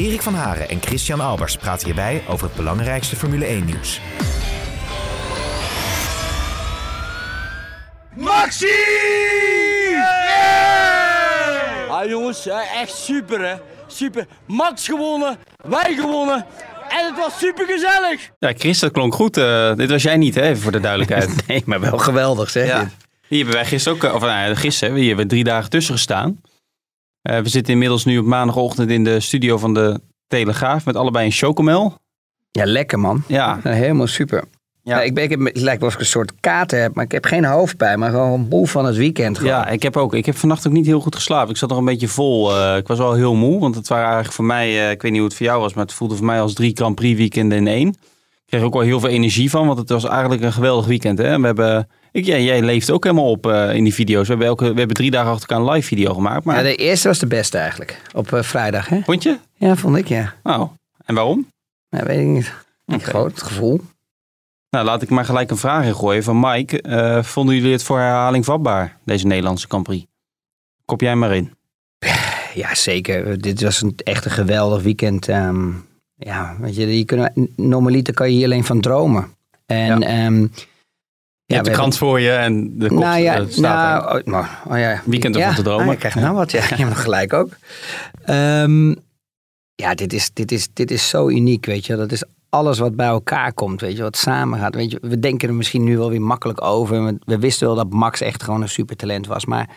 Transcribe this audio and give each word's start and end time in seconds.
Erik 0.00 0.22
van 0.22 0.34
Haren 0.34 0.68
en 0.68 0.82
Christian 0.82 1.20
Albers 1.20 1.56
praten 1.56 1.86
hierbij 1.86 2.22
over 2.28 2.46
het 2.46 2.56
belangrijkste 2.56 3.16
Formule 3.16 3.46
1-nieuws. 3.46 4.00
Maxi! 8.16 8.66
Ah 11.88 12.08
jongens, 12.08 12.46
eh, 12.46 12.80
echt 12.80 12.94
super 12.96 13.48
hè. 13.48 13.54
Super. 13.86 14.26
Max 14.46 14.86
gewonnen, 14.86 15.36
wij 15.62 15.94
gewonnen. 15.94 16.46
En 16.88 17.06
het 17.06 17.16
was 17.16 17.38
super 17.38 17.66
gezellig. 17.66 18.30
Ja, 18.38 18.52
Chris, 18.58 18.78
dat 18.78 18.92
klonk 18.92 19.14
goed. 19.14 19.36
Eh, 19.36 19.74
dit 19.74 19.90
was 19.90 20.02
jij 20.02 20.16
niet, 20.16 20.34
hè? 20.34 20.42
Even 20.42 20.62
voor 20.62 20.72
de 20.72 20.80
duidelijkheid. 20.80 21.30
Nee, 21.46 21.62
maar 21.66 21.80
wel 21.80 21.98
geweldig 21.98 22.50
zeg. 22.50 22.66
Ja. 22.66 22.78
dit. 22.78 22.92
Hier 23.28 23.38
hebben 23.38 23.56
wij 23.56 23.66
gisteren 23.66 23.98
ook, 23.98 24.04
eh, 24.04 24.14
of 24.14 24.20
nou, 24.20 24.54
gisteren, 24.54 24.94
hier 24.94 25.06
hebben 25.06 25.24
we 25.24 25.30
drie 25.30 25.44
dagen 25.44 25.70
tussen 25.70 25.94
gestaan. 25.94 26.40
Eh, 27.22 27.38
we 27.38 27.48
zitten 27.48 27.72
inmiddels 27.72 28.04
nu 28.04 28.18
op 28.18 28.24
maandagochtend 28.24 28.90
in 28.90 29.04
de 29.04 29.20
studio 29.20 29.58
van 29.58 29.74
de 29.74 30.00
Telegraaf 30.26 30.84
met 30.84 30.96
allebei 30.96 31.26
een 31.26 31.32
chocomel. 31.32 31.94
Ja, 32.50 32.64
lekker 32.64 32.98
man. 32.98 33.22
Ja, 33.26 33.60
Ja, 33.64 33.70
helemaal 33.70 34.06
super. 34.06 34.44
Ja. 34.82 34.96
Ja. 34.96 35.02
ik 35.02 35.14
ben, 35.14 35.24
ik 35.24 35.30
heb, 35.30 35.40
het 35.40 35.60
lijkt 35.60 35.80
wel 35.80 35.88
of 35.88 35.94
ik 35.94 36.00
een 36.00 36.06
soort 36.06 36.32
kater 36.40 36.80
heb, 36.80 36.94
maar 36.94 37.04
ik 37.04 37.12
heb 37.12 37.24
geen 37.24 37.44
hoofdpijn, 37.44 37.98
maar 37.98 38.10
gewoon 38.10 38.32
een 38.32 38.48
boel 38.48 38.64
van 38.64 38.84
het 38.84 38.96
weekend. 38.96 39.38
Gewoon. 39.38 39.52
ja, 39.52 39.66
ik 39.68 39.82
heb 39.82 39.96
ook. 39.96 40.14
Ik 40.14 40.26
heb 40.26 40.36
vannacht 40.36 40.66
ook 40.66 40.72
niet 40.72 40.86
heel 40.86 41.00
goed 41.00 41.14
geslapen. 41.14 41.50
Ik 41.50 41.56
zat 41.56 41.68
nog 41.68 41.78
een 41.78 41.84
beetje 41.84 42.08
vol. 42.08 42.56
Eh, 42.56 42.76
ik 42.76 42.86
was 42.86 42.98
wel 42.98 43.14
heel 43.14 43.34
moe, 43.34 43.60
want 43.60 43.74
het 43.74 43.88
waren 43.88 44.04
eigenlijk 44.04 44.34
voor 44.34 44.44
mij, 44.44 44.68
eh, 44.68 44.90
ik 44.90 45.02
weet 45.02 45.10
niet 45.10 45.20
hoe 45.20 45.28
het 45.28 45.36
voor 45.36 45.46
jou 45.46 45.60
was, 45.60 45.74
maar 45.74 45.84
het 45.84 45.94
voelde 45.94 46.16
voor 46.16 46.26
mij 46.26 46.40
als 46.40 46.54
drie 46.54 46.76
Grand 46.76 46.94
Prix 46.94 47.18
weekenden 47.18 47.58
in 47.58 47.66
één. 47.66 47.88
Ik 47.88 47.96
kreeg 48.46 48.62
ook 48.62 48.72
wel 48.72 48.82
heel 48.82 49.00
veel 49.00 49.08
energie 49.08 49.50
van, 49.50 49.66
want 49.66 49.78
het 49.78 49.88
was 49.88 50.04
eigenlijk 50.04 50.42
een 50.42 50.52
geweldig 50.52 50.86
weekend. 50.86 51.18
Hè? 51.18 51.40
We 51.40 51.46
hebben, 51.46 51.88
ik, 52.12 52.24
ja, 52.24 52.36
jij 52.36 52.62
leeft 52.62 52.90
ook 52.90 53.04
helemaal 53.04 53.30
op 53.30 53.46
eh, 53.46 53.74
in 53.74 53.84
die 53.84 53.94
video's. 53.94 54.22
We 54.22 54.28
hebben, 54.28 54.46
elke, 54.46 54.72
we 54.72 54.78
hebben 54.78 54.96
drie 54.96 55.10
dagen 55.10 55.30
achter 55.30 55.48
elkaar 55.48 55.66
een 55.66 55.72
live 55.72 55.86
video 55.86 56.14
gemaakt. 56.14 56.44
Maar 56.44 56.56
Ja, 56.56 56.62
de 56.62 56.74
eerste 56.76 57.08
was 57.08 57.18
de 57.18 57.26
beste 57.26 57.58
eigenlijk. 57.58 58.00
Op 58.14 58.32
eh, 58.32 58.42
vrijdag, 58.42 58.88
hè? 58.88 59.00
vond 59.04 59.22
je? 59.22 59.38
Ja, 59.54 59.76
vond 59.76 59.96
ik, 59.96 60.08
ja. 60.08 60.34
Oh, 60.42 60.70
en 61.04 61.14
waarom? 61.14 61.46
ja 61.88 62.04
weet 62.04 62.20
ik 62.20 62.26
niet. 62.26 62.52
Gewoon 63.02 63.26
het 63.26 63.42
gevoel. 63.42 63.80
Nou, 64.70 64.84
laat 64.84 65.02
ik 65.02 65.08
maar 65.10 65.24
gelijk 65.24 65.50
een 65.50 65.56
vraag 65.56 65.84
ingooien 65.84 66.22
van 66.22 66.40
Mike. 66.40 66.82
Eh, 66.82 67.22
vonden 67.22 67.54
jullie 67.54 67.72
het 67.72 67.82
voor 67.82 67.98
herhaling 67.98 68.44
vatbaar, 68.44 68.96
deze 69.04 69.26
Nederlandse 69.26 69.66
Grand 69.68 69.84
Prix? 69.84 70.06
Kop 70.84 71.00
jij 71.00 71.14
maar 71.16 71.34
in. 71.36 71.54
Ja, 72.54 72.74
zeker. 72.74 73.40
Dit 73.40 73.62
was 73.62 73.82
een, 73.82 73.94
echt 74.04 74.24
een 74.24 74.30
geweldig 74.30 74.82
weekend. 74.82 75.28
ehm, 75.28 75.68
ja, 76.14 76.56
weet 76.60 76.74
je, 76.76 76.98
je 76.98 77.04
kunnen, 77.04 77.32
normaliter 77.56 78.14
kan 78.14 78.28
je 78.30 78.34
hier 78.36 78.44
alleen 78.44 78.64
van 78.64 78.80
dromen. 78.80 79.34
En, 79.66 80.02
ehm, 80.02 80.46
Je 81.50 81.56
hebt 81.56 81.68
de 81.68 81.74
krant 81.74 81.96
voor 81.96 82.20
je 82.20 82.30
en 82.30 82.78
de 82.78 82.88
kop 82.88 82.98
nou 82.98 83.20
ja, 83.20 83.34
eh, 83.34 83.44
staat 83.48 84.02
er. 84.02 84.08
nou, 84.08 84.18
oh, 84.18 84.26
nou, 84.26 84.46
oh 84.68 84.78
ja. 84.78 85.02
Weekend 85.04 85.34
ervan 85.34 85.50
ja, 85.50 85.56
te 85.56 85.62
dromen. 85.62 85.86
ah, 85.86 85.92
je 85.92 85.98
krijgt 85.98 86.16
nou 86.20 86.34
wat, 86.34 86.50
ja. 86.50 86.62
Je 86.76 86.84
hebt 86.84 86.96
gelijk 86.96 87.32
ook. 87.32 87.56
Ehm, 88.24 88.94
ja, 89.74 89.94
dit 89.94 90.12
is, 90.12 90.30
dit, 90.32 90.52
is, 90.52 90.68
dit 90.72 90.90
is 90.90 91.08
zo 91.08 91.28
uniek, 91.28 91.66
weet 91.66 91.86
je. 91.86 91.96
Dat 91.96 92.12
is 92.12 92.22
alles 92.48 92.78
wat 92.78 92.96
bij 92.96 93.06
elkaar 93.06 93.52
komt, 93.52 93.80
weet 93.80 93.96
je. 93.96 94.02
Wat 94.02 94.16
samen 94.16 94.58
gaat, 94.58 94.74
weet 94.74 94.90
je. 94.90 94.98
We 95.02 95.18
denken 95.18 95.48
er 95.48 95.54
misschien 95.54 95.84
nu 95.84 95.98
wel 95.98 96.10
weer 96.10 96.22
makkelijk 96.22 96.62
over. 96.62 97.04
We, 97.04 97.18
we 97.24 97.38
wisten 97.38 97.66
wel 97.66 97.76
dat 97.76 97.90
Max 97.90 98.20
echt 98.20 98.42
gewoon 98.42 98.62
een 98.62 98.68
supertalent 98.68 99.26
was. 99.26 99.44
Maar 99.44 99.68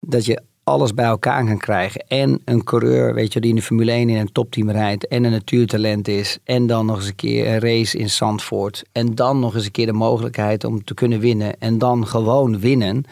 dat 0.00 0.24
je 0.24 0.42
alles 0.66 0.94
bij 0.94 1.04
elkaar 1.04 1.44
kan 1.44 1.58
krijgen. 1.58 2.04
En 2.08 2.40
een 2.44 2.64
coureur, 2.64 3.14
weet 3.14 3.32
je, 3.32 3.40
die 3.40 3.50
in 3.50 3.56
de 3.56 3.62
Formule 3.62 3.90
1 3.90 4.08
in 4.08 4.16
een 4.16 4.32
topteam 4.32 4.70
rijdt. 4.70 5.08
En 5.08 5.24
een 5.24 5.30
natuurtalent 5.30 6.08
is. 6.08 6.38
En 6.44 6.66
dan 6.66 6.86
nog 6.86 6.96
eens 6.96 7.06
een 7.06 7.14
keer 7.14 7.46
een 7.46 7.58
race 7.58 7.98
in 7.98 8.10
Zandvoort. 8.10 8.84
En 8.92 9.14
dan 9.14 9.38
nog 9.38 9.54
eens 9.54 9.64
een 9.64 9.70
keer 9.70 9.86
de 9.86 9.92
mogelijkheid 9.92 10.64
om 10.64 10.84
te 10.84 10.94
kunnen 10.94 11.20
winnen. 11.20 11.58
En 11.58 11.78
dan 11.78 12.06
gewoon 12.06 12.60
winnen. 12.60 13.04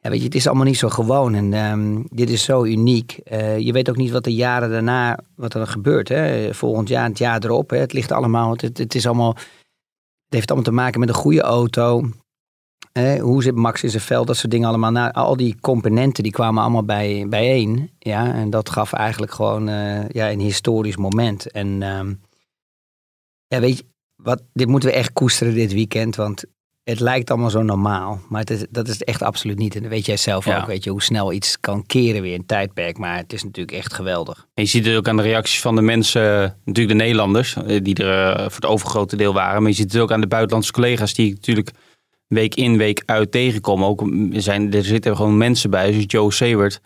Ja, 0.00 0.10
weet 0.10 0.18
je, 0.18 0.24
het 0.24 0.34
is 0.34 0.46
allemaal 0.46 0.64
niet 0.64 0.78
zo 0.78 0.88
gewoon. 0.88 1.34
En 1.34 1.52
ehm, 1.52 2.02
dit 2.10 2.30
is 2.30 2.44
zo 2.44 2.64
uniek. 2.64 3.18
Eh, 3.24 3.58
je 3.58 3.72
weet 3.72 3.88
ook 3.90 3.96
niet 3.96 4.10
wat 4.10 4.24
de 4.24 4.34
jaren 4.34 4.70
daarna, 4.70 5.18
wat 5.36 5.54
er 5.54 5.66
gebeurt. 5.66 6.08
Hè? 6.08 6.54
Volgend 6.54 6.88
jaar, 6.88 7.08
het 7.08 7.18
jaar 7.18 7.44
erop. 7.44 7.70
Hè? 7.70 7.76
Het 7.76 7.92
ligt 7.92 8.12
allemaal, 8.12 8.50
het, 8.50 8.78
het 8.78 8.94
is 8.94 9.06
allemaal, 9.06 9.34
het 9.34 10.34
heeft 10.34 10.50
allemaal 10.50 10.68
te 10.68 10.80
maken 10.80 11.00
met 11.00 11.08
een 11.08 11.14
goede 11.14 11.42
auto. 11.42 12.10
Hoe 13.20 13.42
zit 13.42 13.54
Max 13.54 13.82
in 13.82 13.90
zijn 13.90 14.02
veld? 14.02 14.26
Dat 14.26 14.36
soort 14.36 14.50
dingen 14.50 14.68
allemaal. 14.68 14.90
Nou, 14.90 15.12
al 15.12 15.36
die 15.36 15.56
componenten 15.60 16.22
die 16.22 16.32
kwamen 16.32 16.62
allemaal 16.62 16.84
bij, 16.84 17.26
bijeen. 17.28 17.90
Ja, 17.98 18.34
en 18.34 18.50
dat 18.50 18.70
gaf 18.70 18.92
eigenlijk 18.92 19.32
gewoon 19.32 19.68
eh, 19.68 20.08
ja, 20.08 20.30
een 20.30 20.40
historisch 20.40 20.96
moment. 20.96 21.50
En 21.50 21.82
ehm, 21.82 22.14
ja, 23.46 23.60
weet 23.60 23.78
je, 23.78 23.84
wat, 24.16 24.42
dit 24.52 24.68
moeten 24.68 24.88
we 24.88 24.94
echt 24.94 25.12
koesteren 25.12 25.54
dit 25.54 25.72
weekend. 25.72 26.16
Want 26.16 26.44
het 26.84 27.00
lijkt 27.00 27.30
allemaal 27.30 27.50
zo 27.50 27.62
normaal. 27.62 28.20
Maar 28.28 28.40
het 28.40 28.50
is, 28.50 28.64
dat 28.70 28.88
is 28.88 28.92
het 28.92 29.04
echt 29.04 29.22
absoluut 29.22 29.58
niet. 29.58 29.74
En 29.74 29.82
dat 29.82 29.90
weet 29.90 30.06
jij 30.06 30.16
zelf 30.16 30.44
Ja. 30.44 30.60
ook. 30.60 30.66
Weet 30.66 30.84
je, 30.84 30.90
hoe 30.90 31.02
snel 31.02 31.32
iets 31.32 31.60
kan 31.60 31.86
keren 31.86 32.22
weer 32.22 32.34
in 32.34 32.46
tijdperk. 32.46 32.98
Maar 32.98 33.16
het 33.16 33.32
is 33.32 33.44
natuurlijk 33.44 33.76
echt 33.76 33.92
geweldig. 33.94 34.46
En 34.54 34.62
je 34.62 34.68
ziet 34.68 34.86
het 34.86 34.96
ook 34.96 35.08
aan 35.08 35.16
de 35.16 35.22
reacties 35.22 35.60
van 35.60 35.74
de 35.74 35.82
mensen, 35.82 36.22
natuurlijk 36.64 36.98
de 36.98 37.04
Nederlanders, 37.04 37.56
eh, 37.56 37.80
die 37.82 37.94
er 37.94 38.32
eh, 38.32 38.42
voor 38.42 38.54
het 38.54 38.66
overgrote 38.66 39.16
deel 39.16 39.32
waren. 39.32 39.62
Maar 39.62 39.70
je 39.70 39.76
ziet 39.76 39.92
het 39.92 40.02
ook 40.02 40.12
aan 40.12 40.20
de 40.20 40.26
buitenlandse 40.26 40.72
collega's 40.72 41.14
die 41.14 41.32
natuurlijk 41.32 41.70
week 42.30 42.54
in, 42.54 42.76
week 42.76 43.02
uit 43.06 43.32
tegenkom. 43.32 43.84
Ook 43.84 44.02
zijn, 44.30 44.72
er 44.72 44.84
zitten 44.84 45.16
gewoon 45.16 45.36
mensen 45.36 45.70
bij, 45.70 45.92
zoals 45.92 46.04
Joe 46.06 46.32
Seward. 46.32 46.80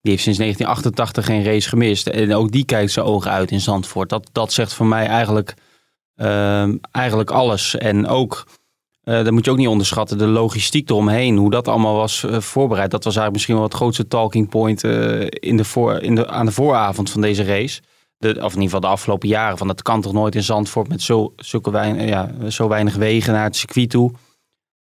Die 0.00 0.12
heeft 0.12 0.22
sinds 0.22 0.38
1988 0.38 1.24
geen 1.24 1.44
race 1.44 1.68
gemist. 1.68 2.06
En 2.06 2.34
ook 2.34 2.50
die 2.50 2.64
kijkt 2.64 2.92
zijn 2.92 3.06
ogen 3.06 3.30
uit 3.30 3.50
in 3.50 3.60
Zandvoort. 3.60 4.08
Dat, 4.08 4.28
dat 4.32 4.52
zegt 4.52 4.74
voor 4.74 4.86
mij 4.86 5.06
eigenlijk, 5.06 5.54
ehm, 6.14 6.76
eigenlijk 6.90 7.30
alles. 7.30 7.76
En 7.76 8.06
ook, 8.06 8.46
eh 9.02 9.24
dat 9.24 9.32
moet 9.32 9.44
je 9.44 9.50
ook 9.50 9.56
niet 9.56 9.68
onderschatten, 9.68 10.18
de 10.18 10.26
logistiek 10.26 10.90
eromheen. 10.90 11.36
Hoe 11.36 11.50
dat 11.50 11.68
allemaal 11.68 11.94
was 11.94 12.24
eh, 12.24 12.40
voorbereid. 12.40 12.90
Dat 12.90 13.04
was 13.04 13.16
eigenlijk 13.16 13.32
misschien 13.32 13.54
wel 13.54 13.64
het 13.64 13.74
grootste 13.74 14.08
talking 14.08 14.48
point 14.48 14.84
eh, 14.84 15.26
in 15.28 15.56
de 15.56 15.64
voor, 15.64 16.02
in 16.02 16.14
de, 16.14 16.28
aan 16.28 16.46
de 16.46 16.52
vooravond 16.52 17.10
van 17.10 17.20
deze 17.20 17.44
race. 17.44 17.80
De, 18.16 18.28
of 18.28 18.36
in 18.36 18.44
ieder 18.44 18.62
geval 18.62 18.80
de 18.80 18.86
afgelopen 18.86 19.28
jaren. 19.28 19.58
Van 19.58 19.66
dat 19.66 19.82
kan 19.82 20.00
toch 20.00 20.12
nooit 20.12 20.34
in 20.34 20.42
Zandvoort 20.42 20.88
met 20.88 21.02
zo, 21.02 21.34
ja, 21.96 22.30
zo 22.48 22.68
weinig 22.68 22.94
wegen 22.94 23.32
naar 23.32 23.44
het 23.44 23.56
circuit 23.56 23.90
toe. 23.90 24.12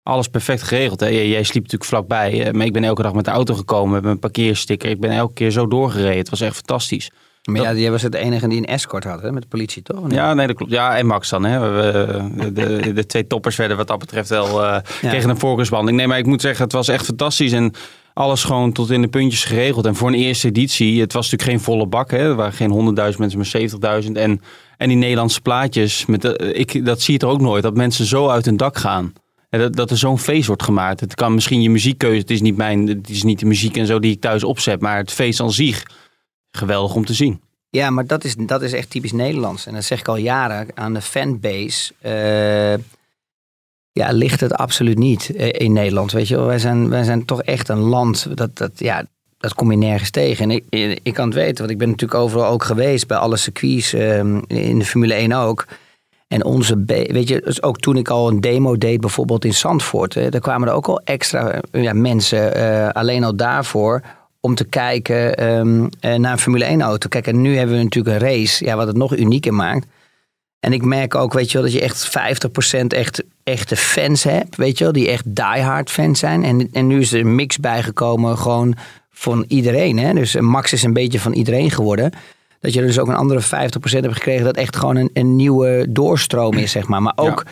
Alles 0.03 0.27
perfect 0.27 0.61
geregeld. 0.63 0.99
Hè? 0.99 1.07
Jij, 1.07 1.43
sliep 1.43 1.63
natuurlijk 1.63 1.89
vlakbij. 1.89 2.45
eh, 2.45 2.53
Maar 2.53 2.65
ik 2.65 2.73
ben 2.73 2.83
elke 2.83 3.01
dag 3.01 3.13
met 3.13 3.25
de 3.25 3.31
auto 3.31 3.53
gekomen 3.53 3.91
met 3.93 4.03
mijn 4.03 4.19
parkeersticker. 4.19 4.89
Ik 4.89 4.99
ben 4.99 5.11
elke 5.11 5.33
keer 5.33 5.51
zo 5.51 5.67
doorgereden. 5.67 6.17
Het 6.17 6.29
was 6.29 6.41
echt 6.41 6.55
fantastisch. 6.55 7.11
Maar 7.49 7.61
ja, 7.61 7.73
jij 7.73 7.91
was 7.91 8.01
het 8.01 8.13
enige 8.15 8.47
die 8.47 8.57
een 8.57 8.65
escort 8.65 9.03
had 9.03 9.21
hè, 9.21 9.31
met 9.31 9.41
de 9.41 9.47
politie, 9.47 9.81
toch? 9.81 10.11
Ja, 10.11 10.33
nee, 10.33 10.47
dat 10.47 10.55
klopt. 10.55 10.71
Ja, 10.71 10.97
en 10.97 11.05
Max 11.05 11.29
dan. 11.29 11.43
Hè. 11.45 11.59
We, 11.71 12.51
de, 12.53 12.79
de, 12.81 12.93
de 12.93 13.05
twee 13.05 13.27
toppers 13.27 13.55
werden 13.55 13.77
wat 13.77 13.87
dat 13.87 13.99
betreft 13.99 14.29
wel 14.29 14.63
eh 14.65 14.81
kregen 15.01 15.29
een 15.29 15.39
voorkeursbehandeling. 15.39 15.99
Nee, 16.01 16.09
maar 16.09 16.19
ik 16.19 16.25
moet 16.25 16.41
zeggen, 16.41 16.63
het 16.63 16.73
was 16.73 16.87
echt 16.87 17.05
fantastisch. 17.05 17.51
En 17.51 17.73
alles 18.13 18.43
gewoon 18.43 18.71
tot 18.71 18.89
in 18.91 19.01
de 19.01 19.07
puntjes 19.07 19.43
geregeld. 19.43 19.85
En 19.85 19.95
voor 19.95 20.07
een 20.07 20.13
eerste 20.13 20.47
editie, 20.47 21.01
het 21.01 21.13
was 21.13 21.31
natuurlijk 21.31 21.57
geen 21.57 21.65
volle 21.73 21.87
bak. 21.87 22.11
Hè. 22.11 22.17
Er 22.17 22.35
waren 22.35 22.53
geen 22.53 22.95
100.000 23.11 23.17
mensen, 23.17 23.69
maar 23.79 24.01
70.000. 24.03 24.11
En, 24.11 24.41
en 24.77 24.87
die 24.87 24.97
Nederlandse 24.97 25.41
plaatjes, 25.41 26.05
met 26.05 26.21
de, 26.21 26.53
ik, 26.53 26.85
dat 26.85 27.01
zie 27.01 27.13
je 27.13 27.19
er 27.19 27.27
ook 27.27 27.41
nooit. 27.41 27.63
Dat 27.63 27.75
mensen 27.75 28.05
zo 28.05 28.27
uit 28.29 28.45
hun 28.45 28.57
dak 28.57 28.77
gaan. 28.77 29.13
Dat, 29.59 29.75
dat 29.75 29.91
er 29.91 29.97
zo'n 29.97 30.19
feest 30.19 30.47
wordt 30.47 30.63
gemaakt. 30.63 30.99
Het 30.99 31.15
kan 31.15 31.33
misschien 31.33 31.61
je 31.61 31.69
muziekkeuze, 31.69 32.19
het 32.19 32.29
is 32.29 32.41
niet 32.41 32.57
mijn, 32.57 32.87
het 32.87 33.09
is 33.09 33.23
niet 33.23 33.39
de 33.39 33.45
muziek 33.45 33.77
en 33.77 33.85
zo 33.85 33.99
die 33.99 34.11
ik 34.11 34.21
thuis 34.21 34.43
opzet. 34.43 34.81
Maar 34.81 34.97
het 34.97 35.11
feest 35.11 35.39
aan 35.39 35.51
zich, 35.51 35.85
geweldig 36.51 36.95
om 36.95 37.05
te 37.05 37.13
zien. 37.13 37.41
Ja, 37.69 37.89
maar 37.89 38.07
dat 38.07 38.23
is, 38.23 38.35
dat 38.35 38.61
is 38.61 38.73
echt 38.73 38.89
typisch 38.89 39.11
Nederlands. 39.11 39.65
En 39.65 39.73
dat 39.73 39.83
zeg 39.83 39.99
ik 39.99 40.07
al 40.07 40.15
jaren 40.15 40.67
aan 40.73 40.93
de 40.93 41.01
fanbase. 41.01 41.93
eh, 41.99 42.73
ja, 43.91 44.11
ligt 44.11 44.39
het 44.39 44.53
absoluut 44.53 44.97
niet 44.97 45.35
eh, 45.35 45.49
in 45.51 45.73
Nederland. 45.73 46.11
Weet 46.11 46.27
je 46.27 46.35
wel, 46.35 46.45
wij 46.45 46.59
zijn, 46.59 46.89
wij 46.89 47.03
zijn 47.03 47.25
toch 47.25 47.43
echt 47.43 47.69
een 47.69 47.79
land. 47.79 48.37
Dat, 48.37 48.57
dat, 48.57 48.71
ja, 48.75 49.05
dat 49.37 49.53
kom 49.53 49.71
je 49.71 49.77
nergens 49.77 50.09
tegen. 50.09 50.49
En 50.49 50.51
ik, 50.51 50.99
ik 51.03 51.13
kan 51.13 51.25
het 51.25 51.33
weten, 51.33 51.57
want 51.57 51.69
ik 51.69 51.77
ben 51.77 51.89
natuurlijk 51.89 52.19
overal 52.19 52.51
ook 52.51 52.63
geweest. 52.63 53.07
Bij 53.07 53.17
alle 53.17 53.37
circuits, 53.37 53.93
eh, 53.93 54.17
in 54.47 54.79
de 54.79 54.85
Formule 54.85 55.13
1 55.13 55.31
ook. 55.31 55.65
En 56.31 56.45
onze, 56.45 56.83
weet 56.85 57.27
je, 57.27 57.41
dus 57.45 57.63
ook 57.63 57.79
toen 57.79 57.97
ik 57.97 58.09
al 58.09 58.27
een 58.27 58.41
demo 58.41 58.77
deed, 58.77 59.01
bijvoorbeeld 59.01 59.45
in 59.45 59.53
Zandvoort, 59.53 60.13
hè, 60.13 60.29
daar 60.29 60.41
kwamen 60.41 60.67
er 60.67 60.73
ook 60.73 60.87
al 60.87 61.01
extra 61.03 61.51
eh, 61.51 61.83
ja, 61.83 61.93
mensen 61.93 62.55
eh, 62.55 62.89
alleen 62.89 63.23
al 63.23 63.35
daarvoor 63.35 64.01
om 64.39 64.55
te 64.55 64.63
kijken 64.63 65.35
ehm, 65.35 65.87
eh, 65.99 66.15
naar 66.15 66.31
een 66.31 66.39
Formule 66.39 66.65
1 66.65 66.81
auto. 66.81 67.07
Kijk, 67.07 67.27
en 67.27 67.41
nu 67.41 67.57
hebben 67.57 67.77
we 67.77 67.83
natuurlijk 67.83 68.15
een 68.15 68.27
race, 68.27 68.65
ja, 68.65 68.75
wat 68.75 68.87
het 68.87 68.95
nog 68.95 69.17
unieker 69.17 69.53
maakt. 69.53 69.87
En 70.59 70.73
ik 70.73 70.83
merk 70.83 71.15
ook, 71.15 71.33
weet 71.33 71.51
je 71.51 71.53
wel, 71.53 71.63
dat 71.63 71.73
je 71.73 71.81
echt 71.81 72.09
50% 72.09 72.93
echt, 72.93 73.23
echte 73.43 73.75
fans 73.75 74.23
hebt, 74.23 74.55
weet 74.55 74.77
je 74.77 74.83
wel, 74.83 74.93
die 74.93 75.09
echt 75.09 75.35
diehard 75.35 75.91
fans 75.91 76.19
zijn. 76.19 76.43
En, 76.43 76.69
en 76.71 76.87
nu 76.87 76.99
is 76.99 77.13
er 77.13 77.19
een 77.19 77.35
mix 77.35 77.57
bijgekomen, 77.57 78.37
gewoon 78.37 78.75
van 79.09 79.45
iedereen. 79.47 79.99
Hè? 79.99 80.13
Dus 80.13 80.35
Max 80.35 80.73
is 80.73 80.83
een 80.83 80.93
beetje 80.93 81.19
van 81.19 81.33
iedereen 81.33 81.71
geworden. 81.71 82.11
Dat 82.61 82.73
je 82.73 82.79
er 82.79 82.85
dus 82.87 82.99
ook 82.99 83.07
een 83.07 83.15
andere 83.15 83.41
50% 83.41 83.47
hebt 83.81 84.13
gekregen 84.13 84.45
dat 84.45 84.55
echt 84.57 84.75
gewoon 84.75 84.95
een, 84.95 85.09
een 85.13 85.35
nieuwe 85.35 85.85
doorstroom 85.89 86.53
is, 86.53 86.71
zeg 86.71 86.87
maar. 86.87 87.01
Maar 87.01 87.13
ook, 87.15 87.45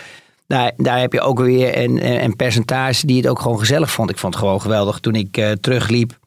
daar, 0.48 0.72
daar 0.78 1.00
heb 1.00 1.14
je 1.14 1.22
ook 1.22 1.40
weer 1.40 1.78
een, 1.84 2.24
een 2.24 2.36
percentage 2.36 3.06
die 3.06 3.18
het 3.18 3.28
ook 3.28 3.40
gewoon 3.40 3.60
gezellig 3.60 3.92
vond. 3.92 4.10
Ik 4.10 4.18
vond 4.18 4.34
het 4.34 4.44
gewoon 4.44 4.62
geweldig 4.62 5.00
toen 5.00 5.16
ik 5.16 5.38
eh, 5.38 5.52
terugliep. 5.52 6.18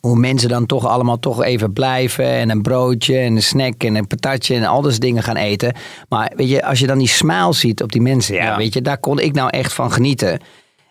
Hoe 0.00 0.16
mensen 0.18 0.48
dan 0.48 0.66
toch 0.66 0.86
allemaal 0.86 1.18
toch 1.18 1.42
even 1.42 1.72
blijven. 1.72 2.24
En 2.26 2.50
een 2.50 2.62
broodje 2.62 3.18
en 3.18 3.36
een 3.36 3.42
snack 3.42 3.82
en 3.84 3.94
een 3.94 4.06
patatje 4.06 4.54
en 4.54 4.64
al 4.64 4.82
dat 4.82 4.98
dingen 5.00 5.22
gaan 5.22 5.36
eten. 5.36 5.74
Maar 6.08 6.32
weet 6.36 6.48
je, 6.48 6.64
als 6.64 6.78
je 6.78 6.86
dan 6.86 6.98
die 6.98 7.08
smile 7.08 7.52
ziet 7.52 7.82
op 7.82 7.92
die 7.92 8.00
mensen. 8.00 8.34
Ja, 8.34 8.44
Ja. 8.44 8.56
weet 8.56 8.74
je, 8.74 8.82
daar 8.82 8.98
kon 8.98 9.18
ik 9.18 9.32
nou 9.32 9.50
echt 9.50 9.72
van 9.72 9.92
genieten. 9.92 10.40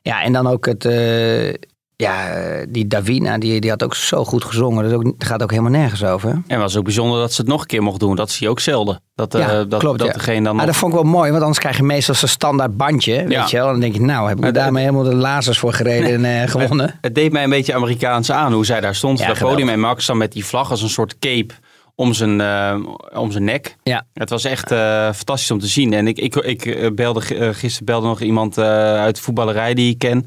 Ja, 0.01 0.23
en 0.23 0.33
dan 0.33 0.47
ook 0.47 0.65
het... 0.65 0.85
eh, 0.85 1.53
ja, 1.95 2.29
eh, 2.29 2.65
die 2.69 2.87
Davina, 2.87 3.37
die, 3.37 3.59
die 3.61 3.69
had 3.69 3.83
ook 3.83 3.95
zo 3.95 4.25
goed 4.25 4.43
gezongen. 4.43 4.83
Dat, 4.83 4.93
ook, 4.93 5.03
dat 5.03 5.27
gaat 5.27 5.43
ook 5.43 5.49
helemaal 5.51 5.71
nergens 5.71 6.03
over. 6.03 6.41
En 6.47 6.59
was 6.59 6.77
ook 6.77 6.83
bijzonder 6.83 7.19
dat 7.19 7.33
ze 7.33 7.41
het 7.41 7.49
nog 7.49 7.61
een 7.61 7.67
keer 7.67 7.83
mocht 7.83 7.99
doen. 7.99 8.15
Dat 8.15 8.31
zie 8.31 8.43
je 8.45 8.49
ook 8.51 8.59
zelden. 8.59 9.01
Dat, 9.15 9.35
eh, 9.35 9.41
Ja, 9.41 9.63
dat, 9.63 9.79
klopt, 9.79 9.99
dat 9.99 10.07
ja. 10.07 10.13
degene 10.13 10.43
dan 10.43 10.55
nog- 10.55 10.65
dat 10.65 10.75
vond 10.75 10.93
ik 10.93 11.01
wel 11.01 11.11
mooi, 11.11 11.29
want 11.29 11.41
anders 11.41 11.59
krijg 11.59 11.77
je 11.77 11.83
meestal 11.83 12.15
zo'n 12.15 12.27
standaard 12.29 12.77
bandje. 12.77 13.15
Weet 13.23 13.31
Ja. 13.31 13.45
je 13.49 13.57
wel? 13.57 13.65
Dan 13.67 13.79
denk 13.79 13.93
je, 13.93 14.01
nou, 14.01 14.27
heb 14.29 14.37
ik 14.37 14.43
Het- 14.43 14.53
daarmee 14.55 14.83
helemaal 14.83 15.03
de 15.03 15.15
lasers 15.15 15.57
voor 15.59 15.73
gereden 15.73 16.25
en 16.25 16.41
eh, 16.41 16.49
gewonnen. 16.51 16.97
Het 17.01 17.15
deed 17.15 17.31
mij 17.31 17.43
een 17.43 17.49
beetje 17.49 17.73
Amerikaans 17.73 18.31
aan 18.31 18.53
hoe 18.53 18.65
zij 18.65 18.81
daar 18.81 18.95
stond. 18.95 19.19
Ja, 19.19 19.29
op 19.29 19.33
geweldig. 19.35 19.57
podium 19.59 19.73
en 19.73 19.79
Max 19.79 20.05
dan 20.05 20.17
met 20.17 20.31
die 20.31 20.45
vlag 20.45 20.69
als 20.69 20.81
een 20.81 20.89
soort 20.89 21.19
cape 21.19 21.53
om 21.95 22.13
zijn, 22.13 22.41
eh, 22.41 22.75
om 23.13 23.31
zijn 23.31 23.43
nek. 23.43 23.75
Ja. 23.83 24.05
Het 24.13 24.29
was 24.29 24.43
echt 24.43 24.71
eh, 24.71 25.03
fantastisch 25.13 25.51
om 25.51 25.59
te 25.59 25.67
zien. 25.67 25.93
En 25.93 26.07
ik, 26.07 26.17
ik, 26.17 26.35
ik 26.35 26.65
eh, 26.65 26.91
belde 26.91 27.35
eh, 27.35 27.49
gisteren 27.51 27.85
belde 27.85 28.07
nog 28.07 28.21
iemand 28.21 28.57
eh, 28.57 28.65
uit 28.95 29.15
de 29.15 29.21
voetballerij 29.21 29.73
die 29.73 29.89
ik 29.91 29.97
ken. 29.99 30.25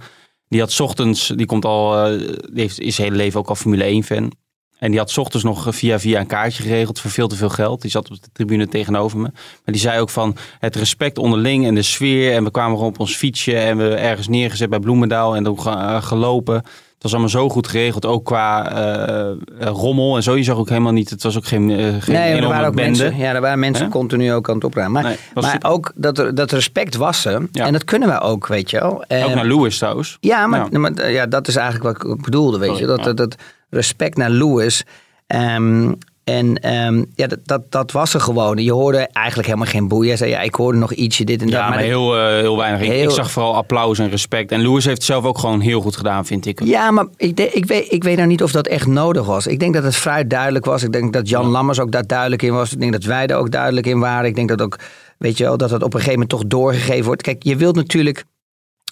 Die 0.48 0.60
had 0.60 0.80
ochtends, 0.80 1.32
die 1.36 1.46
komt 1.46 1.64
al, 1.64 2.06
eh, 2.06 2.18
die 2.52 2.60
heeft, 2.60 2.80
is 2.80 2.98
hele 2.98 3.16
leven 3.16 3.40
ook 3.40 3.48
al 3.48 3.54
Formule 3.54 3.84
1 3.84 4.02
fan. 4.02 4.32
En 4.78 4.90
die 4.90 5.00
had 5.00 5.18
ochtends 5.18 5.44
nog 5.44 5.66
via 5.68 5.98
via 5.98 6.20
een 6.20 6.26
kaartje 6.26 6.62
geregeld 6.62 7.00
voor 7.00 7.10
veel 7.10 7.28
te 7.28 7.36
veel 7.36 7.48
geld. 7.48 7.82
Die 7.82 7.90
zat 7.90 8.10
op 8.10 8.22
de 8.22 8.28
tribune 8.32 8.68
tegenover 8.68 9.18
me. 9.18 9.30
Maar 9.32 9.74
die 9.74 9.78
zei 9.78 10.00
ook 10.00 10.10
van 10.10 10.36
het 10.58 10.76
respect 10.76 11.18
onderling 11.18 11.66
en 11.66 11.74
de 11.74 11.82
sfeer. 11.82 12.32
En 12.34 12.44
we 12.44 12.50
kwamen 12.50 12.76
gewoon 12.76 12.92
op 12.92 13.00
ons 13.00 13.16
fietsje 13.16 13.58
en 13.58 13.76
we 13.76 13.94
ergens 13.94 14.28
neergezet 14.28 14.70
bij 14.70 14.78
Bloemendaal 14.78 15.36
en 15.36 15.44
toen 15.44 15.58
eh, 15.58 16.02
gelopen. 16.02 16.62
Was 17.06 17.14
allemaal 17.14 17.42
zo 17.42 17.48
goed 17.48 17.68
geregeld, 17.68 18.06
ook 18.06 18.24
qua 18.24 18.72
eh, 18.72 19.30
eh, 19.30 19.36
rommel 19.58 20.16
en 20.16 20.22
zo. 20.22 20.36
Je 20.36 20.42
zag 20.42 20.56
ook 20.56 20.68
helemaal 20.68 20.92
niet, 20.92 21.10
het 21.10 21.22
was 21.22 21.36
ook 21.36 21.44
geen, 21.46 21.70
eh, 21.70 21.76
geen 21.98 22.14
Nee, 22.14 22.32
er 22.34 22.48
waren 22.48 22.66
ook 22.66 22.74
bende. 22.74 23.02
mensen, 23.02 23.16
ja, 23.16 23.34
er 23.34 23.40
waren 23.40 23.58
mensen 23.58 23.88
continu 23.88 24.32
ook 24.32 24.48
aan 24.48 24.54
het 24.54 24.64
opruimen. 24.64 25.02
Maar, 25.02 25.10
Nee, 25.10 25.20
was 25.34 25.44
maar 25.44 25.58
ook 25.66 25.92
dat, 25.94 26.18
er- 26.18 26.34
dat 26.34 26.50
respect 26.52 26.96
wassen. 26.96 27.48
Ja. 27.52 27.66
En 27.66 27.72
dat 27.72 27.84
kunnen 27.84 28.08
we 28.08 28.20
ook, 28.20 28.46
weet 28.46 28.70
je 28.70 28.78
wel. 28.80 28.92
Ook 28.92 29.04
En- 29.08 29.34
naar 29.36 29.46
Lewis 29.46 29.78
trouwens. 29.78 30.16
Ja, 30.20 30.46
maar, 30.46 30.66
Ja. 30.70 30.78
maar 30.78 31.10
ja, 31.10 31.26
dat 31.26 31.48
is 31.48 31.56
eigenlijk 31.56 31.86
wat 31.98 32.04
ik 32.04 32.10
ook 32.10 32.24
bedoelde, 32.24 32.58
weet 32.58 32.68
Sorry, 32.68 32.82
je. 32.82 32.88
Dat, 32.88 32.98
ja. 32.98 33.04
dat, 33.04 33.16
dat 33.16 33.34
respect 33.70 34.16
naar 34.16 34.30
Lewis. 34.30 34.84
Ehm, 35.26 35.92
en 36.26 36.54
ehm, 36.60 37.04
ja, 37.14 37.26
dat, 37.26 37.38
dat, 37.44 37.62
dat 37.72 37.92
was 37.92 38.14
er 38.14 38.20
gewoon. 38.20 38.58
Je 38.58 38.72
hoorde 38.72 38.98
eigenlijk 39.12 39.48
helemaal 39.48 39.68
geen 39.70 39.88
boeien. 39.88 40.08
Hij 40.08 40.16
zei, 40.16 40.30
ja, 40.30 40.40
ik 40.40 40.54
hoorde 40.54 40.78
nog 40.78 40.92
ietsje 40.92 41.24
dit 41.24 41.40
en 41.40 41.46
dat. 41.46 41.56
Ja, 41.56 41.68
maar 41.68 41.78
dat- 41.78 41.86
heel, 41.86 42.16
eh, 42.18 42.26
heel 42.26 42.56
weinig. 42.56 42.80
Ik- 43.02 43.10
zag 43.10 43.30
vooral 43.30 43.54
applaus 43.54 43.98
en 43.98 44.10
respect. 44.10 44.52
En 44.52 44.60
Lewis 44.60 44.84
heeft 44.84 44.96
het 44.96 45.06
zelf 45.06 45.24
ook 45.24 45.38
gewoon 45.38 45.60
heel 45.60 45.80
goed 45.80 45.96
gedaan, 45.96 46.26
vind 46.26 46.46
ik. 46.46 46.64
Ja, 46.64 46.90
maar 46.90 47.06
ik, 47.16 47.36
de- 47.36 47.50
ik, 47.52 47.64
weet, 47.64 47.92
ik 47.92 48.04
weet 48.04 48.16
nou 48.16 48.28
niet 48.28 48.42
of 48.42 48.50
dat 48.52 48.66
echt 48.66 48.86
nodig 48.86 49.26
was. 49.26 49.46
Ik 49.46 49.58
denk 49.58 49.74
dat 49.74 49.82
het 49.84 49.96
vrij 49.96 50.26
duidelijk 50.26 50.64
was. 50.64 50.82
Ik 50.82 50.92
denk 50.92 51.12
dat 51.12 51.28
Jan 51.28 51.46
Lammers 51.46 51.80
ook 51.80 51.90
daar 51.92 52.06
duidelijk 52.06 52.42
in 52.42 52.52
was. 52.52 52.72
Ik 52.72 52.80
denk 52.80 52.92
dat 52.92 53.04
wij 53.04 53.26
er 53.26 53.36
ook 53.36 53.50
duidelijk 53.50 53.86
in 53.86 53.98
waren. 53.98 54.28
Ik 54.28 54.34
denk 54.34 54.48
dat 54.48 54.62
ook, 54.62 54.78
weet 55.18 55.38
je 55.38 55.44
wel, 55.44 55.56
dat 55.56 55.70
het 55.70 55.82
op 55.82 55.94
een 55.94 56.00
gegeven 56.00 56.12
moment 56.20 56.30
toch 56.30 56.46
doorgegeven 56.46 57.04
wordt. 57.04 57.22
Kijk, 57.22 57.42
je 57.42 57.56
wilt 57.56 57.76
natuurlijk, 57.76 58.24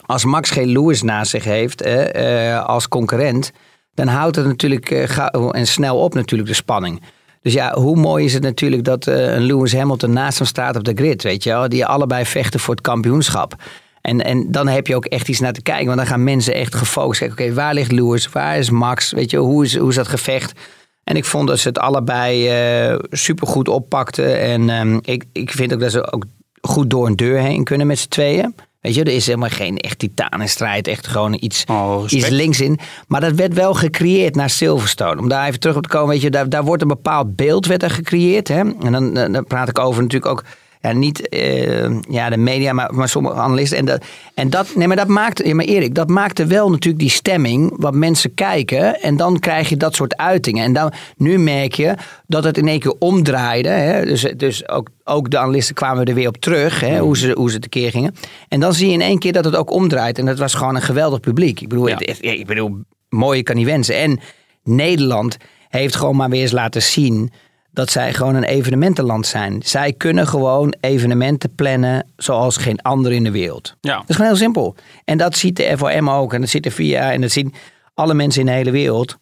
als 0.07 0.25
Max 0.25 0.51
geen 0.51 0.69
Lewis 0.69 1.03
naast 1.03 1.31
zich 1.31 1.45
heeft, 1.45 1.83
eh, 1.83 2.51
eh, 2.55 2.65
als 2.67 2.89
concurrent, 2.89 3.51
dan 3.95 4.07
houdt 4.07 4.37
het 4.37 4.47
natuurlijk 4.47 4.91
eh, 4.91 5.09
gauw 5.09 5.51
en 5.51 5.67
snel 5.67 5.99
op 5.99 6.15
natuurlijk 6.15 6.49
de 6.51 6.55
spanning. 6.57 7.03
Dus 7.45 7.53
ja, 7.53 7.75
hoe 7.75 7.97
mooi 7.97 8.25
is 8.25 8.33
het 8.33 8.43
natuurlijk 8.43 8.85
dat 8.85 9.07
eh, 9.07 9.35
een 9.35 9.43
Lewis 9.43 9.75
Hamilton 9.75 10.13
naast 10.13 10.39
hem 10.39 10.47
staat 10.47 10.77
op 10.77 10.85
de 10.85 10.93
grid, 10.95 11.23
weet 11.23 11.43
je 11.43 11.51
wel. 11.51 11.69
Die 11.69 11.87
allebei 11.87 12.25
vechten 12.25 12.61
voor 12.61 12.75
het 12.75 12.83
kampioenschap. 12.83 13.55
En, 14.01 14.25
en 14.25 14.51
dan 14.51 14.69
heb 14.69 14.87
je 14.87 14.97
ook 14.97 15.05
echt 15.05 15.29
iets 15.29 15.41
naar 15.41 15.53
te 15.53 15.63
kijken. 15.63 15.87
Want 15.87 15.99
dan 15.99 16.07
gaan 16.07 16.25
mensen 16.25 16.55
echt 16.55 16.75
gefocust 16.75 17.19
kijken. 17.19 17.45
Oké, 17.45 17.55
waar 17.55 17.75
ligt 17.75 17.93
Lewis? 17.93 18.29
Waar 18.29 18.59
is 18.59 18.71
Max? 18.71 19.13
Weet 19.13 19.31
je, 19.31 19.37
hoe 19.37 19.65
is, 19.65 19.77
hoe 19.77 19.89
is 19.89 19.95
dat 19.95 20.09
gevecht? 20.09 20.61
En 21.05 21.17
ik 21.17 21.25
vond 21.25 21.49
dat 21.49 21.59
ze 21.59 21.69
het 21.69 21.79
allebei 21.79 22.49
eh 22.49 22.99
supergoed 23.11 23.69
oppakten. 23.69 24.41
En 24.41 24.71
ehm, 24.71 24.99
ik, 25.03 25.25
ik 25.33 25.51
vind 25.51 25.73
ook 25.73 25.81
dat 25.81 25.91
ze 25.91 26.13
ook 26.13 26.25
goed 26.61 26.91
door 26.91 27.07
een 27.07 27.17
deur 27.17 27.39
heen 27.39 27.65
kunnen 27.65 27.87
met 27.87 27.99
z'n 27.99 28.09
tweeën. 28.09 28.55
Weet 28.85 28.95
je, 28.95 29.05
er 29.05 29.15
is 29.15 29.27
helemaal 29.27 29.49
geen 29.49 29.77
echt 29.77 29.99
titanenstrijd. 29.99 30.87
Echt 30.87 31.07
gewoon 31.07 31.37
iets, 31.41 31.65
Oh, 31.67 32.05
iets 32.09 32.29
links 32.29 32.61
in. 32.61 32.79
Maar 33.09 33.21
dat 33.21 33.33
werd 33.33 33.55
wel 33.55 33.75
gecreëerd 33.75 34.35
naar 34.35 34.51
Silverstone. 34.51 35.21
Om 35.21 35.29
daar 35.29 35.47
even 35.47 35.61
terug 35.61 35.77
op 35.77 35.83
te 35.83 35.89
komen. 35.89 36.09
Weet 36.09 36.21
je, 36.23 36.31
daar, 36.31 36.49
daar 36.49 36.65
wordt 36.65 36.83
een 36.83 36.89
bepaald 36.89 37.37
beeld 37.37 37.67
werd 37.67 37.83
er 37.83 37.91
gecreëerd. 37.91 38.49
Hè? 38.49 38.61
En 38.61 38.93
dan 38.93 39.15
dan 39.33 39.45
praat 39.45 39.69
ik 39.69 39.79
over 39.79 40.03
natuurlijk 40.03 40.33
ook... 40.33 40.45
Ja, 40.85 40.93
niet 40.93 41.29
eh, 41.29 42.01
ja, 42.09 42.31
de 42.31 42.37
media, 42.37 42.73
maar, 42.73 42.95
maar 42.95 43.09
sommige 43.09 43.35
analisten. 43.35 43.79
En 43.79 43.85
dat, 43.85 44.05
en 44.35 44.51
dat, 44.51 44.75
nee, 44.75 44.87
maar 44.87 44.97
dat 44.97 45.09
maakte, 45.09 45.49
ja, 45.49 45.55
maar 45.55 45.65
Erik, 45.65 45.95
dat 45.95 46.09
maakte 46.09 46.47
wel 46.47 46.71
natuurlijk 46.71 46.99
die 47.03 47.11
stemming, 47.13 47.75
wat 47.77 47.95
mensen 47.95 48.35
kijken. 48.35 49.01
En 49.03 49.17
dan 49.17 49.39
krijg 49.39 49.69
je 49.69 49.77
dat 49.77 49.95
soort 49.95 50.17
uitingen. 50.17 50.65
En 50.65 50.73
dan, 50.73 50.93
nu 51.17 51.39
merk 51.39 51.75
je 51.75 51.95
dat 52.27 52.45
het 52.45 52.59
in 52.59 52.69
één 52.69 52.79
keer 52.81 52.95
omdraaide. 52.99 53.69
Hè? 53.69 54.05
Dus, 54.05 54.33
dus 54.37 54.69
ook, 54.69 54.89
ook 55.05 55.31
de 55.31 55.39
analisten 55.39 55.75
kwamen 55.75 56.05
er 56.05 56.15
weer 56.15 56.29
op 56.29 56.37
terug, 56.37 56.81
hè? 56.81 56.99
Hoe, 56.99 57.17
ze, 57.19 57.33
hoe 57.37 57.51
ze 57.51 57.59
tekeer 57.59 57.91
gingen. 57.91 58.15
En 58.49 58.61
dan 58.61 58.73
zie 58.75 58.87
je 58.89 58.93
in 58.93 59.01
één 59.01 59.19
keer 59.19 59.33
dat 59.33 59.45
het 59.45 59.57
ook 59.57 59.71
omdraait. 59.71 60.19
En 60.19 60.27
dat 60.27 60.39
was 60.39 60.55
gewoon 60.55 60.75
een 60.75 60.83
geweldig 60.83 61.21
publiek. 61.21 61.61
Ik 61.61 61.69
bedoel, 61.69 61.89
Ja. 61.89 61.95
het- 61.99 62.19
ik 62.21 62.47
bedoel 62.47 62.79
mooie 63.09 63.43
kan 63.43 63.57
niet 63.57 63.67
wensen. 63.67 63.97
En 63.97 64.21
Nederland 64.65 65.37
heeft 65.69 65.97
gewoon 65.97 66.17
maar 66.17 66.31
weer 66.31 66.41
eens 66.43 66.51
laten 66.53 66.83
zien 66.83 67.33
dat 67.75 67.91
zij 67.91 68.15
gewoon 68.15 68.35
een 68.35 68.45
evenementenland 68.45 69.27
zijn. 69.27 69.61
Zij 69.65 69.93
kunnen 69.93 70.27
gewoon 70.27 70.75
evenementen 70.81 71.55
plannen 71.55 72.07
zoals 72.17 72.57
geen 72.57 72.81
ander 72.83 73.13
in 73.13 73.25
de 73.25 73.31
wereld. 73.31 73.77
Ja. 73.81 73.97
Dat 73.97 74.09
is 74.09 74.15
gewoon 74.15 74.31
heel 74.31 74.41
simpel. 74.41 74.75
En 75.05 75.19
dat 75.19 75.37
ziet 75.37 75.57
de 75.57 75.75
FOM 75.79 76.11
ook. 76.11 76.33
En 76.35 76.41
dat 76.41 76.51
ziet 76.51 76.63
de 76.63 76.71
VIA. 76.71 77.13
En 77.13 77.21
dat 77.21 77.31
zien 77.31 77.55
alle 77.95 78.15
mensen 78.15 78.41
in 78.41 78.47
de 78.47 78.53
hele 78.53 78.71
wereld. 78.71 79.17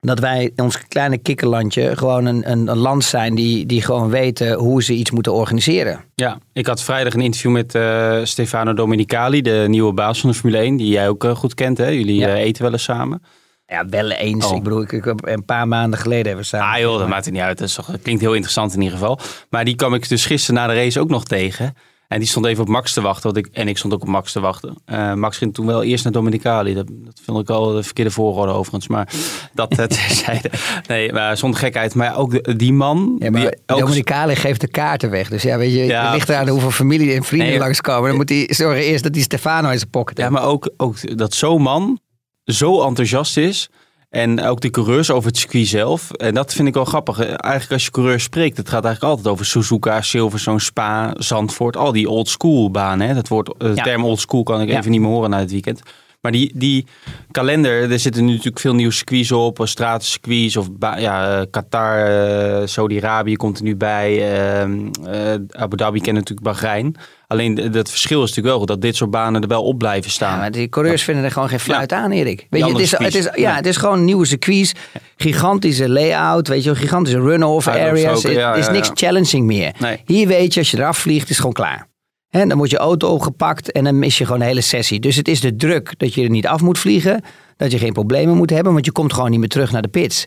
Dat 0.00 0.18
wij, 0.18 0.50
ons 0.56 0.88
kleine 0.88 1.18
kikkerlandje, 1.18 1.96
gewoon 1.96 2.24
een, 2.26 2.50
een, 2.50 2.68
een 2.68 2.76
land 2.78 3.04
zijn 3.04 3.34
die, 3.34 3.66
die 3.66 3.82
gewoon 3.82 4.08
weten 4.10 4.52
hoe 4.54 4.82
ze 4.82 4.92
iets 4.94 5.10
moeten 5.10 5.32
organiseren. 5.32 6.04
Ja, 6.14 6.38
ik 6.52 6.66
had 6.66 6.82
vrijdag 6.82 7.14
een 7.14 7.20
interview 7.20 7.50
met 7.52 7.74
eh, 7.74 8.18
Stefano 8.22 8.74
Domenicali, 8.74 9.42
de 9.42 9.64
nieuwe 9.68 9.92
baas 9.92 10.20
van 10.20 10.30
de 10.30 10.36
Formule 10.36 10.58
1, 10.62 10.76
die 10.76 10.88
jij 10.88 11.08
ook 11.08 11.24
eh, 11.24 11.34
goed 11.34 11.54
kent. 11.54 11.78
Hè? 11.78 11.86
Jullie 11.88 12.18
Ja. 12.20 12.26
eh, 12.28 12.34
eten 12.42 12.62
wel 12.62 12.72
eens 12.72 12.82
samen. 12.82 13.22
Ja, 13.66 13.86
wel 13.88 14.10
eens. 14.10 14.46
Oh. 14.46 14.56
Ik 14.56 14.62
bedoel, 14.62 14.82
ik, 14.82 15.06
een 15.20 15.44
paar 15.44 15.68
maanden 15.68 15.98
geleden 15.98 16.26
hebben 16.26 16.42
we 16.42 16.48
samen. 16.48 16.74
Ah 16.74 16.80
joh, 16.80 16.98
dat 16.98 17.08
maakt 17.08 17.24
het 17.24 17.34
niet 17.34 17.42
uit. 17.42 17.58
Dat, 17.58 17.68
is 17.68 17.74
toch, 17.74 17.86
dat 17.86 18.02
klinkt 18.02 18.20
heel 18.20 18.32
interessant 18.32 18.74
in 18.74 18.80
ieder 18.80 18.98
geval. 18.98 19.18
Maar 19.50 19.64
die 19.64 19.74
kwam 19.74 19.94
ik 19.94 20.08
dus 20.08 20.26
gisteren 20.26 20.60
na 20.60 20.66
de 20.66 20.74
race 20.74 21.00
ook 21.00 21.08
nog 21.08 21.24
tegen. 21.24 21.74
En 22.08 22.18
die 22.18 22.28
stond 22.28 22.46
even 22.46 22.62
op 22.62 22.68
Max 22.68 22.92
te 22.92 23.00
wachten. 23.00 23.32
Want 23.32 23.46
ik, 23.46 23.54
en 23.54 23.68
ik 23.68 23.78
stond 23.78 23.92
ook 23.94 24.02
op 24.02 24.08
Max 24.08 24.32
te 24.32 24.40
wachten. 24.40 24.74
Eh, 24.84 25.12
Max 25.14 25.36
ging 25.36 25.54
toen 25.54 25.66
wel 25.66 25.82
eerst 25.82 26.04
naar 26.04 26.12
Domenicali. 26.12 26.74
Dat, 26.74 26.86
dat 26.88 27.20
vond 27.24 27.40
ik 27.40 27.50
al 27.50 27.72
de 27.72 27.82
verkeerde 27.82 28.10
volgorde 28.10 28.52
overigens. 28.52 28.88
Maar 28.88 29.08
dat 29.54 29.76
het 29.76 29.90
terzijde. 30.06 30.50
Nee, 30.88 31.12
maar 31.12 31.36
zonder 31.36 31.58
gekheid. 31.60 31.94
Maar 31.94 32.16
ook 32.16 32.30
de- 32.44 32.56
die 32.56 32.72
man. 32.72 33.16
Ja, 33.18 33.30
die 33.30 33.46
ook- 33.66 33.78
Dominicale 33.78 34.36
geeft 34.36 34.60
de 34.60 34.68
kaarten 34.68 35.10
weg. 35.10 35.28
Dus 35.28 35.42
ja, 35.42 35.56
weet 35.58 35.72
je, 35.72 35.78
Ja, 35.84 36.04
het 36.04 36.14
ligt 36.14 36.28
eraan 36.28 36.48
hoeveel 36.48 36.70
familie 36.70 37.14
en 37.14 37.22
vrienden 37.24 37.48
Nee, 37.48 37.58
langskomen. 37.58 38.08
Dan 38.08 38.16
moet 38.16 38.28
hij 38.28 38.46
zorgen 38.50 38.82
eerst 38.82 39.02
dat 39.02 39.12
die 39.12 39.22
Stefano 39.22 39.70
in 39.70 39.78
zijn 39.78 39.90
pocket 39.90 40.16
Ja, 40.16 40.22
heeft. 40.22 40.34
maar 40.36 40.44
ook, 40.46 40.70
ook 40.76 41.16
dat 41.18 41.34
zo'n 41.34 41.62
man 41.62 41.98
zo 42.44 42.82
enthousiast 42.82 43.36
is. 43.36 43.70
En 44.10 44.42
ook 44.42 44.60
de 44.60 44.70
coureurs 44.70 45.10
over 45.10 45.28
het 45.28 45.38
circuit 45.38 45.66
zelf. 45.66 46.10
En 46.10 46.34
dat 46.34 46.54
vind 46.54 46.68
ik 46.68 46.74
wel 46.74 46.84
grappig. 46.84 47.18
Eigenlijk 47.20 47.72
als 47.72 47.84
je 47.84 47.90
coureurs 47.90 48.22
spreekt, 48.22 48.56
het 48.56 48.68
gaat 48.68 48.84
eigenlijk 48.84 49.14
altijd 49.14 49.34
over 49.34 49.46
Suzuka, 49.46 50.00
Silverstone, 50.00 50.60
Spa, 50.60 51.14
Zandvoort. 51.18 51.76
Al 51.76 51.92
die 51.92 52.08
old 52.08 52.28
school 52.28 52.70
banen. 52.70 53.08
Hè. 53.08 53.14
Dat 53.14 53.28
woord, 53.28 53.54
de 53.58 53.72
Ja. 53.74 53.82
term 53.82 54.04
old 54.04 54.20
school 54.20 54.42
kan 54.42 54.60
ik 54.60 54.68
Ja. 54.68 54.78
even 54.78 54.90
niet 54.90 55.00
meer 55.00 55.10
horen 55.10 55.30
na 55.30 55.38
het 55.38 55.50
weekend. 55.50 55.82
Maar 56.20 56.32
die, 56.32 56.52
die 56.54 56.86
kalender, 57.30 57.90
er 57.90 57.98
zitten 57.98 58.24
nu 58.24 58.30
natuurlijk 58.30 58.58
veel 58.58 58.74
nieuwe 58.74 58.92
circuits 58.92 59.32
op. 59.32 59.60
eh, 59.60 59.66
Stratencircuits 59.66 60.56
of 60.56 60.68
ja, 60.98 61.38
eh, 61.40 61.46
Qatar, 61.50 62.06
eh, 62.06 62.66
Saudi-Arabië 62.66 63.36
komt 63.36 63.58
er 63.58 63.64
nu 63.64 63.76
bij. 63.76 64.32
ehm, 64.34 64.86
eh, 65.06 65.34
Abu 65.50 65.76
Dhabi 65.76 66.00
kent 66.00 66.16
natuurlijk 66.16 66.46
Bahrein. 66.46 66.96
Alleen 67.32 67.54
d- 67.54 67.74
het 67.74 67.90
verschil 67.90 68.22
is 68.22 68.28
natuurlijk 68.28 68.56
wel 68.56 68.66
dat 68.66 68.80
dit 68.80 68.96
soort 68.96 69.10
banen 69.10 69.42
er 69.42 69.48
wel 69.48 69.62
op 69.62 69.78
blijven 69.78 70.10
staan. 70.10 70.32
Ja, 70.32 70.38
maar 70.38 70.50
die 70.50 70.68
coureurs 70.68 71.02
vinden 71.02 71.24
er 71.24 71.30
gewoon 71.30 71.48
geen 71.48 71.60
fluit 71.60 71.92
aan, 71.92 72.10
Erik. 72.10 72.46
Weet 72.50 72.64
je, 72.64 72.72
het 72.72 72.80
is, 72.80 72.90
het 72.98 73.14
is, 73.14 73.28
ja, 73.34 73.54
het 73.54 73.66
is 73.66 73.76
gewoon 73.76 74.04
nieuwe 74.04 74.26
circuits. 74.26 74.72
Gigantische 75.16 75.88
layout, 75.88 76.48
weet 76.48 76.64
je. 76.64 76.74
Gigantische 76.74 77.20
run-off 77.20 77.66
areas. 77.68 78.22
Het 78.22 78.58
is 78.58 78.68
niks 78.68 78.90
challenging 78.94 79.46
meer. 79.46 79.74
Nee. 79.78 80.02
Hier 80.06 80.26
weet 80.26 80.54
je, 80.54 80.60
als 80.60 80.70
je 80.70 80.76
eraf 80.76 80.98
vliegt, 80.98 81.22
is 81.22 81.28
het 81.28 81.36
gewoon 81.38 81.52
klaar. 81.52 81.88
Hè, 82.28 82.46
dan 82.46 82.56
wordt 82.56 82.70
je 82.72 82.78
auto 82.78 83.08
opgepakt 83.08 83.72
en 83.72 83.84
dan 83.84 83.98
mis 83.98 84.18
je 84.18 84.24
gewoon 84.24 84.38
de 84.40 84.44
hele 84.46 84.60
sessie. 84.60 85.00
Dus 85.00 85.16
het 85.16 85.28
is 85.28 85.40
de 85.40 85.56
druk 85.56 85.98
dat 85.98 86.14
je 86.14 86.22
er 86.22 86.30
niet 86.30 86.46
af 86.46 86.60
moet 86.60 86.78
vliegen. 86.78 87.22
Dat 87.56 87.70
je 87.72 87.78
geen 87.78 87.92
problemen 87.92 88.36
moet 88.36 88.50
hebben, 88.50 88.72
want 88.72 88.84
je 88.84 88.92
komt 88.92 89.12
gewoon 89.12 89.30
niet 89.30 89.38
meer 89.40 89.48
terug 89.48 89.72
naar 89.72 89.82
de 89.82 89.88
pits. 89.88 90.26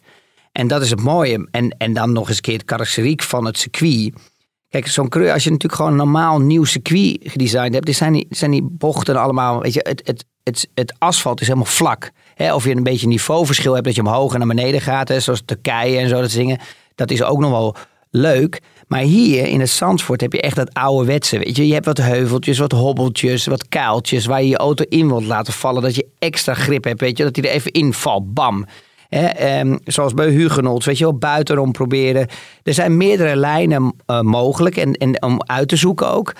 En 0.51 0.67
dat 0.67 0.81
is 0.81 0.89
het 0.89 1.01
mooie. 1.01 1.47
En, 1.51 1.75
en 1.77 1.93
dan 1.93 2.11
nog 2.11 2.27
eens 2.27 2.35
een 2.37 2.41
keer 2.43 2.53
het 2.57 2.65
karakteriek 2.65 3.23
van 3.23 3.45
het 3.45 3.57
circuit. 3.57 4.13
Kijk, 4.75 4.87
zo'n 4.87 5.09
als 5.09 5.43
je 5.43 5.49
natuurlijk 5.49 5.73
gewoon 5.73 5.91
een 5.91 5.97
normaal 5.97 6.39
nieuw 6.39 6.63
circuit 6.63 7.17
gedesigned 7.21 7.73
hebt, 7.73 7.85
dit 7.85 7.95
zijn 7.95 8.13
die, 8.13 8.27
zijn 8.29 8.51
die 8.51 8.67
bochten 8.71 9.15
allemaal, 9.15 9.61
weet 9.61 9.73
je, 9.73 9.79
het, 9.83 10.01
het, 10.05 10.25
het, 10.43 10.69
het 10.73 10.93
asfalt 10.97 11.41
is 11.41 11.47
helemaal 11.47 11.69
vlak. 11.69 12.11
Hè, 12.33 12.53
of 12.53 12.63
je 12.63 12.75
een 12.75 12.83
beetje 12.83 13.07
niveauverschil 13.07 13.73
hebt 13.73 13.85
dat 13.85 13.95
je 13.95 14.01
omhoog 14.01 14.33
en 14.33 14.39
naar 14.39 14.47
beneden 14.47 14.81
gaat, 14.81 15.07
hè, 15.07 15.19
zoals 15.19 15.41
Turkije 15.45 15.97
en 15.97 16.09
zo, 16.09 16.21
dat 16.21 16.31
dingen. 16.31 16.59
Dat 16.95 17.11
is 17.11 17.23
ook 17.23 17.39
nog 17.39 17.51
wel 17.51 17.75
leuk. 18.09 18.61
Maar 18.87 18.99
hier 18.99 19.47
in 19.47 19.59
het 19.59 19.69
Zandvoort 19.69 20.21
heb 20.21 20.33
je 20.33 20.41
echt 20.41 20.55
dat 20.55 20.73
ouderwetse. 20.73 21.37
Weet 21.37 21.55
je, 21.55 21.67
je 21.67 21.73
hebt 21.73 21.85
wat 21.85 21.97
heuveltjes, 21.97 22.57
wat 22.57 22.71
hobbeltjes, 22.71 23.45
wat 23.45 23.67
kuiltjes 23.67 24.25
waar 24.25 24.41
je 24.41 24.49
je 24.49 24.57
auto 24.57 24.85
in 24.89 25.07
wilt 25.07 25.25
laten 25.25 25.53
vallen. 25.53 25.81
Dat 25.81 25.95
je 25.95 26.07
extra 26.19 26.53
grip 26.53 26.83
hebt, 26.83 27.01
weet 27.01 27.17
je, 27.17 27.23
dat 27.23 27.35
hij 27.35 27.45
er 27.45 27.51
even 27.51 27.71
invalt. 27.71 28.33
Bam. 28.33 28.65
Hè, 29.09 29.25
ehm, 29.25 29.77
zoals 29.83 30.13
bij 30.13 30.29
Hugenot, 30.29 30.85
weet 30.85 30.97
je 30.97 31.03
wel, 31.03 31.17
buitenom 31.17 31.71
proberen. 31.71 32.27
Er 32.63 32.73
zijn 32.73 32.97
meerdere 32.97 33.35
lijnen 33.35 33.95
eh, 34.05 34.21
mogelijk 34.21 34.77
en, 34.77 34.93
en 34.93 35.23
om 35.23 35.41
uit 35.45 35.67
te 35.67 35.75
zoeken 35.75 36.11
ook. 36.11 36.33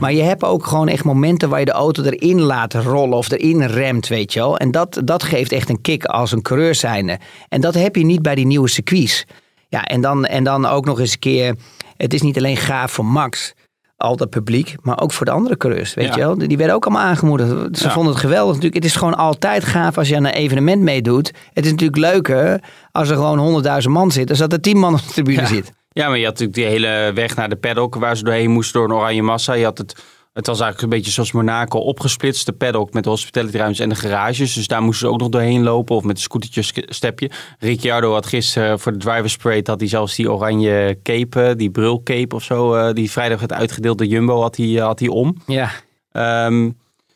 Maar 0.00 0.12
je 0.12 0.22
hebt 0.22 0.44
ook 0.44 0.66
gewoon 0.66 0.88
echt 0.88 1.04
momenten 1.04 1.48
waar 1.48 1.58
je 1.58 1.64
de 1.64 1.72
auto 1.72 2.02
erin 2.02 2.40
laat 2.40 2.74
rollen 2.74 3.16
of 3.16 3.30
erin 3.30 3.62
remt, 3.62 4.08
weet 4.08 4.32
je 4.32 4.38
wel. 4.38 4.56
En 4.56 4.70
dat, 4.70 5.00
dat 5.04 5.22
geeft 5.22 5.52
echt 5.52 5.68
een 5.68 5.80
kick 5.80 6.04
als 6.04 6.32
een 6.32 6.42
coureur 6.42 6.74
zijnde. 6.74 7.18
En 7.48 7.60
dat 7.60 7.74
heb 7.74 7.96
je 7.96 8.04
niet 8.04 8.22
bij 8.22 8.34
die 8.34 8.46
nieuwe 8.46 8.68
circuits. 8.68 9.24
Ja, 9.68 9.84
en 9.84 10.00
dan, 10.00 10.24
en 10.24 10.44
dan 10.44 10.66
ook 10.66 10.84
nog 10.84 11.00
eens 11.00 11.12
een 11.12 11.18
keer, 11.18 11.56
het 11.96 12.14
is 12.14 12.22
niet 12.22 12.36
alleen 12.36 12.56
gaaf 12.56 12.92
voor 12.92 13.04
Max, 13.04 13.54
al 13.98 14.16
dat 14.16 14.30
publiek, 14.30 14.74
maar 14.82 15.00
ook 15.00 15.12
voor 15.12 15.26
de 15.26 15.32
andere 15.32 15.56
coureurs, 15.56 15.94
weet 15.94 16.06
Ja. 16.06 16.14
je 16.14 16.18
wel. 16.20 16.38
Die 16.38 16.56
werden 16.56 16.74
ook 16.76 16.84
allemaal 16.86 17.02
aangemoedigd. 17.04 17.78
Ze 17.78 17.84
Ja. 17.84 17.90
vonden 17.90 18.12
het 18.12 18.20
geweldig. 18.22 18.46
Natuurlijk, 18.54 18.74
het 18.74 18.84
is 18.84 18.96
gewoon 18.96 19.16
altijd 19.16 19.64
gaaf 19.64 19.98
als 19.98 20.08
je 20.08 20.16
aan 20.16 20.24
een 20.24 20.32
evenement 20.32 20.82
meedoet. 20.82 21.32
Het 21.52 21.64
is 21.64 21.70
natuurlijk 21.70 21.98
leuker 21.98 22.60
als 22.92 23.08
er 23.08 23.14
gewoon 23.16 23.38
100.000 23.38 23.92
man 23.92 24.10
zit, 24.10 24.28
dan 24.28 24.36
dat 24.36 24.52
er 24.52 24.60
10 24.60 24.78
man 24.78 24.92
op 24.94 25.00
de 25.00 25.12
tribune 25.12 25.40
Ja. 25.40 25.46
zit. 25.46 25.72
Ja, 25.92 26.08
maar 26.08 26.18
je 26.18 26.24
had 26.24 26.38
natuurlijk 26.38 26.58
die 26.58 26.66
hele 26.68 27.12
weg 27.14 27.36
naar 27.36 27.48
de 27.48 27.56
paddock 27.56 27.94
waar 27.94 28.16
ze 28.16 28.24
doorheen 28.24 28.50
moesten 28.50 28.80
door 28.80 28.88
een 28.90 28.96
oranje 28.96 29.22
massa. 29.22 29.52
Je 29.52 29.64
had 29.64 29.78
het, 29.78 30.04
het 30.38 30.46
was 30.46 30.60
eigenlijk 30.60 30.82
een 30.92 30.98
beetje 30.98 31.12
zoals 31.14 31.32
Monaco 31.32 31.78
opgesplitst. 31.78 32.46
De 32.46 32.52
paddock 32.52 32.92
met 32.92 33.04
de 33.04 33.10
hospitality 33.10 33.56
ruimtes 33.56 33.80
en 33.80 33.88
de 33.88 33.94
garages. 33.94 34.52
Dus 34.54 34.66
daar 34.66 34.82
moesten 34.82 35.06
ze 35.06 35.12
ook 35.12 35.20
nog 35.20 35.28
doorheen 35.28 35.62
lopen 35.62 35.96
of 35.96 36.02
met 36.04 36.16
een 36.16 36.22
scootertje 36.22 36.62
sk- 36.62 36.82
stepje. 36.92 37.30
Ricciardo 37.58 38.12
had 38.12 38.26
gisteren 38.26 38.78
voor 38.80 38.92
de 38.92 38.98
drivers 38.98 39.36
parade 39.36 39.70
had 39.70 39.80
hij 39.80 39.88
zelfs 39.88 40.16
die 40.16 40.32
oranje 40.32 40.98
cape, 41.02 41.42
eh, 41.42 41.56
die 41.56 41.70
brulcape 41.70 42.34
of 42.34 42.42
zo. 42.42 42.74
eh, 42.74 42.92
die 42.94 43.10
vrijdag 43.10 43.38
werd 43.38 43.52
uitgedeeld 43.52 43.98
door 43.98 44.06
Jumbo 44.06 44.40
had 44.40 44.56
hij, 44.56 44.66
had 44.66 44.98
hij 44.98 45.08
om. 45.08 45.36
Ja. 45.46 45.70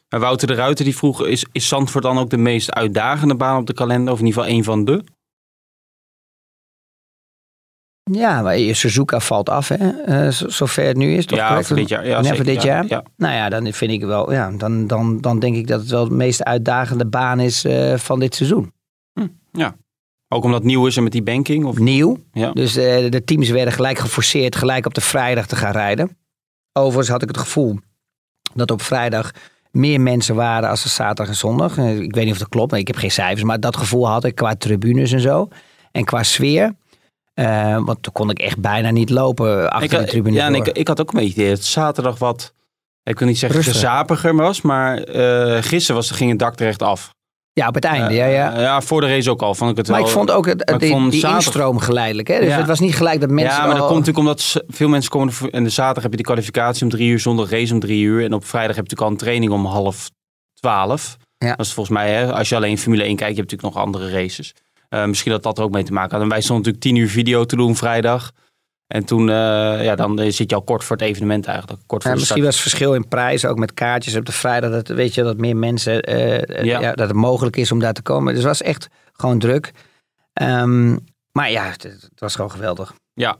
Maar 0.08 0.20
Wouter 0.20 0.46
de 0.46 0.54
Ruiter 0.54 0.84
die 0.84 0.96
vroeg, 0.96 1.26
is, 1.26 1.44
is 1.52 1.68
Zandvoort 1.68 2.04
dan 2.04 2.18
ook 2.18 2.30
de 2.30 2.36
meest 2.36 2.72
uitdagende 2.72 3.34
baan 3.36 3.58
op 3.60 3.66
de 3.66 3.74
kalender? 3.74 4.12
Of 4.12 4.18
in 4.20 4.26
ieder 4.26 4.42
geval 4.42 4.56
een 4.56 4.64
van 4.64 4.84
de? 4.84 5.04
Ja, 8.12 8.42
maar 8.42 8.58
je 8.58 8.74
Suzuka 8.74 9.20
valt 9.20 9.48
af, 9.48 9.68
hè? 9.68 9.88
Eh, 10.04 10.28
zo- 10.28 10.48
zover 10.48 10.84
het 10.86 10.96
nu 10.96 11.14
is, 11.14 11.26
toch? 11.26 11.38
ja, 11.38 11.62
voor 11.62 11.76
dit 11.76 11.88
jaar. 11.88 12.04
Ja, 12.06 12.10
Ja, 12.10 12.22
zeker, 12.22 12.36
voor 12.36 12.44
dit 12.44 12.62
ja, 12.62 12.68
jaar? 12.68 12.84
Ja. 12.88 13.04
Nou 13.16 13.34
ja, 13.34 13.48
dan 13.48 13.72
vind 13.72 13.90
ik 13.92 14.00
wel, 14.04 14.32
ja, 14.32 14.50
dan, 14.50 14.86
dan, 14.86 15.20
dan 15.20 15.38
denk 15.38 15.56
ik 15.56 15.66
dat 15.66 15.80
het 15.80 15.90
wel 15.90 16.08
de 16.08 16.14
meest 16.14 16.44
uitdagende 16.44 17.06
baan 17.06 17.40
is 17.40 17.64
eh, 17.64 17.96
van 17.96 18.20
dit 18.20 18.34
seizoen. 18.34 18.72
Ook 20.28 20.44
omdat 20.44 20.58
het 20.58 20.68
nieuw 20.68 20.86
is 20.86 20.96
en 20.96 21.02
met 21.02 21.12
die 21.12 21.22
banking? 21.22 21.64
Of? 21.64 21.78
Nieuw. 21.78 22.18
Ja. 22.32 22.52
Dus 22.52 22.76
eh, 22.76 23.10
de 23.10 23.24
teams 23.24 23.48
werden 23.50 23.72
gelijk 23.74 23.98
geforceerd 23.98 24.56
gelijk 24.56 24.86
op 24.86 24.94
de 24.94 25.00
vrijdag 25.00 25.46
te 25.46 25.56
gaan 25.56 25.72
rijden. 25.72 26.16
Overigens 26.72 27.08
had 27.08 27.22
ik 27.22 27.28
het 27.28 27.38
gevoel 27.38 27.78
dat 28.54 28.70
op 28.70 28.82
vrijdag 28.82 29.30
meer 29.70 30.00
mensen 30.00 30.34
waren 30.34 30.68
als 30.68 30.82
de 30.82 30.88
zaterdag 30.88 31.28
en 31.28 31.34
zondag. 31.36 31.78
Ik 31.78 32.14
weet 32.14 32.24
niet 32.24 32.32
of 32.32 32.38
dat 32.38 32.48
klopt, 32.48 32.72
ik 32.72 32.86
heb 32.86 32.96
geen 32.96 33.10
cijfers, 33.10 33.42
maar 33.42 33.60
dat 33.60 33.76
gevoel 33.76 34.08
had 34.08 34.24
ik 34.24 34.34
qua 34.34 34.54
tribunes 34.54 35.12
en 35.12 35.20
zo. 35.20 35.48
En 35.92 36.04
qua 36.04 36.22
sfeer. 36.22 36.74
Eh, 37.34 37.78
want 37.84 38.02
toen 38.02 38.12
kon 38.12 38.30
ik 38.30 38.38
echt 38.38 38.58
bijna 38.58 38.90
niet 38.90 39.10
lopen 39.10 39.70
achter 39.70 39.92
Ik, 40.00 40.04
de 40.06 40.10
tribune. 40.10 40.36
ja, 40.36 40.46
en 40.46 40.54
ik, 40.54 40.68
ik 40.68 40.88
had 40.88 41.00
ook 41.00 41.12
een 41.12 41.18
beetje 41.20 41.40
idee 41.40 41.48
dat 41.54 41.64
zaterdag 41.64 42.18
wat, 42.18 42.52
ik 43.02 43.18
wil 43.18 43.28
niet 43.28 43.38
zeggen 43.38 43.62
gezapiger 43.64 44.34
was, 44.36 44.60
maar 44.62 44.98
eh 44.98 45.62
gisteren 45.62 45.96
was, 45.96 46.10
ging 46.10 46.30
het 46.30 46.38
dak 46.38 46.54
terecht 46.54 46.82
af. 46.82 47.10
ja, 47.52 47.68
op 47.68 47.74
het 47.74 47.84
einde, 47.84 48.08
Eh, 48.08 48.16
ja, 48.16 48.24
ja. 48.26 48.60
ja, 48.60 48.80
voor 48.80 49.00
de 49.00 49.06
race 49.06 49.30
ook 49.30 49.42
al 49.42 49.54
vond 49.54 49.70
ik 49.70 49.76
het 49.76 49.88
Maar 49.88 49.98
wel. 49.98 50.06
ik 50.06 50.12
vond 50.12 50.30
ook 50.30 50.46
het, 50.46 50.66
maar 50.66 50.74
ik 50.74 50.80
die, 50.80 50.90
vond 50.90 51.10
die 51.10 51.20
zaterdag- 51.20 51.44
instroom 51.46 51.78
geleidelijk. 51.78 52.28
Hè? 52.28 52.38
Dus 52.38 52.48
Ja. 52.48 52.56
het 52.56 52.66
was 52.66 52.80
niet 52.80 52.94
gelijk 52.96 53.20
dat 53.20 53.30
mensen... 53.30 53.52
ja, 53.60 53.66
maar 53.66 53.74
dat 53.74 53.82
al- 53.82 53.88
komt 53.92 53.98
natuurlijk 54.06 54.26
omdat 54.26 54.62
veel 54.68 54.88
mensen 54.88 55.10
komen 55.10 55.32
en 55.50 55.64
de 55.64 55.70
zaterdag 55.70 56.02
heb 56.02 56.10
je 56.12 56.16
de 56.18 56.22
kwalificatie 56.24 56.82
om 56.82 56.90
drie 56.90 57.10
uur, 57.10 57.18
zondag 57.20 57.50
race 57.50 57.72
om 57.74 57.80
drie 57.80 58.02
uur 58.02 58.24
en 58.24 58.32
op 58.32 58.44
vrijdag 58.44 58.76
heb 58.76 58.86
je 58.86 58.90
natuurlijk 58.96 59.00
al 59.02 59.10
een 59.10 59.16
training 59.40 59.52
om 59.52 59.66
half 59.66 60.10
twaalf. 60.60 61.16
Ja. 61.38 61.54
Dat 61.56 61.66
is 61.66 61.72
volgens 61.72 61.96
mij, 61.96 62.12
hè, 62.12 62.32
als 62.32 62.48
je 62.48 62.56
alleen 62.56 62.78
Formule 62.78 63.02
1 63.04 63.16
kijkt, 63.16 63.34
je 63.34 63.40
hebt 63.40 63.50
natuurlijk 63.50 63.74
nog 63.74 63.84
andere 63.84 64.10
races. 64.22 64.54
Eh, 64.92 65.04
misschien 65.04 65.32
dat 65.32 65.42
dat 65.42 65.58
er 65.58 65.64
ook 65.64 65.70
mee 65.70 65.84
te 65.84 65.92
maken 65.92 66.12
had. 66.12 66.22
En 66.22 66.28
wij 66.28 66.40
stonden 66.40 66.64
natuurlijk 66.64 66.84
tien 66.84 67.04
uur 67.04 67.08
video 67.08 67.44
te 67.44 67.56
doen 67.56 67.76
vrijdag. 67.76 68.32
En 68.86 69.04
toen, 69.04 69.28
eh, 69.28 69.84
ja, 69.84 69.94
dan 69.94 70.18
eh, 70.20 70.32
zit 70.32 70.50
je 70.50 70.56
al 70.56 70.62
kort 70.62 70.84
voor 70.84 70.96
het 70.96 71.04
evenement 71.04 71.46
eigenlijk. 71.46 71.82
Kort 71.86 72.02
voor 72.02 72.12
Ja, 72.12 72.18
misschien 72.18 72.44
was 72.44 72.52
het 72.54 72.62
verschil 72.62 72.94
in 72.94 73.08
prijs 73.08 73.44
ook 73.44 73.58
met 73.58 73.74
kaartjes 73.74 74.16
op 74.16 74.24
de 74.24 74.32
vrijdag. 74.32 74.70
Dat, 74.70 74.88
weet 74.88 75.14
je, 75.14 75.22
dat 75.22 75.36
meer 75.36 75.56
mensen, 75.56 75.92
Ja. 76.64 76.80
ja. 76.80 76.92
dat 76.92 77.08
het 77.08 77.16
mogelijk 77.16 77.56
is 77.56 77.72
om 77.72 77.78
daar 77.78 77.92
te 77.92 78.02
komen. 78.02 78.34
Dus 78.34 78.42
het 78.42 78.58
was 78.58 78.62
echt 78.62 78.88
gewoon 79.12 79.38
druk. 79.38 79.72
Ehm, 80.32 80.96
maar 81.32 81.50
ja, 81.50 81.64
het, 81.64 81.82
het 81.82 82.10
was 82.20 82.34
gewoon 82.34 82.50
geweldig. 82.50 82.94
Ja. 83.14 83.36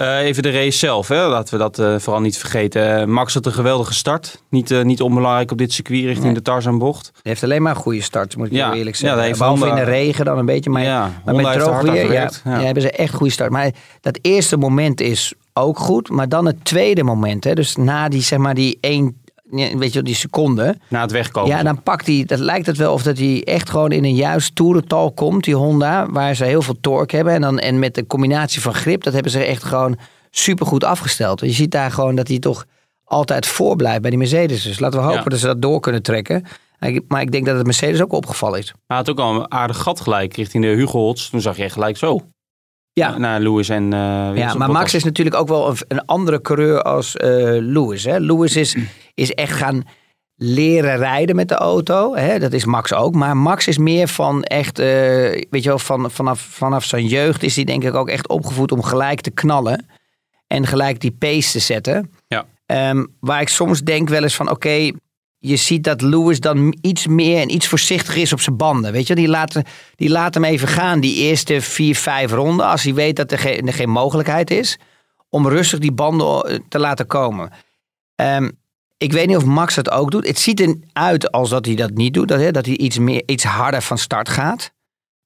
Eh, 0.00 0.18
even 0.18 0.42
de 0.42 0.50
race 0.50 0.78
zelf, 0.78 1.08
hè. 1.08 1.26
laten 1.28 1.54
we 1.54 1.60
dat 1.60 1.78
eh, 1.78 1.94
vooral 1.98 2.20
niet 2.22 2.38
vergeten. 2.38 3.00
Eh, 3.00 3.04
Max 3.06 3.34
had 3.34 3.46
een 3.46 3.52
geweldige 3.52 3.94
start. 3.94 4.42
Niet, 4.48 4.84
niet 4.84 5.00
onbelangrijk 5.02 5.50
op 5.50 5.58
dit 5.58 5.72
circuit 5.72 6.04
richting 6.04 6.24
Nee. 6.24 6.34
de 6.34 6.42
Tarzanbocht. 6.42 7.10
Hij 7.12 7.20
heeft 7.22 7.44
alleen 7.44 7.62
maar 7.62 7.74
een 7.74 7.80
goede 7.82 8.00
start, 8.02 8.36
moet 8.36 8.46
ik 8.46 8.52
Ja. 8.52 8.72
eerlijk 8.74 8.96
Ja, 8.96 9.00
zeggen. 9.00 9.16
dat 9.18 9.26
heeft 9.26 9.38
Behalve 9.38 9.64
Honda- 9.64 9.78
in 9.78 9.84
de 9.84 9.90
regen 9.90 10.24
dan 10.24 10.38
een 10.38 10.46
beetje. 10.46 10.70
Maar, 10.70 10.82
ja, 10.82 11.10
maar 11.24 11.58
droog 11.58 11.80
weer 11.82 12.12
ja, 12.12 12.12
ja. 12.12 12.30
Ja. 12.44 12.60
hebben 12.60 12.82
ze 12.82 12.90
echt 12.90 13.14
goede 13.14 13.32
start. 13.32 13.50
Maar 13.50 13.70
dat 14.00 14.18
eerste 14.22 14.56
moment 14.56 15.00
is 15.00 15.32
ook 15.54 15.78
goed. 15.78 16.10
Maar 16.10 16.28
dan 16.28 16.46
het 16.46 16.64
tweede 16.64 17.02
moment. 17.02 17.44
Hè, 17.44 17.54
dus 17.54 17.76
na 17.76 18.08
die, 18.08 18.22
zeg 18.22 18.38
maar, 18.38 18.54
die 18.54 18.78
één, 18.80 19.04
ja, 19.04 19.10
weet 19.50 19.88
je, 19.88 19.90
wel, 19.92 20.02
die 20.02 20.14
seconde. 20.14 20.76
Na 20.88 21.00
het 21.00 21.10
wegkomen. 21.12 21.50
Ja, 21.50 21.62
dan 21.62 21.82
pakt 21.82 22.06
hij, 22.06 22.24
dat 22.26 22.38
lijkt 22.38 22.66
het 22.66 22.76
wel 22.76 22.92
of 22.92 23.02
dat 23.02 23.18
hij 23.18 23.44
echt 23.44 23.70
gewoon 23.70 23.92
in 23.92 24.04
een 24.04 24.14
juist 24.14 24.54
toerental 24.54 25.12
komt, 25.12 25.44
die 25.44 25.54
Honda, 25.54 26.10
waar 26.10 26.34
ze 26.34 26.44
heel 26.44 26.62
veel 26.62 26.76
torque 26.80 27.16
hebben. 27.16 27.34
En, 27.34 27.40
dan, 27.40 27.58
en 27.58 27.78
met 27.78 27.94
de 27.94 28.06
combinatie 28.06 28.60
van 28.60 28.74
grip, 28.74 29.02
dat 29.02 29.12
hebben 29.12 29.32
ze 29.32 29.44
echt 29.44 29.62
gewoon 29.64 29.98
supergoed 30.30 30.84
afgesteld. 30.84 31.40
Je 31.40 31.50
ziet 31.50 31.70
daar 31.70 31.90
gewoon 31.90 32.14
dat 32.14 32.28
hij 32.28 32.38
toch 32.38 32.64
altijd 33.04 33.46
voor 33.46 33.76
blijft 33.76 34.00
bij 34.00 34.10
die 34.10 34.18
Mercedes. 34.18 34.62
Dus 34.62 34.78
laten 34.78 34.98
we 34.98 35.04
hopen 35.04 35.22
Ja. 35.22 35.28
dat 35.28 35.38
ze 35.38 35.46
dat 35.46 35.62
door 35.62 35.80
kunnen 35.80 36.02
trekken. 36.02 36.44
Maar 37.08 37.20
ik 37.20 37.32
denk 37.32 37.46
dat 37.46 37.56
het 37.56 37.64
Mercedes 37.66 38.02
ook 38.02 38.12
opgevallen 38.12 38.58
is. 38.58 38.74
Hij 38.86 38.96
had 38.96 39.10
ook 39.10 39.18
al 39.18 39.34
een 39.34 39.52
aardig 39.52 39.76
gat 39.78 40.00
gelijk 40.00 40.36
richting 40.36 40.64
de 40.64 40.70
Hugo 40.70 40.98
Hots. 40.98 41.30
Toen 41.30 41.40
zag 41.40 41.56
je 41.56 41.70
gelijk 41.70 41.96
zo. 41.96 42.20
Ja. 42.92 43.18
Naar 43.18 43.40
Lewis 43.40 43.68
en 43.68 43.92
eh 43.92 44.30
Ja, 44.34 44.54
maar. 44.54 44.70
Max 44.70 44.94
is 44.94 45.04
natuurlijk 45.04 45.36
ook 45.36 45.48
wel 45.48 45.68
een, 45.68 45.76
een 45.88 46.04
andere 46.04 46.40
coureur 46.40 46.82
als 46.82 47.16
eh, 47.16 47.28
Lewis. 47.60 48.04
Hè. 48.04 48.18
Lewis 48.18 48.56
is, 48.56 48.76
is 49.20 49.32
echt 49.34 49.52
gaan 49.52 49.84
leren 50.42 50.96
rijden 50.96 51.36
met 51.36 51.48
de 51.48 51.54
auto. 51.54 52.14
Hè. 52.14 52.38
Dat 52.38 52.52
is 52.52 52.64
Max 52.64 52.92
ook. 52.92 53.14
Maar 53.14 53.36
Max 53.36 53.68
is 53.68 53.78
meer 53.78 54.08
van 54.08 54.42
echt, 54.42 54.78
eh, 54.78 54.86
weet 55.50 55.62
je 55.62 55.68
wel, 55.68 55.78
van, 55.78 56.10
vanaf, 56.10 56.40
vanaf 56.40 56.84
zijn 56.84 57.06
jeugd 57.06 57.42
is 57.42 57.56
hij 57.56 57.64
denk 57.64 57.84
ik 57.84 57.94
ook 57.94 58.08
echt 58.08 58.28
opgevoed 58.28 58.72
om 58.72 58.82
gelijk 58.82 59.20
te 59.20 59.30
knallen. 59.30 59.86
En 60.46 60.66
gelijk 60.66 61.00
die 61.00 61.12
pace 61.12 61.50
te 61.50 61.58
zetten. 61.58 62.12
Ja. 62.26 62.46
Ehm, 62.66 63.06
waar 63.20 63.40
ik 63.40 63.48
soms 63.48 63.80
denk 63.80 64.08
wel 64.08 64.22
eens 64.22 64.36
van, 64.36 64.50
oké, 64.50 64.90
je 65.38 65.56
ziet 65.56 65.84
dat 65.84 66.02
Lewis 66.02 66.40
dan 66.40 66.76
iets 66.80 67.06
meer 67.06 67.40
en 67.40 67.54
iets 67.54 67.66
voorzichtiger 67.66 68.20
is 68.20 68.32
op 68.32 68.40
zijn 68.40 68.56
banden. 68.56 68.92
Weet 68.92 69.06
je, 69.06 69.14
die 69.14 69.28
laat, 69.28 69.60
die 69.94 70.10
laat 70.10 70.34
hem 70.34 70.44
even 70.44 70.68
gaan 70.68 71.00
die 71.00 71.16
eerste 71.16 71.60
vier, 71.60 71.96
vijf 71.96 72.32
ronden. 72.32 72.66
Als 72.66 72.82
hij 72.82 72.94
weet 72.94 73.16
dat 73.16 73.32
er 73.32 73.38
geen, 73.38 73.66
er 73.66 73.72
geen 73.72 73.90
mogelijkheid 73.90 74.50
is. 74.50 74.78
Om 75.28 75.48
rustig 75.48 75.78
die 75.78 75.92
banden 75.92 76.42
eh, 76.42 76.58
te 76.68 76.78
laten 76.78 77.06
komen. 77.06 77.50
Ehm, 78.14 78.50
ik 79.02 79.12
weet 79.12 79.26
niet 79.26 79.36
of 79.36 79.44
Max 79.44 79.74
dat 79.74 79.90
ook 79.90 80.10
doet. 80.10 80.26
Het 80.26 80.38
ziet 80.38 80.60
eruit 80.92 81.32
als 81.32 81.50
dat 81.50 81.66
hij 81.66 81.74
dat 81.74 81.90
niet 81.90 82.14
doet. 82.14 82.28
Dat, 82.28 82.40
hè, 82.40 82.50
dat 82.50 82.66
hij 82.66 82.76
iets, 82.76 82.98
meer, 82.98 83.22
iets 83.26 83.44
harder 83.44 83.82
van 83.82 83.98
start 83.98 84.28
gaat. 84.28 84.72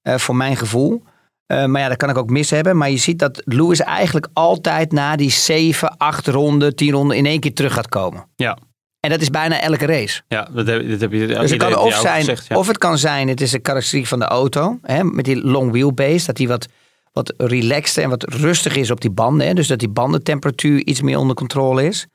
eh, 0.01 0.17
voor 0.17 0.35
mijn 0.35 0.57
gevoel. 0.57 1.03
Eh, 1.45 1.65
maar 1.65 1.81
ja, 1.81 1.87
dat 1.87 1.97
kan 1.97 2.09
ik 2.09 2.17
ook 2.17 2.29
mis 2.29 2.49
hebben. 2.49 2.77
Maar 2.77 2.89
je 2.89 2.97
ziet 2.97 3.19
dat 3.19 3.41
Lewis 3.45 3.79
eigenlijk 3.79 4.27
altijd 4.33 4.91
na 4.91 5.15
die 5.15 5.29
7, 5.31 5.97
8 5.97 6.27
ronden, 6.27 6.75
10 6.75 6.91
ronden 6.91 7.17
in 7.17 7.25
één 7.25 7.39
keer 7.39 7.53
terug 7.53 7.73
gaat 7.73 7.89
komen. 7.89 8.27
Ja. 8.35 8.57
En 8.99 9.09
dat 9.09 9.21
is 9.21 9.29
bijna 9.29 9.61
elke 9.61 9.85
race. 9.85 10.21
Ja, 10.27 10.47
dat 10.53 10.67
heb, 10.67 10.89
dat 10.89 10.99
heb 11.01 11.11
je 11.11 11.27
Dus 11.27 11.49
het 11.51 11.59
kan 11.59 11.77
of 11.77 11.93
zijn, 11.95 12.19
gezegd, 12.19 12.47
ja. 12.47 12.55
of 12.55 12.67
het 12.67 12.77
kan 12.77 12.97
zijn, 12.97 13.27
het 13.27 13.41
is 13.41 13.51
een 13.53 13.61
karakteristiek 13.61 14.07
van 14.07 14.19
de 14.19 14.25
auto. 14.25 14.79
Hè, 14.81 15.03
met 15.03 15.25
die 15.25 15.45
long 15.45 15.71
wheelbase, 15.71 16.25
dat 16.25 16.35
die 16.35 16.47
wat, 16.47 16.67
wat 17.11 17.33
relaxed 17.37 18.03
en 18.03 18.09
wat 18.09 18.23
rustig 18.23 18.75
is 18.75 18.91
op 18.91 19.01
die 19.01 19.11
banden. 19.11 19.47
Hè, 19.47 19.53
dus 19.53 19.67
dat 19.67 19.79
die 19.79 19.89
bandentemperatuur 19.89 20.85
iets 20.85 21.01
meer 21.01 21.17
onder 21.17 21.35
controle 21.35 21.85
is. 21.85 22.07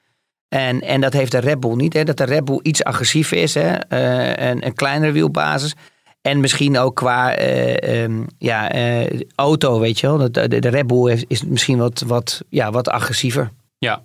En, 0.50 0.80
en 0.80 1.00
dat 1.00 1.12
heeft 1.12 1.33
de 1.33 1.38
Red 1.38 1.61
Bull 1.61 1.75
niet. 1.75 1.92
Hè, 1.92 2.04
dat 2.04 2.16
de 2.16 2.25
Red 2.25 2.45
Bull 2.45 2.61
iets 2.62 2.85
agressiever 2.85 3.37
is. 3.37 3.54
Hè, 3.54 3.75
eh, 3.75 4.49
en 4.49 4.66
een 4.66 4.75
kleinere 4.75 5.12
wielbasis. 5.12 5.75
En 6.23 6.40
misschien 6.40 6.78
ook 6.78 6.97
qua 6.97 7.35
eh, 7.35 8.02
ehm, 8.02 8.25
ja, 8.38 8.71
eh, 8.71 9.21
auto, 9.35 9.80
weet 9.80 10.00
je 10.00 10.07
wel. 10.07 10.19
Dat, 10.19 10.50
de, 10.50 10.59
de 10.59 10.69
Red 10.69 10.87
Bull 10.87 11.12
is, 11.12 11.25
is 11.28 11.45
misschien 11.45 11.78
wat, 11.78 12.00
wat, 12.07 12.42
ja, 12.49 12.71
wat 12.71 12.88
agressiever. 12.88 13.50
Ja. 13.78 14.04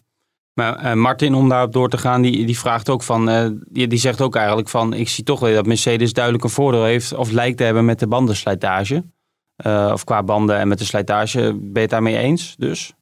Maar 0.54 0.98
Martin, 0.98 1.34
om 1.34 1.50
daarop 1.50 1.74
door 1.74 1.90
te 1.90 1.98
gaan, 1.98 2.22
die, 2.22 2.46
die 2.46 2.60
vraagt 2.60 2.90
ook 2.90 3.04
van, 3.04 3.26
die, 3.70 3.88
die 3.88 4.00
zegt 4.00 4.22
ook 4.22 4.36
eigenlijk 4.36 4.70
van, 4.70 4.94
ik 4.94 5.10
zie 5.10 5.24
toch 5.24 5.40
wel 5.40 5.54
dat 5.54 5.66
Mercedes 5.66 6.14
duidelijk 6.14 6.44
een 6.44 6.50
voordeel 6.50 6.84
heeft, 6.84 7.14
of 7.14 7.32
lijkt 7.32 7.58
te 7.58 7.64
hebben 7.64 7.86
met 7.86 8.00
de 8.00 8.08
bandenslijtage. 8.08 9.04
Of 9.92 10.04
qua 10.04 10.24
banden 10.24 10.58
en 10.58 10.68
met 10.68 10.78
de 10.78 10.86
slijtage. 10.86 11.40
Ben 11.54 11.74
je 11.74 11.80
het 11.80 11.90
daarmee 11.90 12.18
eens 12.18 12.56
dus? 12.58 12.94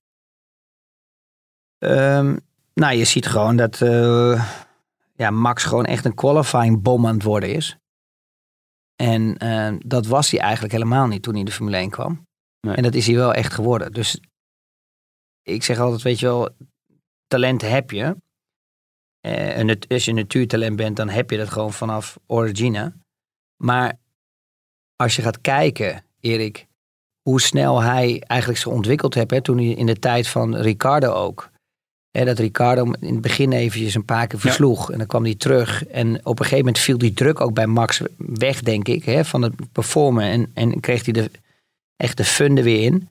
Ehm, 1.77 2.35
nou, 2.73 2.95
je 2.95 3.05
ziet 3.05 3.27
gewoon 3.27 3.55
dat 3.55 3.81
eh, 3.81 4.53
ja, 5.15 5.29
Max 5.29 5.63
gewoon 5.63 5.85
echt 5.85 6.05
een 6.05 6.15
qualifying 6.15 6.81
bom 6.81 7.07
aan 7.07 7.13
het 7.13 7.23
worden 7.23 7.53
is. 7.53 7.77
En 8.95 9.37
eh, 9.37 9.75
dat 9.85 10.05
was 10.05 10.31
hij 10.31 10.39
eigenlijk 10.39 10.73
helemaal 10.73 11.07
niet 11.07 11.23
toen 11.23 11.31
hij 11.31 11.41
in 11.41 11.47
de 11.47 11.51
Formule 11.51 11.77
1 11.77 11.89
kwam. 11.89 12.27
Nee. 12.59 12.75
En 12.75 12.83
dat 12.83 12.93
is 12.93 13.07
hij 13.07 13.15
wel 13.15 13.33
echt 13.33 13.53
geworden. 13.53 13.91
Dus 13.91 14.19
ik 15.41 15.63
zeg 15.63 15.79
altijd, 15.79 16.01
weet 16.01 16.19
je 16.19 16.25
wel, 16.25 16.49
talent 17.27 17.61
heb 17.61 17.91
je. 17.91 18.15
Eh, 19.19 19.57
en 19.57 19.67
het, 19.67 19.87
als 19.89 20.05
je 20.05 20.11
een 20.11 20.17
natuurtalent 20.17 20.75
bent, 20.75 20.95
dan 20.95 21.09
heb 21.09 21.29
je 21.29 21.37
dat 21.37 21.49
gewoon 21.49 21.73
vanaf 21.73 22.19
origine. 22.25 22.93
Maar 23.63 23.99
als 24.95 25.15
je 25.15 25.21
gaat 25.21 25.41
kijken, 25.41 26.05
Erik, 26.19 26.67
hoe 27.21 27.41
snel 27.41 27.81
hij 27.81 28.21
eigenlijk 28.21 28.61
zich 28.61 28.71
ontwikkeld 28.71 29.13
heeft, 29.13 29.31
hè, 29.31 29.41
toen 29.41 29.57
hij 29.57 29.67
in 29.67 29.85
de 29.85 29.99
tijd 29.99 30.27
van 30.27 30.55
Ricardo 30.55 31.13
ook. 31.13 31.51
Hè, 32.13 32.25
dat 32.25 32.39
Ricardo 32.39 32.91
in 32.99 33.13
het 33.13 33.21
begin 33.21 33.51
eventjes 33.51 33.95
een 33.95 34.05
paar 34.05 34.27
keer 34.27 34.39
versloeg. 34.39 34.91
En 34.91 34.97
dan 34.97 35.07
kwam 35.07 35.23
hij 35.23 35.35
terug. 35.35 35.85
En 35.85 36.15
op 36.15 36.39
een 36.39 36.45
gegeven 36.45 36.57
moment 36.57 36.79
viel 36.79 36.97
die 36.97 37.13
druk 37.13 37.41
ook 37.41 37.53
bij 37.53 37.67
Max 37.67 38.01
weg, 38.17 38.61
denk 38.61 38.87
ik. 38.87 39.05
Hè, 39.05 39.25
van 39.25 39.41
het 39.41 39.53
performen. 39.71 40.23
En, 40.23 40.51
en 40.53 40.79
kreeg 40.79 41.05
hij 41.05 41.13
de, 41.13 41.31
echt 41.97 42.17
de 42.17 42.23
fun 42.23 42.57
er 42.57 42.63
weer 42.63 42.81
in. 42.81 43.09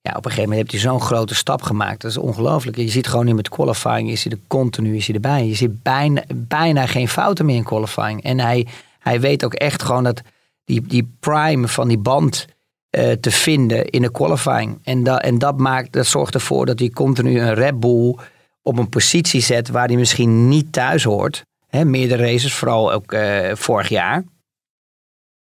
Ja, 0.00 0.10
op 0.10 0.24
een 0.24 0.30
gegeven 0.30 0.50
moment 0.50 0.58
heeft 0.58 0.82
hij 0.82 0.92
zo'n 0.92 1.00
grote 1.00 1.34
stap 1.34 1.62
gemaakt. 1.62 2.00
Dat 2.00 2.10
is 2.10 2.16
ongelooflijk. 2.16 2.76
Je 2.76 2.88
ziet 2.88 3.06
gewoon 3.06 3.24
nu 3.24 3.34
met 3.34 3.48
qualifying, 3.48 4.10
is 4.10 4.24
hij 4.24 4.32
er 4.32 4.38
continu 4.46 4.96
is 4.96 5.06
hij 5.06 5.14
erbij. 5.14 5.46
Je 5.46 5.54
ziet 5.54 5.82
bijna, 5.82 6.22
bijna 6.34 6.86
geen 6.86 7.08
fouten 7.08 7.46
meer 7.46 7.56
in 7.56 7.64
qualifying. 7.64 8.22
En 8.22 8.40
hij, 8.40 8.66
hij 8.98 9.20
weet 9.20 9.44
ook 9.44 9.54
echt 9.54 9.82
gewoon 9.82 10.04
dat 10.04 10.22
die, 10.64 10.82
die 10.82 11.16
prime 11.20 11.68
van 11.68 11.88
die 11.88 11.98
band 11.98 12.46
eh, 12.90 13.12
te 13.12 13.30
vinden 13.30 13.84
in 13.84 14.02
de 14.02 14.10
qualifying. 14.10 14.78
En, 14.82 15.02
da, 15.02 15.20
en 15.20 15.38
dat, 15.38 15.58
maakt, 15.58 15.92
dat 15.92 16.06
zorgt 16.06 16.34
ervoor 16.34 16.66
dat 16.66 16.78
hij 16.78 16.88
continu 16.88 17.40
een 17.40 17.54
Red 17.54 17.80
Bull 17.80 18.16
op 18.62 18.78
een 18.78 18.88
positie 18.88 19.40
zet 19.40 19.68
waar 19.68 19.86
hij 19.86 19.96
misschien 19.96 20.48
niet 20.48 20.72
thuis 20.72 21.04
hoort. 21.04 21.42
Hè, 21.66 21.84
meerdere 21.84 22.22
races, 22.22 22.54
vooral 22.54 22.92
ook 22.92 23.12
eh, 23.12 23.54
vorig 23.54 23.88
jaar. 23.88 24.24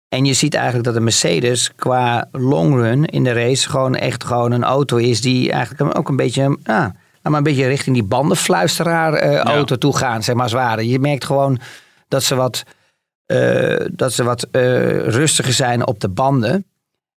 En 0.08 0.24
je 0.24 0.32
ziet 0.32 0.54
eigenlijk 0.54 0.84
dat 0.84 0.94
de 0.94 1.00
Mercedes 1.00 1.74
qua 1.74 2.28
longrun 2.32 3.04
in 3.04 3.24
de 3.24 3.32
race 3.32 3.68
gewoon 3.68 3.94
echt 3.94 4.24
gewoon 4.24 4.52
een 4.52 4.64
auto 4.64 4.96
is 4.96 5.20
die 5.20 5.52
eigenlijk 5.52 5.96
ook 5.96 6.08
een 6.08 6.16
beetje, 6.16 6.42
ja, 6.64 6.80
nou, 6.80 6.92
maar 7.22 7.34
een 7.34 7.42
beetje 7.42 7.66
richting 7.66 7.96
die 7.96 8.04
bandenfluisteraar 8.04 9.12
eh, 9.12 9.38
auto 9.38 9.76
toe 9.76 9.96
gaan, 9.96 10.22
zeg 10.22 10.34
maar 10.34 10.48
zware. 10.48 10.88
Je 10.88 10.98
merkt 10.98 11.24
gewoon 11.24 11.58
dat 12.08 12.22
ze 12.22 12.34
wat, 12.34 12.64
dat 13.90 14.12
ze 14.12 14.24
wat 14.24 14.46
rustiger 15.06 15.52
zijn 15.52 15.86
op 15.86 16.00
de 16.00 16.08
banden. 16.08 16.64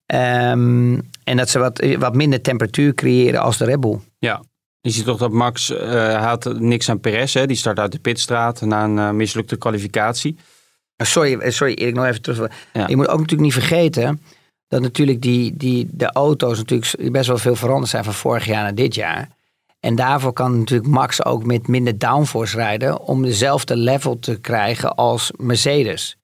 Ehm, 0.08 1.00
en 1.24 1.38
dat 1.38 1.50
ze 1.50 1.60
wat, 1.60 1.86
wat 1.98 2.16
minder 2.16 2.42
temperatuur 2.42 2.94
creëren 2.94 3.42
als 3.42 3.58
de 3.58 3.66
Red 3.66 3.80
Bull. 3.80 4.00
Ja. 4.20 4.42
Je 4.82 4.90
ziet 4.90 5.06
toch 5.06 5.18
dat 5.18 5.32
Max 5.32 5.72
eh, 5.72 5.90
hij 5.90 6.14
had 6.14 6.60
niks 6.60 6.90
aan 6.90 7.00
Perez. 7.00 7.34
Hè? 7.34 7.46
Die 7.46 7.56
start 7.56 7.80
uit 7.80 7.92
de 7.92 8.00
pitstraat 8.00 8.62
na 8.62 8.84
een 8.84 8.98
eh, 8.98 9.10
mislukte 9.12 9.58
kwalificatie. 9.58 10.38
Sorry, 10.98 11.40
eh, 11.40 11.52
sorry 11.52 11.74
Erik, 11.74 11.96
nog 11.96 12.06
even 12.06 12.22
terug. 12.22 12.52
Ja. 12.74 12.88
Je 12.88 12.96
moet 12.96 13.08
ook 13.08 13.20
natuurlijk 13.20 13.42
niet 13.42 13.66
vergeten 13.66 14.22
dat 14.68 14.82
natuurlijk 14.82 15.22
die, 15.22 15.58
die, 15.58 15.88
de 15.92 16.12
auto's 16.12 16.58
natuurlijk 16.58 17.12
best 17.12 17.28
wel 17.28 17.38
veel 17.38 17.56
veranderd 17.56 17.90
zijn 17.90 18.04
van 18.04 18.14
vorig 18.14 18.46
jaar 18.46 18.64
naar 18.64 18.76
dit 18.76 18.96
jaar. 18.96 19.30
En 19.80 19.96
daarvoor 19.96 20.34
kan 20.34 20.58
natuurlijk 20.58 20.90
Max 20.90 21.26
ook 21.26 21.46
met 21.46 21.68
minder 21.68 21.98
downforce 21.98 22.56
rijden 22.56 23.02
om 23.02 23.22
dezelfde 23.22 23.76
level 23.76 24.20
te 24.20 24.40
krijgen 24.40 24.96
als 24.96 25.32
Mercedes. 25.38 26.17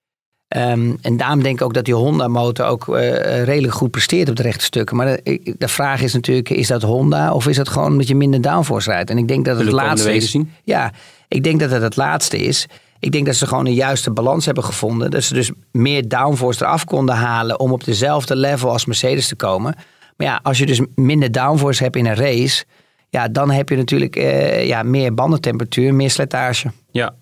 Ehm, 0.53 0.93
en 1.01 1.17
daarom 1.17 1.43
denk 1.43 1.60
ik 1.60 1.65
ook 1.65 1.74
dat 1.74 1.86
die 1.86 1.93
Honda-motor 1.93 2.65
ook 2.65 2.95
eh, 2.95 3.43
redelijk 3.43 3.74
goed 3.74 3.91
presteert 3.91 4.29
op 4.29 4.36
de 4.36 4.43
rechte 4.43 4.63
stukken. 4.63 4.95
Maar 4.95 5.05
de, 5.24 5.55
de 5.57 5.67
vraag 5.67 6.01
is 6.01 6.13
natuurlijk, 6.13 6.50
is 6.50 6.67
dat 6.67 6.81
Honda 6.81 7.33
of 7.33 7.48
is 7.48 7.55
dat 7.55 7.69
gewoon 7.69 7.91
omdat 7.91 8.07
je 8.07 8.15
minder 8.15 8.41
downforce 8.41 8.91
rijdt? 8.91 9.10
En 9.10 9.17
ik 9.17 9.27
denk 9.27 9.45
dat 9.45 9.55
het 9.57 9.65
Zullen 9.65 9.83
laatste 9.83 10.15
is. 10.15 10.31
zien? 10.31 10.51
Ja, 10.63 10.91
ik 11.27 11.43
denk 11.43 11.60
dat 11.60 11.72
het 11.72 11.81
het 11.81 11.95
laatste 11.95 12.38
is. 12.38 12.67
Ik 13.00 13.12
denk 13.12 13.25
dat 13.25 13.36
ze 13.36 13.48
gewoon 13.48 13.65
een 13.65 13.74
juiste 13.74 14.12
balans 14.12 14.45
hebben 14.45 14.63
gevonden. 14.63 15.12
Dat 15.12 15.24
ze 15.24 15.33
dus 15.33 15.51
meer 15.72 16.07
downforce 16.07 16.63
eraf 16.63 16.86
konden 16.86 17.15
halen 17.15 17.60
om 17.60 17.72
op 17.72 17.83
dezelfde 17.83 18.36
level 18.36 18.69
als 18.69 18.86
Mercedes 18.86 19.27
te 19.27 19.36
komen. 19.36 19.75
Maar 20.17 20.27
ja, 20.27 20.39
als 20.43 20.57
je 20.57 20.65
dus 20.65 20.81
minder 20.95 21.31
downforce 21.31 21.83
hebt 21.83 21.95
in 21.95 22.05
een 22.05 22.15
race, 22.15 22.63
ja, 23.10 23.27
dan 23.27 23.51
heb 23.51 23.69
je 23.69 23.75
natuurlijk 23.75 24.15
eh, 24.15 24.67
ja, 24.67 24.83
meer 24.83 25.13
bandentemperatuur, 25.13 25.93
meer 25.93 26.10
slijtage. 26.10 26.72
Ja. 26.91 27.13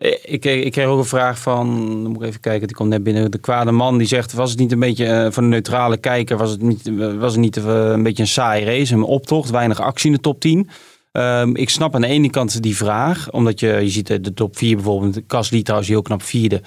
Eh, 0.00 0.10
Ik, 0.22 0.40
kreeg- 0.40 0.64
ik 0.64 0.72
kreeg 0.72 0.86
ook 0.86 0.98
een 0.98 1.04
vraag 1.04 1.38
van, 1.38 1.66
dan 2.02 2.12
moet 2.12 2.22
ik 2.22 2.28
even 2.28 2.40
kijken, 2.40 2.66
die 2.66 2.76
komt 2.76 2.88
net 2.88 3.02
binnen. 3.02 3.30
De 3.30 3.38
kwade 3.38 3.70
man 3.70 3.98
die 3.98 4.06
zegt, 4.06 4.32
was 4.32 4.50
het 4.50 4.58
niet 4.58 4.72
een 4.72 4.78
beetje, 4.78 5.06
eh, 5.06 5.30
voor 5.32 5.42
een 5.42 5.48
neutrale 5.48 5.96
kijker, 5.96 6.36
was 6.36 6.50
het 6.50 6.62
niet, 6.62 6.90
was 7.18 7.32
het 7.32 7.40
niet 7.40 7.56
eh, 7.56 7.64
een 7.90 8.02
beetje 8.02 8.22
een 8.22 8.28
saai 8.28 8.64
race, 8.64 8.94
een 8.94 9.02
optocht, 9.02 9.50
weinig 9.50 9.80
actie 9.80 10.10
in 10.10 10.16
de 10.16 10.20
top 10.22 10.40
10? 10.40 10.68
Ehm, 11.12 11.54
ik 11.56 11.70
snap 11.70 11.94
aan 11.94 12.00
de 12.00 12.06
ene 12.06 12.30
kant 12.30 12.62
die 12.62 12.76
vraag, 12.76 13.30
omdat 13.30 13.60
je, 13.60 13.66
je 13.68 13.88
ziet 13.88 14.06
de 14.24 14.34
top 14.34 14.56
4 14.56 14.74
bijvoorbeeld, 14.76 15.20
Gasly 15.26 15.62
trouwens 15.62 15.90
heel 15.90 16.02
knap 16.02 16.22
vierde. 16.22 16.62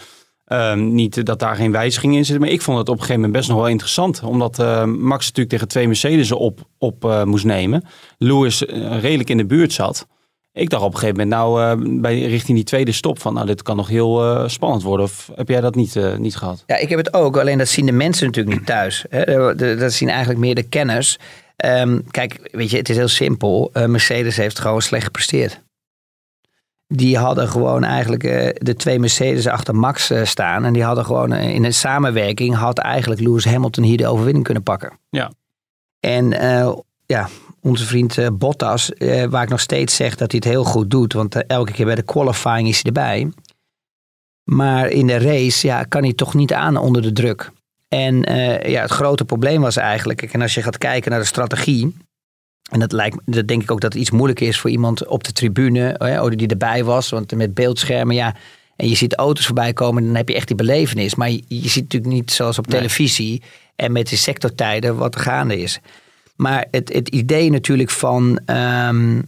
Ehm, 0.45 0.93
niet 0.93 1.25
dat 1.25 1.39
daar 1.39 1.55
geen 1.55 1.71
wijziging 1.71 2.15
in 2.15 2.25
zit, 2.25 2.39
maar 2.39 2.49
ik 2.49 2.62
vond 2.62 2.77
het 2.77 2.88
op 2.89 2.93
een 2.93 3.01
gegeven 3.01 3.21
moment 3.21 3.38
best 3.39 3.49
nog 3.49 3.60
wel 3.60 3.69
interessant. 3.69 4.23
Omdat 4.23 4.60
eh, 4.60 4.84
Max 4.86 5.25
natuurlijk 5.25 5.49
tegen 5.49 5.67
twee 5.67 5.88
Mercedes 5.88 6.31
op, 6.31 6.60
op 6.77 7.23
moest 7.25 7.45
nemen. 7.45 7.84
Lewis 8.17 8.62
redelijk 9.01 9.29
in 9.29 9.38
de 9.38 9.45
buurt 9.45 9.73
zat. 9.73 10.08
Ik 10.53 10.69
dacht 10.69 10.83
op 10.83 10.93
een 10.93 10.99
gegeven 10.99 11.21
moment, 11.21 11.41
nou, 11.41 11.61
eh, 11.61 12.01
bij, 12.01 12.21
richting 12.21 12.57
die 12.57 12.65
tweede 12.65 12.91
stop, 12.91 13.19
van 13.19 13.33
nou, 13.33 13.45
dit 13.45 13.61
kan 13.61 13.75
nog 13.75 13.87
heel 13.87 14.23
eh, 14.23 14.47
spannend 14.47 14.83
worden. 14.83 15.05
Of 15.05 15.31
heb 15.35 15.47
jij 15.47 15.61
dat 15.61 15.75
niet, 15.75 15.95
eh, 15.95 16.15
niet 16.15 16.35
gehad? 16.35 16.63
Ja, 16.67 16.77
ik 16.77 16.89
heb 16.89 16.97
het 16.97 17.13
ook, 17.13 17.37
alleen 17.37 17.57
dat 17.57 17.67
zien 17.67 17.85
de 17.85 17.91
mensen 17.91 18.25
natuurlijk 18.25 18.57
niet 18.57 18.65
thuis. 18.65 19.05
Hè. 19.09 19.55
Dat 19.55 19.93
zien 19.93 20.09
eigenlijk 20.09 20.39
meer 20.39 20.55
de 20.55 20.63
kenners. 20.63 21.19
Ehm, 21.55 21.99
kijk, 22.11 22.49
weet 22.51 22.69
je, 22.69 22.77
het 22.77 22.89
is 22.89 22.95
heel 22.95 23.07
simpel. 23.07 23.71
Mercedes 23.73 24.37
heeft 24.37 24.59
gewoon 24.59 24.81
slecht 24.81 25.03
gepresteerd. 25.03 25.61
Die 26.87 27.17
hadden 27.17 27.47
gewoon 27.47 27.83
eigenlijk 27.83 28.21
de 28.65 28.75
twee 28.75 28.99
Mercedes 28.99 29.47
achter 29.47 29.75
Max 29.75 30.11
staan. 30.23 30.65
En 30.65 30.73
die 30.73 30.83
hadden 30.83 31.05
gewoon 31.05 31.33
in 31.33 31.63
een 31.63 31.73
samenwerking 31.73 32.55
had 32.55 32.77
eigenlijk 32.77 33.21
Lewis 33.21 33.45
Hamilton 33.45 33.83
hier 33.83 33.97
de 33.97 34.07
overwinning 34.07 34.45
kunnen 34.45 34.63
pakken. 34.63 34.99
Ja. 35.09 35.31
En 35.99 36.29
ja, 37.05 37.29
onze 37.63 37.86
vriend 37.86 38.17
eh, 38.17 38.28
Bottas, 38.34 38.93
eh, 38.93 39.23
waar 39.23 39.43
ik 39.43 39.49
nog 39.49 39.60
steeds 39.60 39.95
zeg 39.95 40.15
dat 40.15 40.32
hij 40.32 40.41
het 40.43 40.54
heel 40.54 40.63
goed 40.63 40.89
doet. 40.89 41.13
Want 41.13 41.36
eh, 41.36 41.41
elke 41.47 41.71
keer 41.71 41.86
bij 41.86 41.95
de 41.95 42.02
qualifying 42.04 42.67
is 42.67 42.76
hij 42.76 42.84
erbij. 42.84 43.32
Maar 44.43 44.89
in 44.89 45.08
de 45.08 45.17
race 45.17 45.67
ja, 45.67 45.84
kan 45.84 46.04
hij 46.04 46.13
toch 46.13 46.34
niet 46.34 46.54
aan 46.54 46.78
onder 46.78 47.02
de 47.02 47.12
druk. 47.12 47.52
En 47.88 48.15
ja, 48.69 48.82
het 48.82 48.91
grote 48.91 49.26
probleem 49.26 49.62
was 49.62 49.78
eigenlijk, 49.78 50.21
en 50.21 50.41
als 50.41 50.54
je 50.54 50.62
gaat 50.62 50.78
kijken 50.78 51.12
naar 51.12 51.19
de 51.19 51.26
strategie. 51.26 51.95
En 52.71 52.80
dat 52.80 52.91
lijkt 52.91 53.17
dat 53.26 53.47
denk 53.47 53.62
ik 53.62 53.71
ook 53.71 53.82
dat 53.82 53.93
het 53.93 54.02
iets 54.02 54.12
moeilijker 54.12 54.47
is 54.47 54.60
voor 54.60 54.69
iemand 54.69 55.08
op 55.08 55.23
de 55.23 55.32
tribune, 55.32 55.95
hè, 55.97 56.30
die 56.30 56.47
erbij 56.47 56.84
was. 56.84 57.10
Want 57.10 57.36
met 57.36 57.54
beeldschermen, 57.54 58.15
ja. 58.15 58.36
En 58.76 58.89
je 58.89 58.95
ziet 58.95 59.15
auto's 59.15 59.45
voorbij 59.45 59.73
komen, 59.73 60.06
dan 60.06 60.15
heb 60.15 60.30
je 60.30 60.36
echt 60.36 60.47
die 60.47 60.56
belevenis. 60.56 61.15
Maar 61.15 61.30
je, 61.30 61.43
je 61.47 61.69
ziet 61.69 61.84
natuurlijk 61.84 62.13
niet 62.13 62.32
zoals 62.32 62.58
op 62.58 62.67
Nee. 62.67 62.76
televisie 62.76 63.41
en 63.76 63.91
met 63.91 64.08
die 64.08 64.17
sectortijden 64.17 64.95
wat 64.95 65.15
er 65.15 65.21
gaande 65.21 65.60
is. 65.60 65.80
Maar 66.36 66.65
het, 66.72 66.93
het 66.93 67.10
idee 67.10 67.52
natuurlijk 67.52 67.89
van, 67.89 68.39
ehm, 68.46 69.22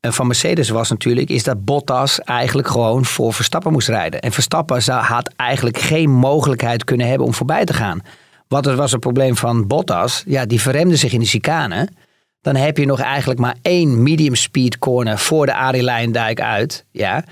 van 0.00 0.26
Mercedes 0.26 0.68
was 0.68 0.90
natuurlijk, 0.90 1.28
is 1.28 1.42
dat 1.42 1.64
Bottas 1.64 2.20
eigenlijk 2.20 2.68
gewoon 2.68 3.04
voor 3.04 3.32
Verstappen 3.32 3.72
moest 3.72 3.88
rijden. 3.88 4.20
En 4.20 4.32
Verstappen 4.32 4.82
zou, 4.82 5.02
had 5.02 5.32
eigenlijk 5.36 5.78
geen 5.78 6.10
mogelijkheid 6.10 6.84
kunnen 6.84 7.08
hebben 7.08 7.26
om 7.26 7.34
voorbij 7.34 7.64
te 7.64 7.72
gaan. 7.72 8.00
Wat 8.48 8.66
er 8.66 8.76
was 8.76 8.92
het 8.92 9.00
probleem 9.00 9.36
van 9.36 9.66
Bottas? 9.66 10.22
Ja, 10.26 10.46
die 10.46 10.60
verremde 10.60 10.96
zich 10.96 11.12
in 11.12 11.20
de 11.20 11.26
chicane. 11.26 11.88
Dan 12.40 12.56
heb 12.56 12.76
je 12.76 12.86
nog 12.86 13.00
eigenlijk 13.00 13.40
maar 13.40 13.56
één 13.62 14.02
medium 14.02 14.34
speed 14.34 14.78
corner 14.78 15.18
voor 15.18 15.46
de 15.46 15.54
Arie 15.54 16.40
uit. 16.40 16.84
Ja. 16.90 17.24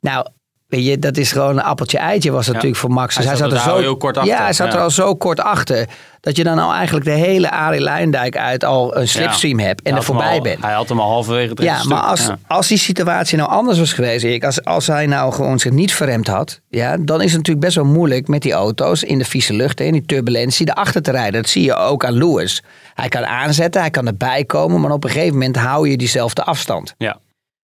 Nou, 0.00 0.26
weet 0.70 0.84
je, 0.86 0.98
dat 0.98 1.16
is 1.16 1.32
gewoon 1.32 1.56
een 1.58 1.62
appeltje-eitje 1.62 2.30
was 2.30 2.38
dat 2.38 2.46
Ja. 2.46 2.52
natuurlijk 2.52 2.80
voor 2.80 2.90
Max. 2.90 3.16
Dus 3.16 3.24
Hij 3.24 3.36
zat 3.36 3.50
er 3.50 3.56
er 3.56 3.62
zo 3.62 3.76
heel 3.78 3.96
kort 3.96 4.16
achter. 4.16 4.32
Ja, 4.32 4.42
hij 4.42 4.52
zat 4.52 4.66
Ja. 4.72 4.74
er 4.78 4.80
al 4.82 4.90
zo 4.90 5.14
kort 5.14 5.40
achter. 5.40 5.88
Dat 6.20 6.36
je 6.36 6.44
dan 6.44 6.58
al 6.58 6.72
eigenlijk 6.72 7.04
de 7.04 7.10
hele 7.12 7.50
Arie 7.50 7.80
Leijendijk 7.80 8.36
uit 8.36 8.64
al 8.64 8.96
een 8.96 9.08
slipstream 9.08 9.58
hebt 9.58 9.82
en 9.82 9.90
Hij 9.90 9.98
er 10.00 10.04
voorbij 10.06 10.32
al- 10.36 10.40
bent. 10.40 10.62
Hij 10.62 10.72
had 10.72 10.88
hem 10.88 11.00
al 11.00 11.08
halverwege 11.10 11.48
het 11.50 11.62
Ja, 11.62 11.72
maar 11.72 11.82
stuk. 11.82 12.28
als, 12.30 12.30
als 12.46 12.68
die 12.68 12.78
situatie 12.78 13.36
nou 13.38 13.50
anders 13.50 13.78
was 13.78 13.92
geweest, 13.92 14.24
Erik, 14.24 14.44
als, 14.44 14.64
als 14.64 14.86
hij 14.86 15.06
nou 15.06 15.32
gewoon 15.32 15.58
zich 15.58 15.72
niet 15.72 15.92
verremd 15.94 16.26
had, 16.26 16.60
ja, 16.68 16.96
dan 17.00 17.16
is 17.20 17.26
het 17.28 17.36
natuurlijk 17.36 17.64
best 17.66 17.76
wel 17.76 17.84
moeilijk 17.84 18.28
met 18.28 18.42
die 18.42 18.52
auto's 18.52 19.02
in 19.02 19.18
de 19.18 19.24
vieze 19.24 19.52
lucht, 19.52 19.80
in 19.80 19.92
die 19.92 20.06
turbulentie, 20.06 20.68
erachter 20.68 21.02
te 21.02 21.10
rijden. 21.10 21.42
Dat 21.42 21.50
zie 21.50 21.64
je 21.64 21.74
ook 21.74 22.04
aan 22.04 22.12
Lewis. 22.12 22.62
Hij 22.94 23.08
kan 23.08 23.26
aanzetten, 23.26 23.80
hij 23.80 23.90
kan 23.90 24.06
erbij 24.06 24.44
komen, 24.44 24.80
maar 24.80 24.90
op 24.92 25.04
een 25.04 25.10
gegeven 25.10 25.32
moment 25.32 25.56
hou 25.56 25.88
je 25.88 25.96
diezelfde 25.96 26.44
afstand. 26.44 26.94
Ja. 26.98 27.18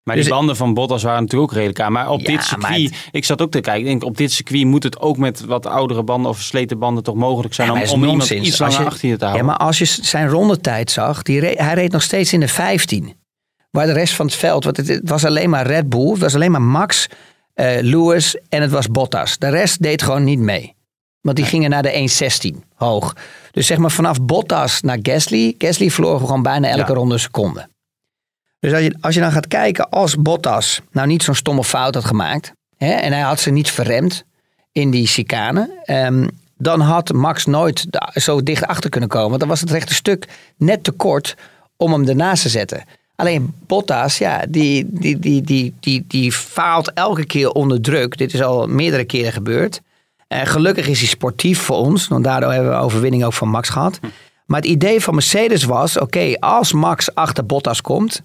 Maar 0.07 0.17
Dus- 0.17 0.25
die 0.25 0.35
banden 0.35 0.57
van 0.57 0.75
Bottas 0.75 1.03
waren 1.03 1.21
natuurlijk 1.23 1.51
ook 1.51 1.57
redelijk 1.57 1.81
aan. 1.81 1.93
Maar 1.93 2.11
op 2.11 2.21
Ja, 2.21 2.27
dit 2.27 2.45
circuit, 2.45 3.09
ik 3.11 3.25
zat 3.25 3.43
ook 3.43 3.51
te 3.51 3.61
kijken, 3.61 3.81
ik 3.83 3.87
denk 3.87 4.05
op 4.05 4.17
dit 4.17 4.33
circuit 4.33 4.65
moet 4.65 4.83
het 4.83 5.01
ook 5.01 5.17
met 5.17 5.41
wat 5.45 5.67
oudere 5.67 6.03
banden 6.03 6.31
of 6.31 6.37
versleten 6.37 6.79
banden 6.79 7.03
toch 7.03 7.15
mogelijk 7.15 7.55
zijn 7.55 7.69
Ja, 7.73 7.75
om, 7.83 7.89
om 7.91 8.05
iemand 8.05 8.31
iets 8.31 8.49
Als 8.51 8.59
langer 8.59 8.81
je- 8.81 8.87
achter 8.95 9.09
je 9.09 9.15
te 9.17 9.21
Ja, 9.25 9.27
houden. 9.31 9.47
maar 9.47 9.57
als 9.57 9.79
je 9.79 9.85
zijn 9.85 10.29
rondetijd 10.29 10.91
zag, 10.91 11.23
die 11.23 11.41
re- 11.41 11.55
hij 11.57 11.75
reed 11.75 11.93
nog 11.93 12.03
steeds 12.03 12.33
in 12.33 12.41
de 12.41 12.49
15. 12.49 13.15
Waar 13.71 13.87
de 13.87 13.93
rest 13.93 14.15
van 14.15 14.27
het 14.27 14.35
veld, 14.35 14.65
want 14.65 14.77
het, 14.77 14.89
het 14.89 15.09
was 15.09 15.25
alleen 15.25 15.51
maar 15.51 15.67
Red 15.67 15.89
Bull, 15.89 16.11
het 16.11 16.19
was 16.19 16.35
alleen 16.35 16.51
maar 16.51 16.63
Max, 16.63 17.07
eh, 17.55 17.77
Lewis 17.81 18.37
en 18.49 18.63
het 18.63 18.71
was 18.71 18.89
Bottas. 18.89 19.39
De 19.39 19.49
rest 19.49 19.83
deed 19.83 20.03
gewoon 20.03 20.25
niet 20.25 20.39
mee. 20.39 20.75
Want 21.21 21.37
die 21.37 21.47
gingen 21.47 21.71
naar 21.71 21.83
de 21.83 21.93
1.16 22.55 22.63
hoog. 22.75 23.17
Dus 23.51 23.67
zeg 23.67 23.79
maar 23.79 23.91
vanaf 23.91 24.23
Bottas 24.23 24.81
naar 24.81 24.99
Gasly. 25.03 25.55
Gasly 25.59 25.91
verloor 25.91 26.21
gewoon 26.21 26.43
bijna 26.43 26.69
elke 26.69 26.93
Ja. 26.93 26.99
ronde 26.99 27.15
een 27.15 27.21
seconde. 27.21 27.69
Dus 28.61 28.73
als 28.73 28.83
je, 28.83 28.95
als 29.01 29.15
je 29.15 29.21
dan 29.21 29.33
gaat 29.33 29.49
kijken, 29.49 29.91
als 29.91 30.17
Bottas 30.17 30.81
nou 30.91 31.07
niet 31.07 31.23
zo'n 31.23 31.35
stomme 31.35 31.65
fout 31.65 31.95
had 31.95 32.05
gemaakt. 32.05 32.53
Hè, 32.77 32.93
en 32.93 33.13
hij 33.13 33.23
had 33.23 33.41
ze 33.41 33.51
niet 33.51 33.71
verremd 33.71 34.25
in 34.73 34.91
die 34.91 35.07
chicane. 35.07 35.81
ehm, 35.85 36.29
dan 36.59 36.81
had 36.81 37.13
Max 37.13 37.47
nooit 37.47 37.87
zo 38.15 38.43
dicht 38.43 38.67
achter 38.67 38.91
kunnen 38.91 39.09
komen. 39.09 39.29
Want 39.29 39.41
dan 39.41 39.49
was 39.49 39.61
het 39.61 39.71
rechte 39.71 39.95
stuk 39.95 40.29
net 40.57 40.85
te 40.85 40.91
kort 40.91 41.35
om 41.77 41.93
hem 41.93 42.09
ernaast 42.09 42.43
te 42.43 42.49
zetten. 42.49 42.85
Alleen 43.17 43.55
Bottas, 43.67 44.19
ja, 44.19 44.45
die, 44.49 44.87
die, 44.89 45.19
die, 45.19 45.43
die, 45.43 45.75
die, 45.81 46.05
die 46.09 46.33
faalt 46.33 46.93
elke 46.93 47.27
keer 47.27 47.51
onder 47.51 47.81
druk. 47.81 48.17
Dit 48.17 48.35
is 48.35 48.43
al 48.43 48.67
meerdere 48.67 49.05
keren 49.05 49.33
gebeurd. 49.33 49.81
En 50.29 50.47
gelukkig 50.47 50.89
is 50.89 50.99
hij 50.99 51.09
sportief 51.09 51.61
voor 51.61 51.77
ons, 51.77 52.09
want 52.09 52.25
daardoor 52.25 52.53
hebben 52.53 52.71
we 52.71 52.79
overwinning 52.79 53.25
ook 53.25 53.33
van 53.33 53.49
Max 53.49 53.69
gehad. 53.69 54.01
Maar 54.47 54.61
het 54.61 54.71
idee 54.71 55.01
van 55.01 55.15
Mercedes 55.15 55.65
was, 55.65 55.99
oké, 55.99 56.35
als 56.39 56.73
Max 56.73 57.15
achter 57.15 57.47
Bottas 57.47 57.81
komt, 57.81 58.23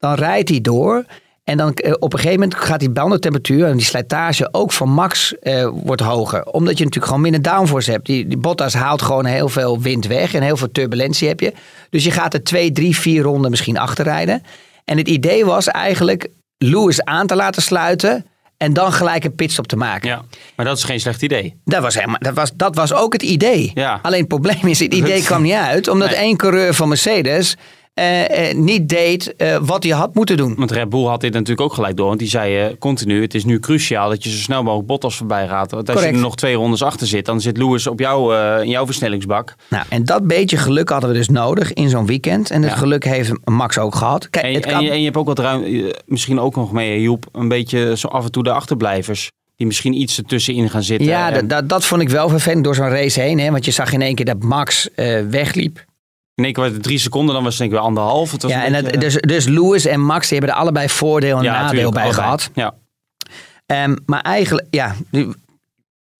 dan 0.00 0.14
rijdt 0.14 0.48
hij 0.48 0.60
door. 0.60 1.04
En 1.44 1.56
dan 1.56 1.72
eh, 1.74 1.92
op 1.98 2.12
een 2.12 2.18
gegeven 2.18 2.40
moment 2.40 2.58
gaat 2.58 2.80
die 2.80 2.90
bandentemperatuur 2.90 3.66
en 3.66 3.76
die 3.76 3.86
slijtage 3.86 4.48
ook 4.52 4.72
van 4.72 4.88
Max 4.88 5.38
eh, 5.38 5.68
wordt 5.72 6.02
hoger. 6.02 6.44
Omdat 6.44 6.78
je 6.78 6.84
natuurlijk 6.84 7.06
gewoon 7.12 7.20
minder 7.30 7.42
downforce 7.42 7.90
hebt. 7.90 8.06
Die, 8.06 8.26
die 8.26 8.38
Bottas 8.38 8.74
haalt 8.74 9.02
gewoon 9.02 9.24
heel 9.24 9.48
veel 9.48 9.80
wind 9.80 10.06
weg 10.06 10.34
en 10.34 10.42
heel 10.42 10.56
veel 10.56 10.70
turbulentie 10.72 11.28
heb 11.28 11.40
je. 11.40 11.52
Dus 11.90 12.04
je 12.04 12.10
gaat 12.10 12.34
er 12.34 12.42
twee, 12.42 12.72
drie, 12.72 12.96
vier 12.96 13.22
ronden 13.22 13.50
misschien 13.50 13.78
achterrijden. 13.78 14.42
En 14.84 14.96
het 14.98 15.08
idee 15.08 15.44
was 15.44 15.68
eigenlijk 15.68 16.28
Lewis 16.58 17.04
aan 17.04 17.26
te 17.26 17.36
laten 17.36 17.62
sluiten 17.62 18.26
en 18.56 18.72
dan 18.72 18.92
gelijk 18.92 19.24
een 19.24 19.34
pitstop 19.34 19.66
te 19.66 19.76
maken. 19.76 20.08
Ja, 20.08 20.22
maar 20.56 20.66
dat 20.66 20.76
is 20.76 20.84
geen 20.84 21.00
slecht 21.00 21.22
idee. 21.22 21.60
Dat 21.64 21.82
was, 21.82 21.94
helemaal, 21.94 22.18
dat, 22.18 22.34
was, 22.34 22.50
dat 22.54 22.74
was 22.74 22.92
ook 22.92 23.12
het 23.12 23.22
idee. 23.22 23.70
Ja. 23.74 23.98
Alleen 24.02 24.18
het 24.18 24.28
probleem 24.28 24.66
is, 24.66 24.78
het 24.78 24.94
idee 24.94 25.22
kwam 25.22 25.42
niet 25.42 25.52
uit. 25.52 25.88
Omdat 25.88 26.08
Nee. 26.08 26.16
één 26.18 26.36
coureur 26.36 26.74
van 26.74 26.88
Mercedes 26.88 27.56
eh, 27.94 28.48
eh, 28.50 28.56
niet 28.56 28.88
deed 28.88 29.36
eh, 29.36 29.56
wat 29.62 29.82
hij 29.82 29.92
had 29.92 30.14
moeten 30.14 30.36
doen. 30.36 30.54
Want 30.56 30.70
Red 30.70 30.88
Bull 30.88 31.04
had 31.04 31.20
dit 31.20 31.32
natuurlijk 31.32 31.60
ook 31.60 31.72
gelijk 31.72 31.96
door. 31.96 32.06
Want 32.06 32.18
die 32.18 32.28
zei 32.28 32.78
continu, 32.78 33.22
het 33.22 33.34
is 33.34 33.44
nu 33.44 33.58
cruciaal 33.58 34.08
dat 34.08 34.24
je 34.24 34.30
zo 34.30 34.36
snel 34.36 34.62
mogelijk 34.62 34.88
Bottas 34.88 35.16
voorbij 35.16 35.48
gaat. 35.48 35.70
Want 35.70 35.86
als 35.88 35.94
Correct. 35.96 36.10
je 36.14 36.20
er 36.20 36.26
nog 36.26 36.36
twee 36.36 36.54
rondes 36.54 36.82
achter 36.82 37.06
zit, 37.06 37.24
dan 37.26 37.40
zit 37.40 37.56
Lewis 37.56 37.86
op 37.86 37.98
jou, 37.98 38.34
in 38.62 38.68
jouw 38.68 38.84
versnellingsbak. 38.86 39.54
Nou, 39.68 39.84
en 39.88 40.04
dat 40.04 40.26
beetje 40.26 40.56
geluk 40.56 40.88
hadden 40.88 41.10
we 41.10 41.16
dus 41.16 41.28
nodig 41.28 41.72
in 41.72 41.88
zo'n 41.88 42.06
weekend. 42.06 42.50
En 42.50 42.60
dat 42.60 42.70
Ja. 42.70 42.76
geluk 42.76 43.04
heeft 43.04 43.32
Max 43.44 43.78
ook 43.78 43.94
gehad. 43.94 44.30
Kijk, 44.30 44.44
En, 44.44 44.54
het 44.54 44.64
en, 44.66 44.72
kan, 44.72 44.82
je, 44.84 44.90
en 44.90 44.98
je 44.98 45.04
hebt 45.04 45.16
ook 45.16 45.26
wat 45.26 45.38
ruim, 45.38 45.90
misschien 46.06 46.40
ook 46.40 46.56
nog 46.56 46.72
mee, 46.72 47.02
Joep, 47.02 47.26
een 47.32 47.48
beetje 47.48 47.96
zo 47.96 48.08
af 48.08 48.24
en 48.24 48.30
toe 48.30 48.42
de 48.42 48.52
achterblijvers. 48.52 49.30
Die 49.56 49.66
misschien 49.66 50.00
iets 50.00 50.18
ertussenin 50.18 50.70
gaan 50.70 50.82
zitten. 50.82 51.06
ja, 51.08 51.32
En- 51.32 51.48
dat, 51.48 51.68
dat, 51.68 51.84
vond 51.84 52.02
ik 52.02 52.08
wel 52.08 52.28
vervelend 52.28 52.64
door 52.64 52.74
zo'n 52.74 52.88
race 52.88 53.20
heen. 53.20 53.38
Hè, 53.38 53.50
want 53.50 53.64
je 53.64 53.70
zag 53.70 53.92
in 53.92 54.02
één 54.02 54.14
keer 54.14 54.24
dat 54.24 54.42
Max 54.42 54.88
wegliep. 55.30 55.88
In 56.40 56.44
één 56.44 56.54
keer 56.54 56.64
het 56.64 56.82
drie 56.82 56.98
seconden, 56.98 57.34
dan 57.34 57.42
was 57.44 57.52
het 57.52 57.60
denk 57.62 57.72
ik 57.72 57.78
weer 57.78 57.86
anderhalf. 57.86 58.32
Het 58.32 58.42
was 58.42 58.50
Ja, 58.50 58.64
en 58.64 58.72
beetje, 58.72 58.90
het, 58.90 59.00
dus, 59.00 59.14
dus 59.20 59.44
Lewis 59.46 59.84
en 59.84 60.00
Max 60.00 60.28
die 60.28 60.38
hebben 60.38 60.56
er 60.56 60.62
allebei 60.62 60.88
voordeel 60.88 61.36
en 61.38 61.42
ja, 61.44 61.52
nadeel 61.52 61.70
tuurlijk, 61.70 61.94
bij 61.94 62.02
allebei. 62.02 62.24
gehad. 62.24 62.50
Ja. 62.54 62.74
Ehm, 63.66 63.96
maar 64.06 64.20
eigenlijk, 64.20 64.66
ja, 64.70 64.94
nu- 65.10 65.32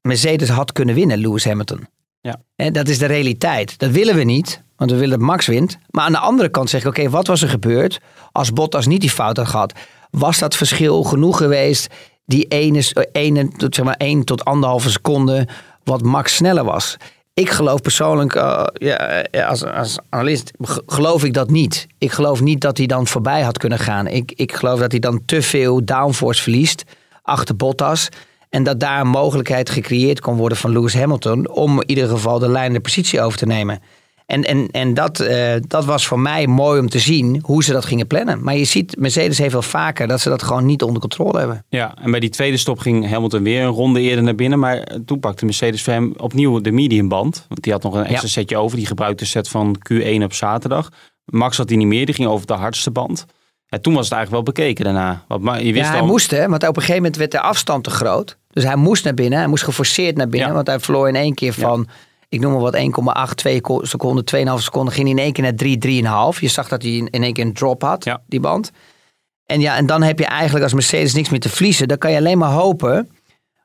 Mercedes 0.03 0.49
had 0.49 0.73
kunnen 0.73 0.95
winnen, 0.95 1.19
Lewis 1.19 1.45
Hamilton. 1.45 1.87
Ja. 2.21 2.41
En 2.57 2.73
dat 2.73 2.89
is 2.89 2.99
de 2.99 3.07
realiteit. 3.07 3.79
Dat 3.79 3.91
willen 3.91 4.15
we 4.15 4.23
niet, 4.23 4.63
want 4.77 4.91
we 4.91 4.97
willen 4.97 5.19
dat 5.19 5.27
Max 5.29 5.47
wint. 5.47 5.79
Maar 5.91 6.05
aan 6.05 6.13
de 6.13 6.19
andere 6.19 6.49
kant 6.49 6.71
zeg 6.71 6.81
ik, 6.81 6.87
oké, 6.87 7.11
wat 7.11 7.27
was 7.27 7.43
er 7.43 7.49
gebeurd 7.49 8.01
als 8.33 8.53
Bottas 8.53 8.87
niet 8.87 9.01
die 9.01 9.11
fout 9.11 9.37
had 9.37 9.49
gehad? 9.49 9.73
Was 10.11 10.39
dat 10.39 10.57
verschil 10.57 11.03
genoeg 11.03 11.37
geweest, 11.37 11.95
die 12.25 12.45
ene, 12.47 13.09
ene 13.13 13.49
tot, 13.57 13.75
zeg 13.75 13.85
maar, 13.85 13.95
1 13.99 14.25
tot 14.25 14.45
anderhalve 14.45 14.91
seconde, 14.91 15.49
wat 15.85 16.03
Max 16.03 16.35
sneller 16.35 16.65
was? 16.65 16.97
Ik 17.41 17.51
geloof 17.51 17.81
persoonlijk, 17.81 18.35
eh, 18.35 18.65
ja, 18.73 18.97
eh, 18.97 19.49
als, 19.49 19.65
als 19.65 19.99
analist, 20.09 20.51
ge- 20.61 20.83
geloof 20.87 21.25
ik 21.25 21.35
dat 21.35 21.51
niet. 21.51 21.87
Ik 21.99 22.13
geloof 22.13 22.41
niet 22.41 22.61
dat 22.61 22.77
hij 22.77 22.87
dan 22.87 23.07
voorbij 23.07 23.41
had 23.43 23.59
kunnen 23.59 23.79
gaan. 23.79 24.07
Ik, 24.07 24.33
ik 24.37 24.53
geloof 24.53 24.79
dat 24.81 24.91
hij 24.91 25.01
dan 25.01 25.23
te 25.25 25.43
veel 25.43 25.85
downforce 25.85 26.43
verliest 26.43 26.85
achter 27.23 27.57
Bottas. 27.57 28.09
En 28.49 28.63
dat 28.63 28.81
daar 28.81 29.01
een 29.01 29.09
mogelijkheid 29.09 29.71
gecreëerd 29.71 30.21
kon 30.21 30.37
worden 30.37 30.59
van 30.59 30.73
Lewis 30.73 30.95
Hamilton 30.95 31.49
om 31.51 31.81
in 31.81 31.89
ieder 31.89 32.09
geval 32.09 32.39
de 32.39 32.49
leidende 32.49 32.81
positie 32.81 33.21
over 33.21 33.39
te 33.39 33.47
nemen. 33.47 33.81
En, 34.31 34.45
en, 34.45 34.69
en 34.71 34.95
dat, 34.95 35.21
eh, 35.21 35.53
dat 35.67 35.85
was 35.85 36.07
voor 36.07 36.21
mij 36.21 36.47
mooi 36.47 36.81
om 36.81 36.89
te 36.89 36.99
zien 36.99 37.41
hoe 37.45 37.65
ze 37.65 37.73
dat 37.73 37.85
gingen 37.85 38.07
plannen. 38.07 38.43
Maar 38.43 38.57
je 38.57 38.65
ziet, 38.65 38.97
Mercedes 38.99 39.39
heeft 39.39 39.53
wel 39.53 39.63
vaker 39.63 40.07
dat 40.07 40.21
ze 40.21 40.29
dat 40.29 40.43
gewoon 40.43 40.65
niet 40.67 40.83
onder 40.83 41.01
controle 41.01 41.39
hebben. 41.39 41.65
ja, 41.69 41.95
en 42.03 42.11
bij 42.11 42.21
die 42.21 42.29
tweede 42.31 42.57
stop 42.57 42.79
ging 42.79 43.09
Hamilton 43.11 43.43
weer 43.43 43.63
een 43.63 43.69
ronde 43.69 44.01
eerder 44.01 44.25
naar 44.25 44.35
binnen. 44.35 44.59
Maar 44.59 44.87
toen 45.07 45.21
pakte 45.21 45.45
Mercedes 45.45 45.83
voor 45.83 45.93
hem 45.93 46.15
opnieuw 46.17 46.61
de 46.61 46.73
mediumband. 46.73 47.45
Want 47.49 47.63
die 47.63 47.73
had 47.73 47.83
nog 47.83 47.95
een 47.95 48.01
extra 48.05 48.21
Ja. 48.23 48.29
setje 48.29 48.57
over. 48.57 48.77
Die 48.77 48.87
gebruikte 48.87 49.25
de 49.25 49.31
set 49.31 49.49
van 49.49 49.77
Q1 49.93 50.23
op 50.23 50.33
zaterdag. 50.33 50.89
Max 51.25 51.57
had 51.57 51.69
die 51.69 51.77
niet 51.77 51.87
meer, 51.87 52.07
die 52.07 52.15
ging 52.15 52.29
over 52.29 52.47
de 52.47 52.53
hardste 52.53 52.91
band. 52.91 53.25
En 53.69 53.81
toen 53.83 53.95
was 53.95 54.05
het 54.05 54.13
eigenlijk 54.15 54.45
wel 54.45 54.55
bekeken 54.55 54.85
daarna. 54.85 55.25
Want 55.29 55.61
je 55.63 55.73
wist 55.73 55.85
Ja, 55.87 55.91
hij 55.91 56.01
al, 56.01 56.07
moest, 56.07 56.31
hè, 56.31 56.49
want 56.49 56.63
op 56.63 56.69
een 56.69 56.75
gegeven 56.75 56.95
moment 56.97 57.17
werd 57.17 57.31
de 57.31 57.41
afstand 57.41 57.85
te 57.85 57.91
groot. 57.91 58.37
Dus 58.51 58.65
hij 58.65 58.77
moest 58.77 59.05
naar 59.05 59.15
binnen, 59.15 59.39
hij 59.39 59.49
moest 59.49 59.65
geforceerd 59.65 60.17
naar 60.17 60.29
binnen. 60.29 60.49
Ja. 60.49 60.55
Want 60.55 60.67
hij 60.67 60.81
verloor 60.81 61.09
in 61.09 61.17
één 61.17 61.35
keer 61.35 61.53
van, 61.53 61.89
ik 62.31 62.41
noem 62.41 62.53
maar 62.53 62.61
wat, 62.61 62.75
1,8, 62.75 63.35
2 63.37 63.61
ko- 63.61 63.85
seconden, 63.85 64.25
2,5 64.25 64.63
seconden. 64.63 64.93
Ging 64.95 65.07
hij 65.09 65.17
in 65.17 65.23
één 65.23 65.33
keer 65.33 65.43
naar 65.45 65.55
3, 65.55 65.79
3,5. 66.35 66.41
Je 66.41 66.49
zag 66.49 66.69
dat 66.69 66.83
hij 66.83 66.91
in 66.93 67.09
in 67.11 67.23
één 67.23 67.33
keer 67.33 67.45
een 67.45 67.53
drop 67.53 67.83
had, 67.83 68.05
Ja. 68.05 68.23
die 68.27 68.41
band. 68.41 68.71
En 69.47 69.61
ja, 69.61 69.77
en 69.77 69.87
dan 69.87 70.03
heb 70.03 70.19
je 70.19 70.27
eigenlijk 70.27 70.65
als 70.65 70.73
Mercedes 70.75 71.15
niks 71.15 71.29
meer 71.29 71.41
te 71.41 71.49
verliezen. 71.49 71.89
Dan 71.89 71.99
kan 71.99 72.11
je 72.11 72.17
alleen 72.19 72.39
maar 72.39 72.51
hopen 72.53 73.11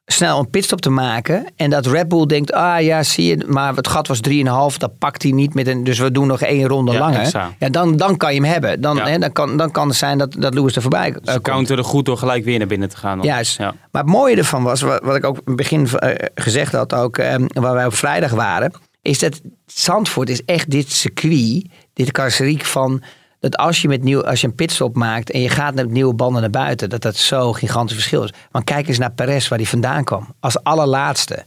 snel 0.06 0.40
een 0.40 0.50
pitstop 0.50 0.82
te 0.82 0.90
maken. 0.90 1.46
En 1.56 1.70
dat 1.70 1.86
Red 1.86 2.08
Bull 2.08 2.26
denkt, 2.26 2.52
ah 2.54 2.82
ja, 2.82 3.04
zie 3.04 3.26
je, 3.26 3.44
maar 3.48 3.76
het 3.76 3.88
gat 3.88 4.08
was 4.08 4.20
3,5. 4.30 4.78
Dat 4.78 4.98
pakt 4.98 5.24
hij 5.24 5.32
niet 5.32 5.54
met 5.54 5.68
een, 5.68 5.84
dus 5.84 6.00
we 6.00 6.12
doen 6.12 6.28
nog 6.28 6.42
één 6.42 6.68
ronde 6.68 6.92
Ja, 6.92 7.00
langer. 7.00 7.20
extra. 7.20 7.54
Ja, 7.60 7.70
dan, 7.70 7.98
dan 7.98 8.18
kan 8.18 8.34
je 8.34 8.42
hem 8.42 8.50
hebben. 8.52 8.82
Dan, 8.82 8.96
Ja. 8.96 9.08
hè, 9.08 9.18
dan, 9.18 9.32
kan, 9.32 9.58
dan 9.58 9.72
kan 9.72 9.88
het 9.88 9.98
zijn 9.98 10.18
dat, 10.18 10.36
dat 10.40 10.54
Lewis 10.54 10.76
er 10.76 10.82
voorbij 10.82 11.08
eh, 11.10 11.16
Ze 11.16 11.32
komt. 11.32 11.42
counterde 11.42 11.84
goed 11.84 12.06
door 12.06 12.18
gelijk 12.18 12.44
weer 12.46 12.58
naar 12.58 12.68
binnen 12.68 12.90
te 12.90 12.98
gaan. 12.98 13.18
dan. 13.18 13.26
Juist. 13.28 13.58
Ja. 13.58 13.74
Maar 13.92 14.02
het 14.02 14.12
mooie 14.12 14.36
ervan 14.36 14.64
was, 14.64 14.82
wat, 14.82 15.04
wat 15.04 15.16
ik 15.16 15.26
ook 15.26 15.36
in 15.36 15.42
het 15.46 15.56
begin 15.56 15.88
eh, 15.90 16.28
gezegd 16.36 16.72
had, 16.72 16.94
ook 16.94 17.18
eh, 17.18 17.36
waar 17.54 17.74
wij 17.74 17.86
op 17.86 17.94
vrijdag 17.96 18.32
waren, 18.32 18.72
is 19.02 19.20
dat 19.20 19.42
Zandvoort 19.66 20.30
is 20.30 20.44
echt 20.46 20.70
dit 20.72 20.92
circuit, 20.92 21.66
dit 21.94 22.12
karosseriek 22.12 22.66
van 22.66 23.02
dat 23.40 23.58
als 23.58 23.82
je, 23.82 23.88
met 23.88 24.04
nieuw, 24.04 24.24
als 24.24 24.42
je 24.42 24.48
een 24.48 24.56
pitstop 24.56 24.96
maakt 24.96 25.32
en 25.32 25.42
je 25.42 25.50
gaat 25.50 25.76
met 25.76 25.92
nieuwe 25.92 26.14
banden 26.14 26.42
naar 26.42 26.50
buiten, 26.50 26.90
dat 26.90 27.02
dat 27.02 27.16
zo 27.16 27.54
gigantisch 27.54 27.96
verschil 27.96 28.24
is. 28.24 28.34
Want 28.52 28.66
kijk 28.66 28.88
eens 28.88 28.98
naar 28.98 29.12
Perez 29.12 29.48
waar 29.48 29.58
hij 29.58 29.68
vandaan 29.68 30.04
kwam. 30.04 30.28
Als 30.40 30.64
allerlaatste. 30.64 31.46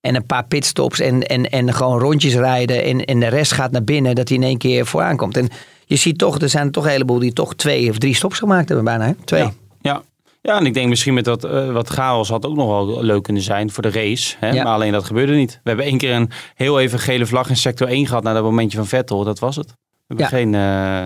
En 0.00 0.14
een 0.14 0.26
paar 0.26 0.44
pitstops 0.44 1.00
en, 1.00 1.22
en, 1.22 1.50
en 1.50 1.74
gewoon 1.74 1.98
rondjes 1.98 2.34
rijden 2.34 2.84
en, 2.84 3.04
en 3.04 3.20
de 3.20 3.26
rest 3.26 3.52
gaat 3.52 3.70
naar 3.70 3.84
binnen, 3.84 4.14
dat 4.14 4.28
hij 4.28 4.36
in 4.36 4.42
één 4.42 4.58
keer 4.58 4.86
vooraan 4.86 5.16
komt. 5.16 5.36
En 5.36 5.48
je 5.86 5.96
ziet 5.96 6.18
toch, 6.18 6.38
er 6.38 6.48
zijn 6.48 6.70
toch 6.70 6.84
een 6.84 6.90
heleboel 6.90 7.18
die 7.18 7.32
toch 7.32 7.54
twee 7.54 7.90
of 7.90 7.98
drie 7.98 8.14
stops 8.14 8.38
gemaakt 8.38 8.68
hebben 8.68 8.84
bijna. 8.84 9.04
Hè? 9.06 9.12
Twee. 9.24 9.42
Ja. 9.42 9.52
Ja. 9.80 10.02
ja, 10.40 10.58
en 10.58 10.66
ik 10.66 10.74
denk 10.74 10.88
misschien 10.88 11.14
met 11.14 11.24
dat 11.24 11.44
eh, 11.44 11.72
wat 11.72 11.88
chaos 11.88 12.28
had 12.28 12.46
ook 12.46 12.56
nog 12.56 12.68
wel 12.68 13.02
leuk 13.02 13.22
kunnen 13.22 13.42
zijn 13.42 13.70
voor 13.70 13.82
de 13.82 13.90
race. 13.90 14.36
Hè? 14.38 14.50
Ja. 14.50 14.62
Maar 14.62 14.72
alleen 14.72 14.92
dat 14.92 15.04
gebeurde 15.04 15.34
niet. 15.34 15.60
We 15.62 15.68
hebben 15.68 15.86
één 15.86 15.98
keer 15.98 16.14
een 16.14 16.30
heel 16.54 16.80
even 16.80 16.98
gele 16.98 17.26
vlag 17.26 17.48
in 17.48 17.56
sector 17.56 17.88
1 17.88 18.06
gehad 18.06 18.22
na 18.22 18.32
dat 18.32 18.42
momentje 18.42 18.78
van 18.78 18.86
Vettel. 18.86 19.24
Dat 19.24 19.38
was 19.38 19.56
het. 19.56 19.72
Ja. 20.16 20.26
geen... 20.26 20.54
eh, 20.54 20.60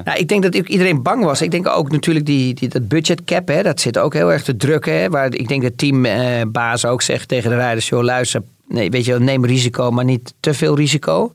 Nou, 0.04 0.12
ik 0.18 0.28
denk 0.28 0.42
dat 0.42 0.54
iedereen 0.54 1.02
bang 1.02 1.24
was. 1.24 1.42
Ik 1.42 1.50
denk 1.50 1.68
ook 1.68 1.90
natuurlijk 1.90 2.26
die, 2.26 2.54
die, 2.54 2.68
dat 2.68 2.88
budget 2.88 3.24
cap, 3.24 3.48
hè, 3.48 3.62
dat 3.62 3.80
zit 3.80 3.98
ook 3.98 4.14
heel 4.14 4.32
erg 4.32 4.42
te 4.42 4.56
drukken. 4.56 5.00
Hè, 5.00 5.08
waar 5.10 5.34
ik 5.34 5.48
denk 5.48 5.62
dat 5.62 5.78
teambaas 5.78 6.84
ook 6.84 7.02
zegt 7.02 7.28
tegen 7.28 7.50
de 7.50 7.56
rijders, 7.56 7.88
joh 7.88 8.02
luister, 8.02 8.42
nee, 8.68 8.90
weet 8.90 9.04
je, 9.04 9.18
neem 9.18 9.44
risico, 9.44 9.90
maar 9.90 10.04
niet 10.04 10.34
te 10.40 10.54
veel 10.54 10.76
risico. 10.76 11.32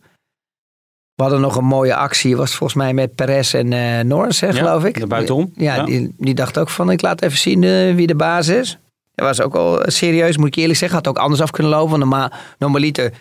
We 1.15 1.23
hadden 1.23 1.41
nog 1.41 1.55
een 1.55 1.65
mooie 1.65 1.95
actie, 1.95 2.37
was 2.37 2.55
volgens 2.55 2.79
mij 2.79 2.93
met 2.93 3.15
Perez 3.15 3.53
en 3.53 3.73
eh 3.73 4.03
Norris, 4.03 4.39
hè, 4.39 4.47
Ja, 4.47 4.53
geloof 4.53 4.83
ik. 4.85 5.07
buitenom. 5.07 5.51
Ja, 5.55 5.75
Ja. 5.75 5.83
Die, 5.83 6.13
die 6.17 6.33
dacht 6.33 6.57
ook 6.57 6.69
van, 6.69 6.91
ik 6.91 7.01
laat 7.01 7.21
even 7.21 7.37
zien 7.37 7.63
eh, 7.63 7.95
wie 7.95 8.07
de 8.07 8.15
baas 8.15 8.47
is. 8.47 8.77
Dat 9.15 9.25
was 9.27 9.41
ook 9.41 9.55
al 9.55 9.81
serieus, 9.85 10.37
moet 10.37 10.47
ik 10.47 10.55
eerlijk 10.55 10.79
zeggen. 10.79 10.97
Had 10.97 11.07
ook 11.07 11.17
anders 11.17 11.41
af 11.41 11.51
kunnen 11.51 11.71
lopen. 11.71 11.89
Want 11.89 12.01
normaal, 12.01 12.31
normaliter, 12.57 13.11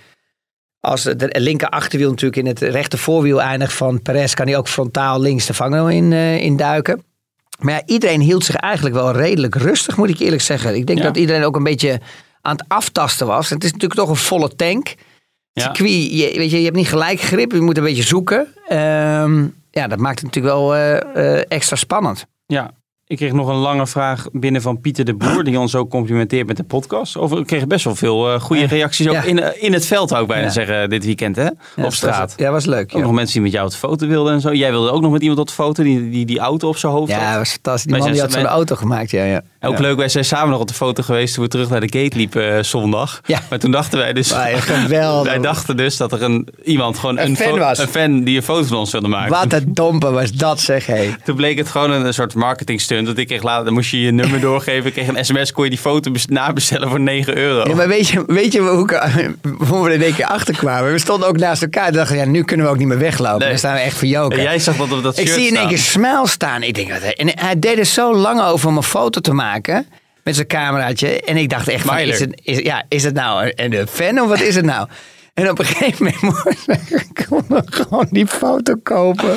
als 0.80 1.02
de 1.02 1.30
linker 1.32 1.68
achterwiel 1.68 2.08
natuurlijk 2.10 2.36
in 2.36 2.46
het 2.46 2.60
rechter 2.60 2.98
voorwiel 2.98 3.42
eindigt 3.42 3.72
van 3.72 4.02
Perez, 4.02 4.34
kan 4.34 4.46
hij 4.46 4.56
ook 4.56 4.68
frontaal 4.68 5.20
links 5.20 5.46
de 5.46 5.54
vangrail 5.54 5.88
in, 5.88 6.12
eh, 6.12 6.38
in 6.42 6.56
duiken. 6.56 7.02
Maar 7.58 7.74
ja, 7.74 7.82
iedereen 7.86 8.20
hield 8.20 8.44
zich 8.44 8.54
eigenlijk 8.56 8.94
wel 8.94 9.12
redelijk 9.12 9.54
rustig, 9.54 9.96
moet 9.96 10.08
ik 10.08 10.18
eerlijk 10.18 10.42
zeggen. 10.42 10.74
Ik 10.74 10.86
denk 10.86 10.98
Ja. 10.98 11.04
dat 11.04 11.16
iedereen 11.16 11.44
ook 11.44 11.56
een 11.56 11.62
beetje 11.62 12.00
aan 12.40 12.56
het 12.56 12.64
aftasten 12.68 13.26
was. 13.26 13.50
Het 13.50 13.64
is 13.64 13.72
natuurlijk 13.72 14.00
toch 14.00 14.08
een 14.08 14.16
volle 14.16 14.56
tank. 14.56 14.94
Ja. 15.52 15.62
Circuit, 15.62 16.10
je, 16.12 16.32
weet 16.36 16.50
je, 16.50 16.58
je 16.58 16.64
hebt 16.64 16.76
niet 16.76 16.88
gelijk 16.88 17.20
grip, 17.20 17.52
je 17.52 17.60
moet 17.60 17.76
een 17.76 17.84
beetje 17.84 18.02
zoeken. 18.02 18.46
Ehm, 18.68 19.46
ja, 19.70 19.86
dat 19.88 19.98
maakt 19.98 20.20
het 20.20 20.24
natuurlijk 20.24 20.54
wel 20.54 20.74
eh, 20.74 21.36
eh, 21.38 21.44
extra 21.48 21.76
spannend. 21.76 22.26
Ja, 22.46 22.70
ik 23.08 23.16
kreeg 23.16 23.32
nog 23.32 23.48
een 23.48 23.54
lange 23.56 23.86
vraag 23.86 24.26
binnen 24.32 24.62
van 24.62 24.80
Pieter 24.80 25.04
de 25.04 25.14
Boer, 25.14 25.44
die 25.44 25.58
ons 25.58 25.74
ook 25.74 25.90
complimenteert 25.90 26.46
met 26.46 26.56
de 26.56 26.62
podcast. 26.64 27.16
Over, 27.16 27.38
ik 27.38 27.46
kreeg 27.46 27.66
best 27.66 27.84
wel 27.84 27.94
veel 27.94 28.32
eh, 28.32 28.40
goede 28.40 28.66
reacties, 28.66 29.06
ook 29.08 29.12
Ja. 29.12 29.22
in, 29.22 29.40
eh, 29.42 29.62
in 29.62 29.72
het 29.72 29.86
veld 29.86 30.08
zou 30.08 30.22
ik 30.22 30.28
bijna 30.28 30.44
Ja. 30.44 30.50
zeggen, 30.50 30.88
dit 30.90 31.04
weekend 31.04 31.36
hè, 31.36 31.42
Ja, 31.42 31.84
op 31.84 31.92
straat. 31.92 32.18
was- 32.18 32.34
ja, 32.46 32.50
was 32.50 32.64
leuk. 32.64 32.84
Ook 32.84 32.90
Ja, 32.92 32.98
nog 33.06 33.12
mensen 33.12 33.32
die 33.32 33.42
met 33.42 33.52
jou 33.52 33.64
op 33.66 33.70
de 33.72 33.78
foto 33.78 34.06
wilden 34.06 34.32
en 34.32 34.40
zo. 34.40 34.52
Jij 34.52 34.70
wilde 34.70 34.90
ook 34.90 35.00
nog 35.02 35.12
met 35.12 35.20
iemand 35.20 35.40
op 35.40 35.46
de 35.46 35.52
foto, 35.52 35.82
die 35.82 36.10
die, 36.10 36.26
die 36.26 36.38
auto 36.38 36.68
op 36.68 36.76
zijn 36.76 36.92
hoofd 36.92 37.10
ja 37.10 37.18
had. 37.18 37.28
dat 37.28 37.36
was 37.38 37.50
fantastisch. 37.50 37.82
Die 37.82 37.92
Wij 37.92 38.00
man 38.02 38.12
die 38.12 38.20
had 38.20 38.32
zo'n 38.32 38.46
auto 38.46 38.74
gemaakt, 38.76 39.10
ja. 39.10 39.24
ja. 39.24 39.42
Ook 39.60 39.74
ja. 39.76 39.80
leuk, 39.80 39.96
wij 39.96 40.08
zijn 40.08 40.24
samen 40.24 40.50
nog 40.50 40.60
op 40.60 40.68
de 40.68 40.74
foto 40.74 41.02
geweest 41.02 41.34
toen 41.34 41.42
we 41.44 41.50
terug 41.50 41.68
naar 41.68 41.80
de 41.80 41.98
gate 41.98 42.16
liepen 42.16 42.56
eh, 42.56 42.62
zondag. 42.62 43.20
Ja. 43.26 43.40
Maar 43.50 43.58
toen 43.58 43.70
dachten 43.70 43.98
wij 43.98 44.12
dus... 44.12 44.28
Ja, 44.28 44.46
geweldig. 44.46 45.24
wij 45.32 45.40
dachten 45.42 45.76
dus 45.76 45.96
dat 45.96 46.12
er 46.12 46.22
een, 46.22 46.48
iemand, 46.64 46.98
gewoon 46.98 47.18
Een 47.18 47.26
een, 47.28 47.36
fan 47.36 47.58
was. 47.58 47.78
een 47.78 47.88
fan 47.88 48.24
die 48.24 48.36
een 48.36 48.42
foto 48.42 48.64
van 48.66 48.76
ons 48.76 48.92
wilde 48.92 49.08
maken. 49.08 49.30
Wat 49.32 49.52
een 49.52 49.74
domper 49.74 50.12
was 50.12 50.32
dat, 50.32 50.60
zeg 50.60 50.86
hé. 50.86 51.14
Toen 51.24 51.36
bleek 51.36 51.58
het 51.58 51.68
gewoon 51.68 51.90
een, 51.90 52.06
een 52.06 52.14
soort 52.14 52.34
marketingstunt 52.34 52.95
Want 53.04 53.18
ik 53.18 53.26
kreeg 53.26 53.42
later, 53.42 53.64
dan 53.64 53.74
moest 53.74 53.90
je 53.90 54.00
je 54.00 54.10
nummer 54.10 54.40
doorgeven. 54.40 54.86
Ik 54.86 54.92
kreeg 54.92 55.08
een 55.08 55.24
sms, 55.24 55.52
kon 55.52 55.64
je 55.64 55.70
die 55.70 55.78
foto 55.78 56.10
bes- 56.10 56.26
nabestellen 56.26 56.88
voor 56.88 57.00
9 57.00 57.36
euro. 57.36 57.68
Ja, 57.68 57.74
maar 57.74 57.88
weet 57.88 58.08
je, 58.08 58.24
weet 58.26 58.52
je 58.52 58.60
hoe, 58.60 58.82
ik, 58.84 59.00
hoe 59.68 59.82
we 59.82 59.88
er 59.88 59.94
in 59.94 60.02
één 60.02 60.14
keer 60.14 60.26
achter 60.26 60.56
kwamen? 60.56 60.92
We 60.92 60.98
stonden 60.98 61.28
ook 61.28 61.38
naast 61.38 61.62
elkaar 61.62 61.86
en 61.86 61.92
dachten, 61.92 62.16
ja, 62.16 62.24
nu 62.24 62.42
kunnen 62.44 62.66
we 62.66 62.72
ook 62.72 62.78
niet 62.78 62.88
meer 62.88 62.98
weglopen. 62.98 63.38
Nee. 63.38 63.48
Dan 63.48 63.58
staan 63.58 63.74
we 63.74 63.80
echt 63.80 63.96
verjoken. 63.96 64.38
en 64.38 64.44
jij 64.44 64.58
zag 64.58 64.76
dat 64.76 64.92
op 64.92 65.02
dat 65.02 65.18
Ik 65.18 65.26
shirt 65.26 65.38
zie 65.38 65.48
in 65.48 65.56
één 65.56 65.68
keer 65.68 65.78
Smile 65.78 66.28
staan. 66.28 66.62
Ik 66.62 66.74
denk, 66.74 66.88
en 66.90 67.32
hij 67.38 67.58
deed 67.58 67.78
er 67.78 67.84
zo 67.84 68.14
lang 68.14 68.42
over 68.42 68.68
om 68.68 68.76
een 68.76 68.82
foto 68.82 69.20
te 69.20 69.32
maken 69.32 69.86
met 70.22 70.34
zijn 70.34 70.46
cameraatje. 70.46 71.20
En 71.20 71.36
ik 71.36 71.48
dacht 71.48 71.68
echt, 71.68 71.84
van, 71.84 71.98
is, 71.98 72.20
het, 72.20 72.40
is, 72.42 72.58
ja, 72.58 72.84
is 72.88 73.04
het 73.04 73.14
nou 73.14 73.52
een, 73.54 73.72
een 73.78 73.86
fan 73.86 74.20
of 74.20 74.28
wat 74.28 74.40
is 74.40 74.54
het 74.54 74.64
nou? 74.64 74.88
En 75.36 75.50
op 75.50 75.58
een 75.58 75.64
gegeven 75.64 76.04
moment 76.04 76.22
moest 76.44 76.68
ik 76.68 77.26
gewoon 77.70 78.06
die 78.10 78.26
foto 78.26 78.74
kopen. 78.82 79.32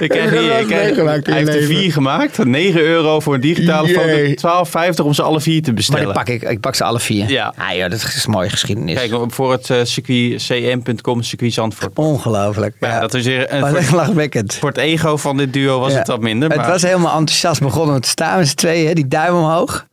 Ik 0.00 0.08
krijg 0.08 0.30
Heb 0.30 0.40
hier, 0.40 0.58
ik 0.58 0.66
krijg, 0.66 1.24
hij 1.26 1.36
heeft 1.36 1.54
er 1.54 1.62
vier 1.62 1.92
gemaakt. 1.92 2.44
9 2.44 2.80
euro 2.80 3.20
voor 3.20 3.34
een 3.34 3.40
digitale 3.40 3.88
Jee. 3.88 4.38
foto. 4.40 4.64
12,50 5.02 5.04
om 5.04 5.12
ze 5.14 5.22
alle 5.22 5.40
vier 5.40 5.60
te 5.60 5.66
Maar 5.66 5.74
bestellen. 5.74 6.04
die 6.04 6.12
pak 6.14 6.28
ik, 6.28 6.42
ik 6.42 6.60
pak 6.60 6.74
ze 6.74 6.84
alle 6.84 7.00
vier. 7.00 7.28
Ja. 7.30 7.54
Ah, 7.56 7.76
joh, 7.76 7.90
dat 7.90 7.92
is 8.02 8.26
mooie 8.26 8.48
geschiedenis. 8.50 8.94
Kijk, 8.98 9.32
voor 9.32 9.52
het 9.52 9.70
eh, 9.70 9.78
circuit 9.84 10.42
cm.com, 10.46 11.22
circuit 11.22 11.52
Zandvoort. 11.52 11.90
Ongelooflijk. 11.98 12.76
Ja, 12.80 12.88
Ja, 12.88 13.00
dat 13.00 13.14
is 13.14 13.24
weer, 13.26 13.56
was 13.60 13.72
echt 13.74 13.92
lachwekkend. 13.92 14.54
voor 14.54 14.68
het 14.68 14.78
ego 14.78 15.16
van 15.16 15.36
dit 15.36 15.52
duo 15.52 15.80
was 15.80 15.92
Ja. 15.92 15.98
het 15.98 16.06
wat 16.06 16.20
minder. 16.20 16.48
Het 16.48 16.58
maar 16.58 16.68
was 16.70 16.82
helemaal 16.82 17.18
enthousiast 17.18 17.60
begonnen 17.60 18.00
te 18.00 18.08
staan 18.08 18.38
met 18.38 18.48
z'n 18.48 18.54
tweeën, 18.56 18.86
hè, 18.86 18.92
die 18.94 19.08
duim 19.08 19.34
omhoog. 19.34 19.86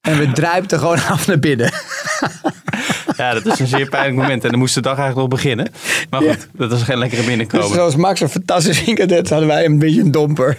En 0.00 0.18
we 0.18 0.32
druipten 0.32 0.78
gewoon 0.78 0.98
af 1.10 1.26
naar 1.26 1.38
binnen. 1.38 1.72
Ja, 3.20 3.34
dat 3.34 3.46
is 3.46 3.58
een 3.58 3.66
zeer 3.66 3.88
pijnlijk 3.88 4.16
moment. 4.16 4.44
En 4.44 4.50
dan 4.50 4.58
moest 4.58 4.74
de 4.74 4.80
dag 4.80 4.98
eigenlijk 4.98 5.30
nog 5.30 5.40
beginnen. 5.40 5.68
Maar 6.10 6.22
goed, 6.22 6.48
dat 6.52 6.70
was 6.70 6.82
geen 6.82 6.98
lekkere 6.98 7.20
Dus 7.20 7.30
binnenkomen. 7.30 7.74
zoals 7.74 7.96
Max 7.96 8.20
een 8.20 8.28
fantastisch 8.28 8.78
had, 9.10 9.28
hadden 9.28 9.48
wij 9.48 9.64
een 9.64 9.78
beetje 9.78 10.00
een 10.00 10.10
domper. 10.10 10.56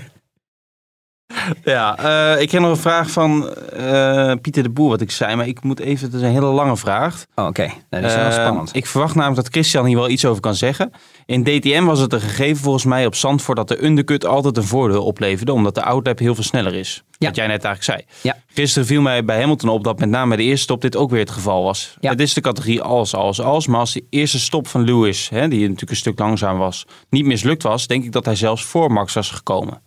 Ja, 1.64 1.98
eh, 2.36 2.42
ik 2.42 2.48
kreeg 2.48 2.62
nog 2.62 2.70
een 2.70 2.78
vraag 2.78 3.12
van 3.12 3.50
eh, 3.54 4.34
Pieter 4.42 4.64
de 4.64 4.70
Boer, 4.70 4.90
wat 4.90 5.02
ik 5.02 5.12
zei. 5.12 5.36
Maar 5.36 5.48
ik 5.48 5.64
moet 5.64 5.80
even, 5.80 6.06
het 6.06 6.16
is 6.16 6.22
een 6.22 6.32
hele 6.32 6.46
lange 6.46 6.78
vraag. 6.78 7.26
Oh, 7.36 7.46
Oké, 7.46 7.72
dat 7.90 8.04
is 8.04 8.16
wel 8.16 8.26
Eh, 8.26 8.32
spannend. 8.32 8.70
Ik 8.76 8.86
verwacht 8.86 9.16
namelijk 9.16 9.42
dat 9.44 9.52
Christian 9.54 9.86
hier 9.86 9.98
wel 9.98 10.10
iets 10.10 10.26
over 10.26 10.42
kan 10.42 10.56
zeggen. 10.56 10.92
In 11.26 11.44
DTM 11.44 11.84
was 11.84 12.00
het 12.00 12.14
een 12.14 12.22
gegeven 12.22 12.64
volgens 12.64 12.86
mij 12.86 13.06
op 13.06 13.16
Zandvoort 13.16 13.58
dat 13.58 13.68
de 13.68 13.84
undercut 13.86 14.26
altijd 14.26 14.58
een 14.58 14.64
voordeel 14.64 15.04
opleverde. 15.04 15.54
Omdat 15.54 15.76
de 15.76 15.84
outlap 15.84 16.20
heel 16.20 16.36
veel 16.36 16.44
sneller 16.44 16.74
is. 16.74 17.04
Ja. 17.18 17.28
Wat 17.28 17.36
jij 17.36 17.48
net 17.48 17.64
eigenlijk 17.64 18.06
zei. 18.06 18.32
Ja. 18.34 18.42
Gisteren 18.54 18.88
viel 18.88 19.02
mij 19.02 19.26
bij 19.26 19.40
Hamilton 19.40 19.70
op 19.70 19.84
dat 19.84 20.00
met 20.00 20.10
name 20.10 20.28
bij 20.28 20.38
de 20.38 20.44
eerste 20.44 20.64
stop 20.64 20.82
dit 20.82 20.96
ook 20.96 21.10
weer 21.10 21.20
het 21.20 21.30
geval 21.32 21.64
was. 21.64 21.96
Ja. 22.00 22.10
Het 22.12 22.20
is 22.20 22.34
de 22.34 22.42
categorie 22.42 22.82
als, 22.82 23.16
als, 23.16 23.42
als. 23.42 23.68
Maar 23.68 23.80
als 23.80 23.94
de 23.94 24.06
eerste 24.10 24.40
stop 24.40 24.68
van 24.68 24.84
Lewis, 24.84 25.30
hè, 25.30 25.48
die 25.48 25.62
natuurlijk 25.62 25.90
een 25.92 25.96
stuk 25.96 26.20
langzaam 26.20 26.58
was, 26.58 26.86
niet 27.10 27.26
mislukt 27.26 27.64
was, 27.64 27.88
denk 27.88 28.04
ik 28.04 28.12
dat 28.12 28.26
hij 28.26 28.36
zelfs 28.36 28.64
voor 28.64 28.92
Max 28.92 29.14
was 29.14 29.32
gekomen. 29.32 29.82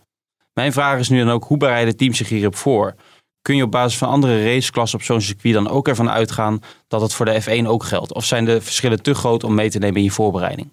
Mijn 0.54 0.72
vraag 0.72 0.98
is 0.98 1.08
nu 1.08 1.18
dan 1.18 1.30
ook, 1.30 1.44
hoe 1.44 1.56
bereiden 1.56 1.96
teams 1.96 2.16
zich 2.16 2.28
hierop 2.28 2.56
voor? 2.56 2.94
Kun 3.42 3.56
je 3.56 3.62
op 3.62 3.70
basis 3.70 3.98
van 3.98 4.08
andere 4.08 4.44
raceklassen 4.44 4.98
op 4.98 5.04
zo'n 5.04 5.20
circuit 5.20 5.54
dan 5.54 5.68
ook 5.68 5.88
ervan 5.88 6.10
uitgaan 6.10 6.60
dat 6.88 7.00
het 7.00 7.12
voor 7.12 7.26
de 7.26 7.42
F1 7.42 7.66
ook 7.66 7.84
geldt? 7.84 8.12
Of 8.12 8.24
zijn 8.24 8.44
de 8.44 8.60
verschillen 8.60 9.02
te 9.02 9.14
groot 9.14 9.44
om 9.44 9.54
mee 9.54 9.70
te 9.70 9.78
nemen 9.78 9.96
in 9.96 10.02
je 10.02 10.10
voorbereiding? 10.10 10.70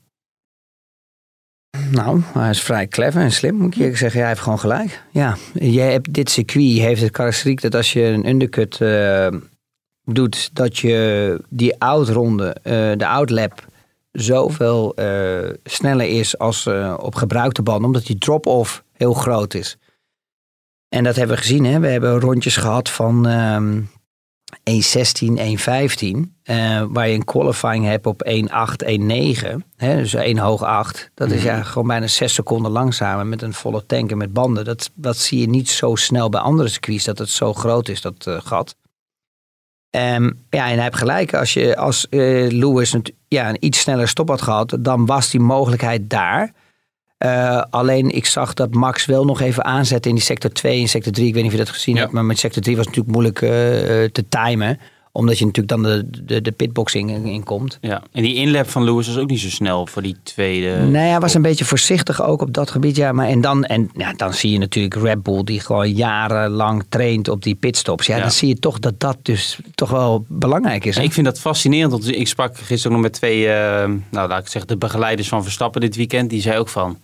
Nou, 1.91 2.21
hij 2.33 2.49
is 2.49 2.61
vrij 2.61 2.87
clever 2.87 3.21
en 3.21 3.31
slim, 3.31 3.55
moet 3.55 3.79
ik 3.79 3.97
zeggen. 3.97 4.19
Hij 4.19 4.29
heeft 4.29 4.41
gewoon 4.41 4.59
gelijk. 4.59 5.03
Ja, 5.11 5.37
jij 5.53 5.91
hebt, 5.91 6.13
dit 6.13 6.29
circuit 6.29 6.77
heeft 6.77 7.01
het 7.01 7.11
karakteristiek 7.11 7.61
dat 7.61 7.75
als 7.75 7.93
je 7.93 8.03
een 8.03 8.27
undercut 8.27 8.81
eh, 8.81 9.27
doet, 10.03 10.49
dat 10.53 10.77
je 10.77 11.43
die 11.49 11.79
outronde, 11.79 12.55
eh 12.63 12.91
de 12.97 13.07
outlap, 13.07 13.65
zoveel 14.11 14.95
eh, 14.95 15.49
sneller 15.63 16.07
is 16.07 16.37
als 16.37 16.67
op 16.97 17.15
gebruikte 17.15 17.61
banden, 17.61 17.85
omdat 17.85 18.05
die 18.05 18.17
drop-off 18.17 18.83
heel 19.01 19.13
groot 19.13 19.53
is. 19.53 19.77
En 20.89 21.03
dat 21.03 21.15
hebben 21.15 21.35
we 21.35 21.41
gezien, 21.41 21.65
hè? 21.65 21.79
we 21.79 21.87
hebben 21.87 22.19
rondjes 22.19 22.57
gehad 22.57 22.89
van 22.89 23.27
ehm 23.27 23.81
1.16, 24.51 25.37
1.15, 25.37 26.35
eh, 26.43 26.83
waar 26.89 27.07
je 27.07 27.15
een 27.15 27.23
qualifying 27.23 27.85
hebt 27.85 28.05
op 28.05 28.23
1.8, 28.25 28.83
1.9, 28.85 29.63
hè, 29.75 29.95
dus 29.95 30.13
1 30.13 30.37
hoog 30.37 30.63
8. 30.63 31.11
Dat 31.13 31.31
is 31.31 31.43
ja 31.43 31.63
gewoon 31.63 31.87
bijna 31.87 32.07
6 32.07 32.33
seconden 32.33 32.71
langzamer 32.71 33.25
met 33.25 33.41
een 33.41 33.53
volle 33.53 33.85
tank 33.85 34.11
en 34.11 34.17
met 34.17 34.33
banden. 34.33 34.65
Dat, 34.65 34.91
dat 34.93 35.17
zie 35.17 35.39
je 35.39 35.49
niet 35.49 35.69
zo 35.69 35.95
snel 35.95 36.29
bij 36.29 36.41
andere 36.41 36.69
circuits, 36.69 37.03
dat 37.03 37.17
het 37.17 37.29
zo 37.29 37.53
groot 37.53 37.89
is, 37.89 38.01
dat 38.01 38.27
eh, 38.27 38.41
gat. 38.41 38.75
Ehm, 39.89 40.31
ja, 40.49 40.67
en 40.69 40.73
hij 40.73 40.83
heeft 40.83 40.97
gelijk. 40.97 41.33
Als, 41.33 41.53
je, 41.53 41.77
als 41.77 42.09
eh, 42.09 42.47
Lewis 42.49 42.95
ja, 43.27 43.49
een 43.49 43.65
iets 43.65 43.79
sneller 43.79 44.07
stop 44.07 44.27
had 44.27 44.41
gehad, 44.41 44.77
dan 44.79 45.05
was 45.05 45.29
die 45.29 45.39
mogelijkheid 45.39 46.09
daar. 46.09 46.53
Eh, 47.21 47.61
alleen 47.69 48.09
ik 48.09 48.25
zag 48.25 48.53
dat 48.53 48.73
Max 48.73 49.05
wel 49.05 49.25
nog 49.25 49.41
even 49.41 49.65
aanzette 49.65 50.09
in 50.09 50.15
die 50.15 50.23
sector 50.23 50.51
2 50.51 50.81
en 50.81 50.87
sector 50.87 51.11
3. 51.13 51.27
Ik 51.27 51.33
weet 51.33 51.43
niet 51.43 51.51
of 51.51 51.57
je 51.57 51.63
dat 51.65 51.73
gezien 51.73 51.95
Ja. 51.95 52.01
hebt, 52.01 52.13
maar 52.13 52.25
met 52.25 52.39
sector 52.39 52.61
3 52.63 52.75
was 52.75 52.85
het 52.85 52.95
natuurlijk 52.95 53.23
moeilijk 53.23 53.41
eh, 53.53 54.03
eh, 54.03 54.11
te 54.11 54.25
timen. 54.29 54.79
Omdat 55.13 55.37
je 55.39 55.45
natuurlijk 55.45 55.73
dan 55.81 55.83
de, 55.83 56.23
de, 56.25 56.41
de 56.41 56.51
pitboxing 56.51 57.09
in, 57.11 57.25
in 57.25 57.43
komt. 57.43 57.77
Ja. 57.81 58.01
En 58.11 58.23
die 58.23 58.35
inlap 58.35 58.69
van 58.69 58.83
Lewis 58.83 59.07
was 59.07 59.17
ook 59.17 59.29
niet 59.29 59.39
zo 59.39 59.49
snel 59.49 59.87
voor 59.87 60.01
die 60.01 60.15
tweede. 60.23 60.69
nee, 60.77 61.09
hij 61.09 61.19
was 61.19 61.33
een 61.33 61.41
beetje 61.41 61.65
voorzichtig 61.65 62.21
ook 62.23 62.41
op 62.41 62.53
dat 62.53 62.71
gebied. 62.71 62.95
Ja, 62.95 63.11
maar 63.11 63.27
en 63.27 63.41
dan, 63.41 63.63
en, 63.63 63.89
ja, 63.93 64.13
dan 64.13 64.33
zie 64.33 64.51
je 64.51 64.57
natuurlijk 64.57 64.95
Red 64.95 65.23
Bull 65.23 65.43
die 65.43 65.59
gewoon 65.59 65.91
jarenlang 65.93 66.83
traint 66.89 67.27
op 67.27 67.43
die 67.43 67.55
pitstops. 67.55 68.07
Ja, 68.07 68.15
Ja. 68.15 68.21
dan 68.21 68.31
zie 68.31 68.47
je 68.47 68.59
toch 68.59 68.79
dat 68.79 68.99
dat 68.99 69.17
dus 69.21 69.59
toch 69.75 69.89
wel 69.89 70.25
belangrijk 70.27 70.85
is. 70.85 70.95
hè? 70.95 71.01
Ik 71.03 71.13
vind 71.13 71.25
dat 71.25 71.39
fascinerend. 71.39 71.91
Want 71.91 72.15
ik 72.15 72.27
sprak 72.27 72.57
gisteren 72.57 72.85
ook 72.85 72.91
nog 72.91 73.01
met 73.01 73.13
twee, 73.13 73.45
nou 73.47 74.27
laat 74.27 74.41
ik 74.41 74.47
zeggen, 74.47 74.67
de 74.71 74.77
begeleiders 74.77 75.27
van 75.27 75.43
Verstappen 75.43 75.81
dit 75.81 75.95
weekend. 75.95 76.29
Die 76.29 76.41
zei 76.41 76.57
ook 76.57 76.69
van, 76.69 76.97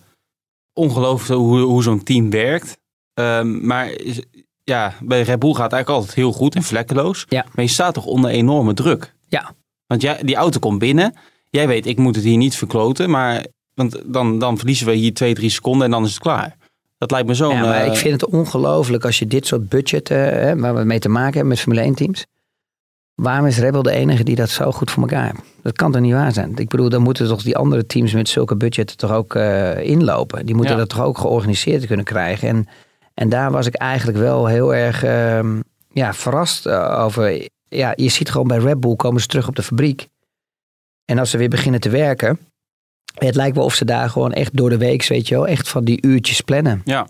ongelooflijk 0.78 1.40
hoe, 1.40 1.60
hoe 1.60 1.82
zo'n 1.82 2.02
team 2.02 2.30
werkt. 2.30 2.78
Ehm, 3.14 3.66
maar 3.66 3.90
is- 3.90 4.22
ja, 4.64 4.94
bij 5.02 5.22
Red 5.22 5.38
Bull 5.38 5.52
gaat 5.52 5.62
het 5.62 5.72
eigenlijk 5.72 6.00
altijd 6.00 6.14
heel 6.14 6.32
goed 6.32 6.54
en 6.54 6.62
vlekkeloos. 6.62 7.24
Ja. 7.28 7.46
Maar 7.54 7.64
je 7.64 7.70
staat 7.70 7.94
toch 7.94 8.04
onder 8.04 8.30
enorme 8.30 8.74
druk. 8.74 9.14
Ja. 9.28 9.52
Want 9.86 10.02
jij, 10.02 10.18
die 10.22 10.36
auto 10.36 10.58
komt 10.58 10.78
binnen. 10.78 11.14
Jij 11.50 11.66
weet, 11.66 11.86
ik 11.86 11.98
moet 11.98 12.14
het 12.14 12.24
hier 12.24 12.36
niet 12.36 12.56
verkloten. 12.56 13.10
Maar 13.10 13.46
want 13.74 14.02
dan, 14.04 14.38
dan 14.38 14.56
verliezen 14.56 14.86
we 14.86 14.92
hier 14.92 15.14
twee, 15.14 15.34
drie 15.34 15.50
seconden 15.50 15.84
en 15.84 15.90
dan 15.90 16.04
is 16.04 16.10
het 16.10 16.18
klaar. 16.22 16.56
Dat 16.98 17.10
lijkt 17.10 17.26
me 17.26 17.34
zo'n... 17.34 17.54
Ja, 17.54 17.60
maar 17.60 17.80
eh, 17.80 17.86
ik 17.86 17.96
vind 17.96 18.20
het 18.20 18.30
ongelooflijk 18.30 19.04
als 19.04 19.18
je 19.18 19.26
dit 19.26 19.46
soort 19.46 19.68
budget, 19.68 20.10
eh, 20.10 20.16
hè, 20.18 20.56
waar 20.56 20.74
we 20.74 20.84
mee 20.84 20.98
te 20.98 21.08
maken 21.08 21.32
hebben 21.32 21.48
met 21.48 21.60
Formule 21.60 21.82
1 21.82 21.94
teams. 21.94 22.26
Waarom 23.22 23.46
is 23.46 23.58
Rebel 23.58 23.82
de 23.82 23.90
enige 23.90 24.24
die 24.24 24.36
dat 24.36 24.50
zo 24.50 24.72
goed 24.72 24.90
voor 24.90 25.02
elkaar 25.02 25.24
heeft? 25.24 25.42
Dat 25.62 25.72
kan 25.76 25.92
toch 25.92 26.00
niet 26.00 26.12
waar 26.12 26.32
zijn? 26.32 26.56
Ik 26.56 26.68
bedoel, 26.68 26.88
dan 26.88 27.02
moeten 27.02 27.28
toch 27.28 27.42
die 27.42 27.56
andere 27.56 27.86
teams 27.86 28.12
met 28.12 28.28
zulke 28.28 28.56
budgetten 28.56 28.96
toch 28.96 29.12
ook 29.12 29.34
eh, 29.34 29.78
inlopen. 29.78 30.46
Die 30.46 30.54
moeten 30.54 30.74
Ja. 30.74 30.80
dat 30.80 30.88
toch 30.88 31.00
ook 31.02 31.18
georganiseerd 31.18 31.86
kunnen 31.86 32.04
krijgen. 32.04 32.48
En, 32.48 32.66
en 33.14 33.28
daar 33.28 33.50
was 33.50 33.66
ik 33.66 33.74
eigenlijk 33.74 34.18
wel 34.18 34.46
heel 34.46 34.74
erg 34.74 35.02
ehm, 35.04 35.60
ja, 35.92 36.14
verrast 36.14 36.66
eh, 36.66 37.02
over. 37.04 37.48
Ja, 37.68 37.92
je 37.96 38.08
ziet 38.08 38.30
gewoon 38.30 38.48
bij 38.48 38.58
Red 38.58 38.80
Bull 38.80 38.96
komen 38.96 39.20
ze 39.20 39.26
terug 39.26 39.48
op 39.48 39.56
de 39.56 39.62
fabriek. 39.62 40.08
En 41.04 41.18
als 41.18 41.30
ze 41.30 41.38
weer 41.38 41.48
beginnen 41.48 41.80
te 41.80 41.88
werken. 41.90 42.38
Het 43.14 43.34
lijkt 43.34 43.56
wel 43.56 43.64
of 43.64 43.74
ze 43.74 43.84
daar 43.84 44.10
gewoon 44.10 44.32
echt 44.32 44.56
door 44.56 44.70
de 44.70 44.78
week, 44.78 45.06
weet 45.06 45.28
je 45.28 45.34
wel, 45.34 45.46
echt 45.46 45.68
van 45.68 45.84
die 45.84 46.02
uurtjes 46.06 46.40
plannen. 46.40 46.82
ja. 46.84 47.06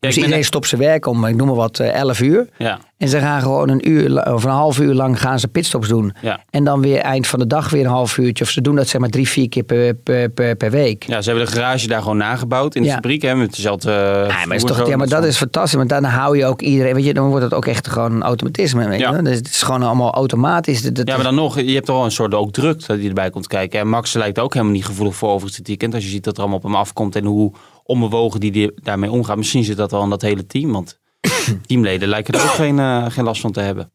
Dus 0.00 0.16
iedereen 0.16 0.44
stopt 0.44 0.68
zijn 0.68 0.80
werk 0.80 1.06
om, 1.06 1.24
ik 1.24 1.36
noem 1.36 1.46
maar 1.46 1.56
wat, 1.56 1.78
eh, 1.78 1.94
11 1.94 2.20
uur. 2.20 2.48
ja, 2.58 2.78
En 2.98 3.08
ze 3.08 3.18
gaan 3.18 3.40
gewoon 3.40 3.68
een 3.68 3.90
uur 3.90 4.32
of 4.34 4.44
een 4.44 4.50
half 4.50 4.78
uur 4.80 4.94
lang 4.94 5.20
gaan 5.20 5.38
ze 5.38 5.48
pitstops 5.48 5.88
doen. 5.88 6.12
ja. 6.20 6.40
En 6.50 6.64
dan 6.64 6.80
weer 6.80 6.98
eind 6.98 7.26
van 7.26 7.38
de 7.38 7.46
dag 7.46 7.70
weer 7.70 7.84
een 7.84 7.90
half 7.90 8.18
uurtje. 8.18 8.44
Of 8.44 8.50
ze 8.50 8.60
doen 8.60 8.74
dat 8.76 8.88
zeg 8.88 9.00
maar 9.00 9.10
drie, 9.10 9.28
vier 9.28 9.48
keer 9.48 9.62
per, 9.62 9.94
per, 9.94 10.28
per, 10.30 10.54
per 10.56 10.70
week. 10.70 11.02
ja, 11.06 11.22
ze 11.22 11.30
hebben 11.30 11.46
de 11.48 11.52
garage 11.52 11.88
daar 11.88 12.02
gewoon 12.02 12.16
nagebouwd 12.16 12.74
in 12.74 12.82
de 12.82 12.88
fabriek. 12.90 13.22
Hè, 13.22 13.34
met 13.34 13.54
dezelfde 13.54 13.90
Ja, 13.90 14.26
maar, 14.46 14.56
is 14.56 14.62
vloer 14.62 14.76
toch, 14.76 14.88
ja, 14.88 14.96
maar 14.96 15.08
dat 15.08 15.24
is 15.24 15.36
fantastisch. 15.36 15.74
Want 15.74 15.88
dan 15.88 16.04
hou 16.04 16.36
je 16.38 16.44
ook 16.46 16.62
iedereen. 16.62 16.94
Weet 16.94 17.04
je, 17.04 17.14
dan 17.14 17.28
wordt 17.28 17.44
het 17.44 17.54
ook 17.54 17.66
echt 17.66 17.88
gewoon 17.88 18.12
een 18.12 18.22
automatisme. 18.22 18.88
Weet 18.88 19.00
je. 19.00 19.22
Dus 19.22 19.36
het 19.36 19.46
is 19.48 19.62
gewoon 19.62 19.82
allemaal 19.82 20.12
automatisch. 20.12 20.82
Dat, 20.82 20.94
dat- 20.94 21.08
Ja, 21.08 21.14
maar 21.14 21.24
dan 21.24 21.34
nog, 21.34 21.60
je 21.60 21.74
hebt 21.74 21.86
toch 21.86 21.96
wel 21.96 22.04
een 22.04 22.10
soort 22.10 22.34
ook 22.34 22.52
druk 22.52 22.86
dat 22.86 22.98
die 22.98 23.08
erbij 23.08 23.30
komt 23.30 23.46
kijken. 23.46 23.80
En 23.80 23.88
Max 23.88 24.12
lijkt 24.12 24.38
ook 24.38 24.52
helemaal 24.52 24.74
niet 24.74 24.84
gevoelig 24.86 25.14
voor 25.14 25.28
overigens 25.28 25.56
dit 25.56 25.66
weekend. 25.66 25.94
Als 25.94 26.04
je 26.04 26.10
ziet 26.10 26.24
dat 26.24 26.34
er 26.34 26.40
allemaal 26.40 26.58
op 26.58 26.64
hem 26.64 26.74
afkomt 26.74 27.16
en 27.16 27.24
hoe 27.24 27.52
onbewogen 27.86 28.40
die, 28.40 28.52
die 28.52 28.72
daarmee 28.82 29.10
omgaat. 29.10 29.36
Misschien 29.36 29.64
zit 29.64 29.76
dat 29.76 29.90
wel 29.90 30.02
in 30.02 30.10
dat 30.10 30.22
hele 30.22 30.46
team. 30.46 30.72
Want 30.72 30.98
teamleden 31.66 32.08
lijken 32.08 32.34
er 32.34 32.42
ook 32.42 32.46
geen, 32.46 32.78
eh, 32.78 33.06
geen 33.08 33.24
last 33.24 33.40
van 33.40 33.52
te 33.52 33.60
hebben. 33.60 33.90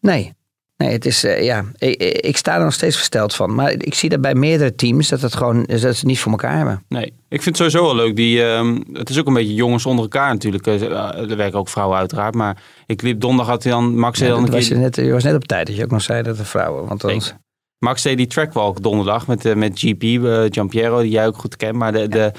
Nee. 0.00 0.32
Nee, 0.76 0.92
het 0.92 1.06
is, 1.06 1.24
eh, 1.24 1.44
ja, 1.44 1.64
ik, 1.78 2.02
ik 2.02 2.36
sta 2.36 2.56
er 2.56 2.64
nog 2.64 2.72
steeds 2.72 2.96
versteld 2.96 3.34
van. 3.34 3.54
Maar 3.54 3.70
ik 3.72 3.94
zie 3.94 4.08
dat 4.08 4.20
bij 4.20 4.34
meerdere 4.34 4.74
teams 4.74 5.08
dat 5.08 5.20
het 5.20 5.34
gewoon 5.34 5.64
dat 5.64 5.80
ze 5.80 5.86
het 5.86 6.02
niet 6.02 6.18
voor 6.18 6.32
elkaar 6.32 6.56
hebben. 6.56 6.84
Nee, 6.88 7.04
ik 7.28 7.42
vind 7.42 7.44
het 7.44 7.56
sowieso 7.56 7.82
wel 7.82 7.94
leuk. 7.94 8.16
Die, 8.16 8.44
ehm, 8.44 8.80
het 8.92 9.10
is 9.10 9.18
ook 9.18 9.26
een 9.26 9.34
beetje 9.34 9.54
jongens 9.54 9.86
onder 9.86 10.04
elkaar 10.04 10.32
natuurlijk. 10.32 10.66
Eh, 10.66 10.82
Er 11.30 11.36
werken 11.36 11.58
ook 11.58 11.68
vrouwen 11.68 11.98
uiteraard. 11.98 12.34
Maar 12.34 12.62
ik 12.86 13.02
liep 13.02 13.20
donderdag 13.20 13.52
had 13.52 13.62
hij 13.62 13.72
dan, 13.72 13.98
Max 13.98 14.18
Ja, 14.18 14.24
deed 14.24 14.34
dan 14.34 14.44
dat 14.44 14.52
een 14.52 14.58
was 14.58 14.68
je, 14.68 14.74
net, 14.74 14.96
je 14.96 15.12
was 15.12 15.24
net 15.24 15.34
op 15.34 15.44
tijd 15.44 15.66
dat 15.66 15.76
je 15.76 15.84
ook 15.84 15.90
nog 15.90 16.02
zei 16.02 16.22
dat 16.22 16.36
de 16.36 16.44
vrouwen. 16.44 16.86
Want 16.86 17.04
anders. 17.04 17.34
Max 17.78 18.02
deed 18.02 18.16
die 18.16 18.26
trackwalk 18.26 18.82
donderdag 18.82 19.26
met, 19.26 19.44
eh, 19.44 19.54
met 19.54 19.78
GP, 19.78 20.02
eh 20.02 20.44
Giampiero, 20.48 21.00
die 21.00 21.10
jij 21.10 21.26
ook 21.26 21.38
goed 21.38 21.56
kent. 21.56 21.76
Maar 21.76 21.92
de, 21.92 22.08
de, 22.08 22.32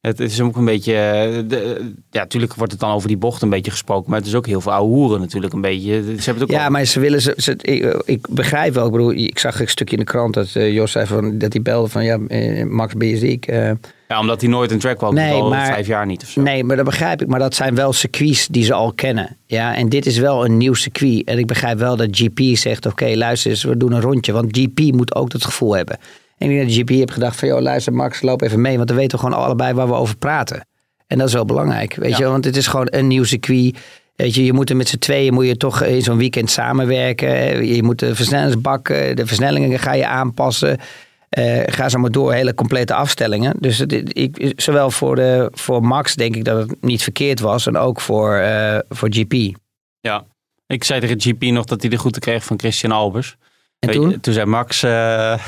het 0.00 0.20
is 0.20 0.40
ook 0.40 0.56
een 0.56 0.64
beetje... 0.64 0.94
eh, 0.94 1.42
De, 1.48 1.90
ja, 2.10 2.20
natuurlijk 2.20 2.54
wordt 2.54 2.72
het 2.72 2.80
dan 2.80 2.92
over 2.92 3.08
die 3.08 3.16
bocht 3.16 3.42
een 3.42 3.50
beetje 3.50 3.70
gesproken. 3.70 4.10
Maar 4.10 4.18
het 4.18 4.28
is 4.28 4.34
ook 4.34 4.46
heel 4.46 4.60
veel 4.60 4.72
ouwe 4.72 4.88
hoeren 4.94 5.20
natuurlijk 5.20 5.52
een 5.52 5.60
beetje. 5.60 5.92
Ze 6.02 6.08
hebben 6.08 6.34
het 6.34 6.42
ook 6.42 6.50
Ja, 6.50 6.68
maar 6.68 6.84
ze 6.84 7.00
willen 7.00 7.22
ze. 7.22 7.34
ze 7.36 7.56
ik, 7.60 8.02
ik 8.04 8.26
begrijp 8.30 8.74
wel. 8.74 8.86
Ik 8.86 8.92
bedoel, 8.92 9.12
ik 9.12 9.38
zag 9.38 9.60
een 9.60 9.68
stukje 9.68 9.96
in 9.96 10.02
de 10.04 10.10
krant 10.10 10.34
dat 10.34 10.54
eh, 10.54 10.72
Jos 10.72 10.92
zei 10.92 11.06
van 11.06 11.38
dat 11.38 11.52
hij 11.52 11.62
belde 11.62 11.88
van 11.88 12.04
ja, 12.04 12.18
eh, 12.28 12.64
Max 12.64 12.94
ben 12.94 13.08
je 13.08 13.16
ziek? 13.16 13.46
Eh, 13.46 13.70
Ja, 14.08 14.20
omdat 14.20 14.40
hij 14.40 14.50
nooit 14.50 14.70
een 14.70 14.78
track 14.78 15.00
wou 15.00 15.14
Nee, 15.14 15.32
al 15.32 15.48
maar- 15.48 15.66
vijf 15.66 15.86
jaar 15.86 16.06
niet 16.06 16.22
of 16.22 16.28
zo. 16.28 16.40
Nee, 16.42 16.64
maar 16.64 16.76
dat 16.76 16.84
begrijp 16.84 17.22
ik. 17.22 17.28
Maar 17.28 17.38
dat 17.38 17.54
zijn 17.54 17.74
wel 17.74 17.92
circuits 17.92 18.46
die 18.46 18.64
ze 18.64 18.72
al 18.74 18.92
kennen. 18.92 19.36
Ja, 19.46 19.74
en 19.76 19.88
dit 19.88 20.06
is 20.06 20.18
wel 20.18 20.44
een 20.44 20.56
nieuw 20.56 20.74
circuit. 20.74 21.24
En 21.24 21.38
ik 21.38 21.46
begrijp 21.46 21.78
wel 21.78 21.96
dat 21.96 22.08
GP 22.10 22.40
zegt, 22.56 22.86
oké, 22.86 23.12
luister 23.14 23.50
eens, 23.50 23.62
we 23.64 23.76
doen 23.76 23.92
een 23.92 24.00
rondje. 24.00 24.32
Want 24.32 24.58
GP 24.58 24.92
moet 24.94 25.14
ook 25.14 25.30
dat 25.30 25.44
gevoel 25.44 25.76
hebben. 25.76 25.98
En 26.38 26.50
ik 26.50 26.56
denk 26.56 26.68
dat 26.68 26.78
GP 26.78 26.88
heeft 26.88 27.12
gedacht 27.12 27.36
van, 27.36 27.48
joh, 27.48 27.60
luister 27.60 27.92
Max, 27.92 28.22
loop 28.22 28.42
even 28.42 28.60
mee. 28.60 28.76
Want 28.76 28.88
dan 28.88 28.96
weten 28.96 29.18
we 29.18 29.24
gewoon 29.24 29.40
allebei 29.42 29.74
waar 29.74 29.86
we 29.86 29.94
over 29.94 30.16
praten. 30.16 30.66
En 31.06 31.18
dat 31.18 31.28
is 31.28 31.34
wel 31.34 31.44
belangrijk, 31.44 31.94
weet 31.94 32.16
je. 32.16 32.24
Want 32.24 32.44
het 32.44 32.56
is 32.56 32.66
gewoon 32.66 32.86
een 32.90 33.06
nieuw 33.06 33.24
circuit. 33.24 33.78
Weet 34.16 34.34
je, 34.34 34.44
je 34.44 34.52
moet 34.52 34.70
er 34.70 34.76
met 34.76 34.88
z'n 34.88 34.98
tweeën 34.98 35.34
moet 35.34 35.46
je 35.46 35.56
toch 35.56 35.82
in 35.82 36.02
zo'n 36.02 36.16
weekend 36.16 36.50
samenwerken. 36.50 37.66
Je 37.66 37.82
moet 37.82 37.98
de 37.98 38.14
versnellingsbak, 38.14 38.88
eh, 38.88 39.14
de 39.14 39.26
versnellingen 39.26 39.78
ga 39.78 39.92
je 39.92 40.06
aanpassen. 40.06 40.78
Eh, 41.28 41.62
ga 41.66 41.88
zo 41.88 41.98
maar 41.98 42.10
door, 42.10 42.32
hele 42.32 42.54
complete 42.54 42.94
afstellingen. 42.94 43.56
Dus 43.60 43.78
het, 43.78 44.18
ik, 44.18 44.52
zowel 44.56 44.90
voor, 44.90 45.16
de, 45.16 45.48
voor 45.52 45.82
Max 45.82 46.14
denk 46.14 46.36
ik 46.36 46.44
dat 46.44 46.68
het 46.68 46.76
niet 46.80 47.02
verkeerd 47.02 47.40
was. 47.40 47.66
En 47.66 47.76
ook 47.76 48.00
voor, 48.00 48.34
eh, 48.34 48.78
voor 48.88 49.08
GP. 49.10 49.56
Ja. 50.00 50.24
Ik 50.66 50.84
zei 50.84 51.00
tegen 51.00 51.20
GP 51.20 51.42
nog 51.42 51.64
dat 51.64 51.80
hij 51.80 51.90
de 51.90 51.98
groeten 51.98 52.20
kreeg 52.20 52.44
van 52.44 52.58
Christian 52.58 52.92
Albers. 52.92 53.36
En 53.78 53.90
toen? 53.90 54.20
toen 54.20 54.34
zei 54.34 54.46
Max, 54.46 54.82
eh, 54.82 54.90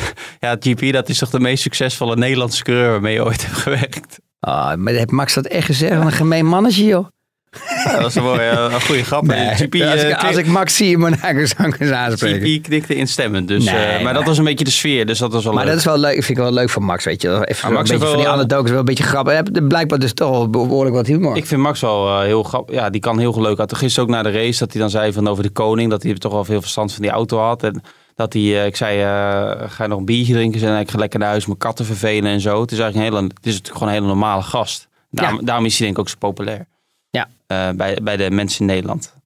ja, 0.41 0.57
GP 0.61 0.93
dat 0.93 1.09
is 1.09 1.19
toch 1.19 1.31
de 1.31 1.41
meest 1.41 1.63
succesvolle 1.63 2.17
Nederlandse 2.17 2.63
coureur 2.63 2.91
waarmee 2.91 3.13
je 3.15 3.25
ooit 3.25 3.47
hebt 3.47 3.57
gewerkt. 3.59 4.19
Ah, 4.41 4.75
maar 4.75 4.93
heeft 4.93 5.11
Max 5.11 5.35
dat 5.35 5.47
echt 5.47 5.67
gezegd? 5.67 5.97
Wat 5.97 6.05
een 6.07 6.13
gemeen 6.13 6.47
mannetje, 6.47 6.85
joh. 6.85 7.07
Ja, 7.85 7.93
dat 7.93 8.03
was 8.03 8.15
een, 8.15 8.23
mooie, 8.23 8.41
eh, 8.41 8.73
een 8.73 8.81
goede 8.81 9.05
grap. 9.05 9.27
Nee, 9.27 9.55
GP, 9.55 9.75
als, 9.75 10.03
ik, 10.03 10.11
eh, 10.11 10.25
als 10.25 10.37
ik 10.37 10.47
Max 10.47 10.77
zie, 10.77 10.99
moet 10.99 11.13
ik 11.13 11.23
eens 11.25 11.55
eens 11.79 11.91
aanspreken. 11.91 12.49
GP 12.49 12.63
knikte 12.63 12.95
instemmend. 12.95 13.49
Dus, 13.49 13.65
Nee, 13.65 13.75
maar, 13.75 14.03
maar- 14.03 14.15
dat 14.15 14.25
was 14.25 14.39
een 14.39 14.45
beetje 14.45 14.65
de 14.65 14.71
sfeer, 14.71 15.07
dus 15.07 15.19
dat 15.19 15.33
was 15.33 15.45
wel 15.45 15.53
Maar 15.53 15.63
leuk. 15.63 15.71
dat 15.73 15.81
is 15.81 15.87
wel 15.87 15.99
leuk, 15.99 16.13
vind 16.13 16.29
ik 16.29 16.37
wel 16.37 16.53
leuk 16.53 16.71
van 16.71 16.83
Max, 16.83 17.05
weet 17.05 17.23
je. 17.23 17.29
Even 17.29 17.45
Maar 17.47 17.65
een 17.65 17.73
Max 17.73 17.91
beetje 17.91 18.07
van 18.07 18.17
die 18.17 18.29
anekdotes, 18.29 18.71
wel 18.71 18.79
een 18.79 18.85
beetje 18.85 19.05
grappig. 19.05 19.43
Blijkbaar 19.69 19.99
dus 19.99 20.13
toch 20.13 20.31
wel 20.31 20.51
behoorlijk 20.51 20.97
wat 20.97 21.07
humor. 21.07 21.37
Ik 21.37 21.47
vind 21.47 21.61
Max 21.61 21.81
wel 21.81 22.21
heel 22.21 22.43
grappig. 22.43 22.75
Ja, 22.75 22.91
die 22.91 23.01
kan 23.01 23.19
heel 23.19 23.41
leuk 23.41 23.59
uit. 23.59 23.75
Gisteren 23.77 24.09
ook 24.09 24.15
na 24.15 24.23
de 24.23 24.31
race 24.31 24.59
dat 24.59 24.73
hij 24.73 24.81
dan 24.81 24.91
zei 24.91 25.13
van 25.13 25.29
over 25.29 25.43
de 25.43 25.51
koning. 25.51 25.91
Dat 25.91 26.03
hij 26.03 26.15
toch 26.15 26.33
wel 26.33 26.45
veel 26.45 26.61
verstand 26.61 26.93
van 26.93 27.03
die 27.03 27.11
auto 27.11 27.39
had. 27.39 27.63
En 27.63 27.83
dat 28.21 28.33
hij, 28.33 28.43
eh, 28.43 28.67
ik 28.67 28.77
zei, 28.77 29.01
eh, 29.01 29.71
ga 29.71 29.83
je 29.83 29.89
nog 29.89 29.99
een 29.99 30.05
biertje 30.05 30.33
drinken? 30.33 30.63
En 30.63 30.81
ik 30.81 30.91
ga 30.91 30.99
lekker 30.99 31.19
naar 31.19 31.29
huis 31.29 31.47
mijn 31.47 31.59
katten 31.59 31.85
vervelen 31.85 32.31
en 32.31 32.41
zo. 32.41 32.61
Het 32.61 32.73
is 32.73 32.79
eigenlijk 32.79 33.09
een 33.13 33.15
hele, 33.19 33.27
het 33.35 33.47
is 33.47 33.53
natuurlijk 33.53 33.73
gewoon 33.73 33.89
een 33.89 33.95
hele 33.95 34.07
normale 34.07 34.43
gast. 34.43 34.89
Daarom, 35.11 35.45
daarom 35.45 35.65
is 35.65 35.73
hij 35.79 35.87
denk 35.87 35.93
ik 35.93 35.99
ook 35.99 36.09
zo 36.09 36.17
populair. 36.19 36.67
Ja. 37.11 37.29
Eh, 37.47 37.69
bij, 37.77 37.99
bij 38.03 38.17
de 38.17 38.31
mensen 38.31 38.61
in 38.61 38.67
Nederland. 38.67 39.19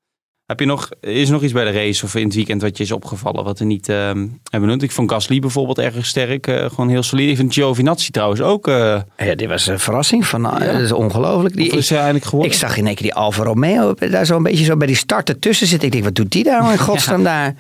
Heb 0.46 0.61
je 0.61 0.66
nog, 0.66 0.88
is 1.00 1.26
er 1.26 1.33
nog 1.33 1.42
iets 1.42 1.52
bij 1.52 1.64
de 1.64 1.70
race 1.70 2.04
of 2.04 2.14
in 2.14 2.24
het 2.24 2.35
weekend 2.35 2.62
wat 2.62 2.76
je 2.76 2.83
is 2.85 2.92
opgevallen? 2.92 3.44
Wat 3.44 3.59
we 3.59 3.64
niet 3.64 3.88
ehm, 3.88 4.18
hebben 4.18 4.61
benoemd? 4.61 4.83
Ik 4.83 4.90
vond 4.92 5.11
Gasly 5.11 5.38
bijvoorbeeld 5.38 5.78
erg 5.78 6.07
sterk. 6.07 6.46
eh, 6.46 6.68
gewoon 6.68 6.88
heel 6.88 7.02
solide. 7.02 7.30
Ik 7.30 7.37
vind 7.37 7.54
Giovinazzi 7.54 8.11
trouwens 8.11 8.40
ook. 8.40 8.68
eh 8.68 9.00
Ja, 9.16 9.35
dit 9.35 9.48
was 9.48 9.66
een 9.66 9.78
verrassing. 9.78 10.26
Van, 10.26 10.40
nou, 10.40 10.59
Dat 10.64 10.80
is 10.80 10.92
ongelooflijk. 10.92 11.57
Die, 11.57 11.70
is 11.70 11.88
hij 11.88 11.98
eigenlijk 11.98 12.26
geworden? 12.28 12.52
Ik 12.52 12.59
zag 12.59 12.76
in 12.76 12.87
één 12.87 12.94
keer 12.94 13.02
die 13.07 13.14
Alfa 13.14 13.42
Romeo 13.42 13.94
daar 13.94 14.24
zo 14.26 14.37
een 14.37 14.42
beetje 14.42 14.64
zo 14.64 14.76
bij 14.76 14.87
die 14.87 14.96
start 14.96 15.28
ertussen 15.28 15.66
zitten. 15.66 15.87
Ik 15.87 15.92
denk, 15.92 16.04
wat 16.04 16.14
doet 16.14 16.30
die 16.33 16.44
daar 16.44 16.61
nou 16.61 16.72
in 16.78 16.78
godsnaam 16.78 17.22
daar? 17.22 17.54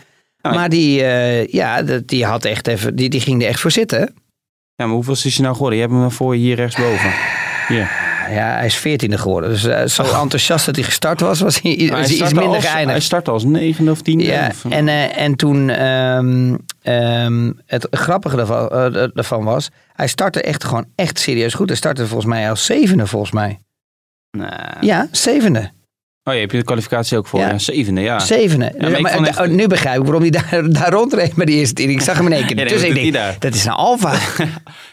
Maar 0.52 0.68
die, 0.68 1.02
eh, 1.02 1.46
ja, 1.46 1.82
die, 1.82 2.24
had 2.24 2.44
echt 2.44 2.66
even, 2.66 2.96
die, 2.96 3.08
die 3.08 3.20
ging 3.20 3.42
er 3.42 3.48
echt 3.48 3.60
voor 3.60 3.70
zitten. 3.70 3.98
Ja, 4.74 4.84
maar 4.86 4.94
hoeveel 4.94 5.12
is 5.12 5.22
hij 5.22 5.32
nou 5.42 5.52
geworden? 5.54 5.78
Je 5.78 5.84
hebt 5.84 5.96
hem 5.98 6.10
voor 6.10 6.34
je 6.36 6.40
hier 6.40 6.56
rechtsboven. 6.56 7.10
Hier. 7.68 7.90
Ja, 8.30 8.54
hij 8.54 8.66
is 8.66 8.74
veertiende 8.76 9.18
geworden. 9.18 9.50
Dus 9.50 9.64
eh, 9.64 9.84
zo 9.86 10.02
enthousiast 10.02 10.66
dat 10.66 10.74
hij 10.76 10.84
gestart 10.84 11.20
was, 11.20 11.40
was 11.40 11.60
hij, 11.62 11.88
was 11.90 12.08
hij 12.08 12.16
iets 12.16 12.32
minder 12.32 12.44
als, 12.54 12.62
Hij 12.64 12.72
geëindigd. 12.72 13.02
startte 13.02 13.30
als 13.30 13.44
negende 13.44 13.90
of 13.90 14.02
tiende. 14.02 14.24
Ja, 14.24 14.46
of- 14.48 14.64
en, 14.72 14.88
eh, 14.88 15.18
en 15.18 15.34
toen 15.36 15.70
ehm, 15.70 16.56
ehm, 16.82 17.52
het 17.66 17.86
grappige 17.90 18.36
daarvan, 18.36 18.68
eh, 18.68 19.04
daarvan 19.14 19.44
was, 19.44 19.70
hij 19.92 20.06
startte 20.08 20.42
echt 20.42 20.64
gewoon 20.64 20.86
echt 20.94 21.18
serieus 21.18 21.54
goed. 21.54 21.68
Hij 21.68 21.76
startte 21.76 22.06
volgens 22.06 22.28
mij 22.28 22.50
als 22.50 22.64
zevende, 22.64 23.06
volgens 23.06 23.32
mij. 23.32 23.58
Nee. 24.30 24.48
Ja, 24.80 25.08
zevende. 25.10 25.70
Oh, 26.26 26.34
je 26.34 26.40
hebt 26.40 26.52
je 26.52 26.58
de 26.58 26.64
kwalificatie 26.64 27.18
ook 27.18 27.26
voor. 27.26 27.40
Ja. 27.40 27.48
Ja. 27.48 27.58
Zevende, 27.58 28.00
ja. 28.00 28.18
Zevende. 28.18 28.72
maar 28.78 29.00
maar, 29.00 29.22
echt- 29.22 29.40
oh, 29.40 29.46
nu 29.46 29.66
begrijp 29.66 29.96
ik 29.98 30.02
waarom 30.02 30.22
hij 30.22 30.30
daar, 30.30 30.62
daar 30.80 30.90
rondreed 30.92 31.36
met 31.36 31.46
die 31.46 31.56
eerste 31.56 31.74
tien. 31.74 31.90
Ik 31.90 32.00
zag 32.00 32.16
hem 32.16 32.26
in 32.26 32.32
één 32.32 32.46
keer. 32.46 32.58
Ja, 32.58 32.64
dus 32.64 32.82
ik 32.82 32.94
denk, 32.94 33.12
daar? 33.12 33.36
dat 33.38 33.54
is 33.54 33.64
een 33.64 33.72
Alfa. 33.72 34.14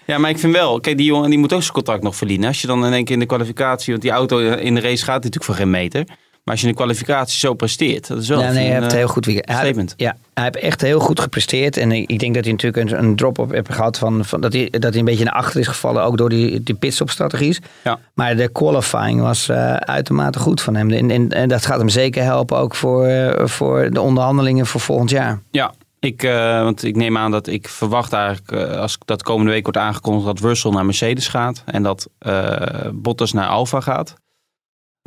Ja, 0.06 0.18
maar 0.18 0.30
ik 0.30 0.38
vind 0.40 0.54
wel, 0.54 0.80
kijk, 0.80 0.98
die 0.98 1.06
jongen 1.06 1.30
die 1.30 1.40
moet 1.40 1.54
ook 1.54 1.62
zijn 1.62 1.74
contract 1.74 2.04
nog 2.04 2.16
verdienen. 2.16 2.48
Als 2.48 2.62
je 2.62 2.68
dan 2.68 2.86
in 2.86 2.94
één 2.94 3.04
keer 3.04 3.14
in 3.14 3.20
de 3.20 3.26
kwalificatie, 3.26 3.92
want 3.92 4.02
die 4.02 4.12
auto 4.12 4.38
in 4.40 4.76
de 4.76 4.82
race 4.82 5.04
gaat 5.04 5.16
natuurlijk 5.16 5.44
voor 5.44 5.56
geen 5.56 5.70
meter. 5.70 6.06
Maar 6.44 6.54
als 6.54 6.62
je 6.62 6.68
in 6.68 6.74
de 6.74 6.80
kwalificatie 6.80 7.40
zo 7.40 7.54
presteert, 7.54 8.08
dat 8.08 8.18
is 8.18 8.28
wel 8.28 8.40
Ja, 8.40 8.52
nee, 8.52 8.68
hij 8.68 8.76
een, 8.76 8.82
heeft 8.82 8.94
eh, 8.94 8.98
heel 8.98 9.08
goed 9.08 9.26
weekend. 9.26 9.48
Hij, 9.48 9.56
statement. 9.56 9.94
ja, 9.98 10.16
hij 10.34 10.44
heeft 10.44 10.56
echt 10.56 10.82
heel 10.82 11.00
goed 11.00 11.20
gepresteerd. 11.20 11.78
En 11.78 11.92
ik 11.92 12.20
denk 12.20 12.34
dat 12.34 12.44
hij 12.44 12.54
natuurlijk 12.54 12.92
een, 12.92 13.04
een 13.04 13.16
drop-up 13.16 13.52
heeft 13.52 13.74
gehad. 13.74 13.98
Van, 13.98 14.26
van, 14.26 14.42
dat, 14.42 14.54
hij, 14.54 14.70
dat 14.70 14.90
hij 14.90 15.00
een 15.00 15.06
beetje 15.06 15.24
naar 15.24 15.34
achter 15.34 15.60
is 15.60 15.68
gevallen. 15.68 16.04
Ook 16.04 16.18
door 16.18 16.30
die, 16.30 16.64
die 16.64 16.76
pitstop-strategies. 16.76 17.60
Ja. 17.84 18.00
Maar 18.14 18.36
de 18.36 18.48
qualifying 18.48 19.22
was 19.22 19.50
eh, 19.50 19.74
uitermate 19.76 20.40
goed 20.40 20.62
van 20.62 20.76
hem. 20.76 20.92
En, 20.92 21.12
en, 21.12 21.30
en 21.30 21.50
dat 21.50 21.66
gaat 21.66 21.78
hem 21.78 21.90
zeker 21.90 22.24
helpen 22.24 22.58
ook 22.58 22.76
voor, 22.76 23.06
eh, 23.06 23.48
voor 23.48 23.90
de 23.92 24.02
onderhandelingen 24.02 24.66
voor 24.66 24.82
volgend 24.82 25.10
jaar. 25.10 25.42
Ja, 25.52 25.74
ik, 26.00 26.22
want 26.62 26.84
ik 26.84 26.96
neem 26.96 27.18
aan 27.18 27.32
dat 27.32 27.48
ik 27.48 27.68
verwacht 27.68 28.14
eigenlijk, 28.14 28.52
als 28.78 28.98
dat 29.06 29.24
komende 29.24 29.52
week 29.52 29.64
wordt 29.64 29.78
aangekondigd, 29.78 30.26
dat 30.26 30.40
Russell 30.40 30.72
naar 30.72 30.86
Mercedes 30.86 31.28
gaat. 31.28 31.64
En 31.66 31.84
dat 31.84 32.10
eh, 32.18 32.90
Bottas 32.94 33.34
naar 33.34 33.48
Alfa 33.48 33.80
gaat. 33.82 34.14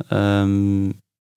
Ehm, 0.07 0.89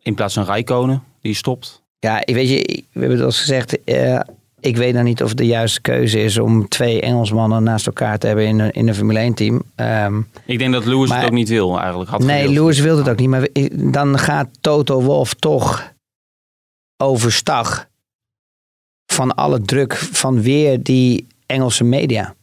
in 0.03 0.15
plaats 0.15 0.35
van 0.35 0.45
Rijkonen, 0.45 1.03
die 1.21 1.35
stopt. 1.35 1.83
Ja, 1.99 2.27
ik 2.27 2.35
weet 2.35 2.49
je, 2.49 2.83
we 2.93 3.01
hebben 3.01 3.17
het 3.19 3.27
al 3.27 3.33
gezegd. 3.33 3.85
eh, 3.85 4.21
ik 4.61 4.77
weet 4.77 4.93
nou 4.93 5.05
niet 5.05 5.23
of 5.23 5.29
het 5.29 5.39
de 5.39 5.47
juiste 5.47 5.81
keuze 5.81 6.21
is 6.23 6.39
om 6.39 6.69
twee 6.69 7.01
Engelsmannen 7.01 7.63
naast 7.63 7.87
elkaar 7.87 8.19
te 8.19 8.27
hebben 8.27 8.47
in 8.47 8.59
een, 8.59 8.71
in 8.71 8.89
een 8.89 8.95
Formule 8.95 9.19
1 9.19 9.35
team. 9.35 9.63
Ehm, 9.75 10.21
Ik 10.45 10.59
denk 10.59 10.73
dat 10.73 10.85
Lewis 10.85 11.09
Maar- 11.09 11.19
het 11.19 11.27
ook 11.27 11.33
niet 11.35 11.49
wil 11.49 11.79
eigenlijk. 11.81 12.11
Had 12.11 12.21
nee, 12.23 12.37
gewild. 12.41 12.55
Lewis 12.59 12.79
wilde 12.81 13.01
het 13.03 13.11
ook 13.11 13.19
niet. 13.19 13.29
Maar 13.29 13.49
dan 13.93 14.19
gaat 14.19 14.49
Toto 14.61 15.03
Wolf 15.03 15.35
toch 15.35 15.93
overstag 16.97 17.89
van 19.07 19.35
alle 19.35 19.61
druk 19.61 19.95
van 19.97 20.43
weer 20.43 20.83
die 20.83 21.27
Engelse 21.47 21.85
media. 21.85 22.35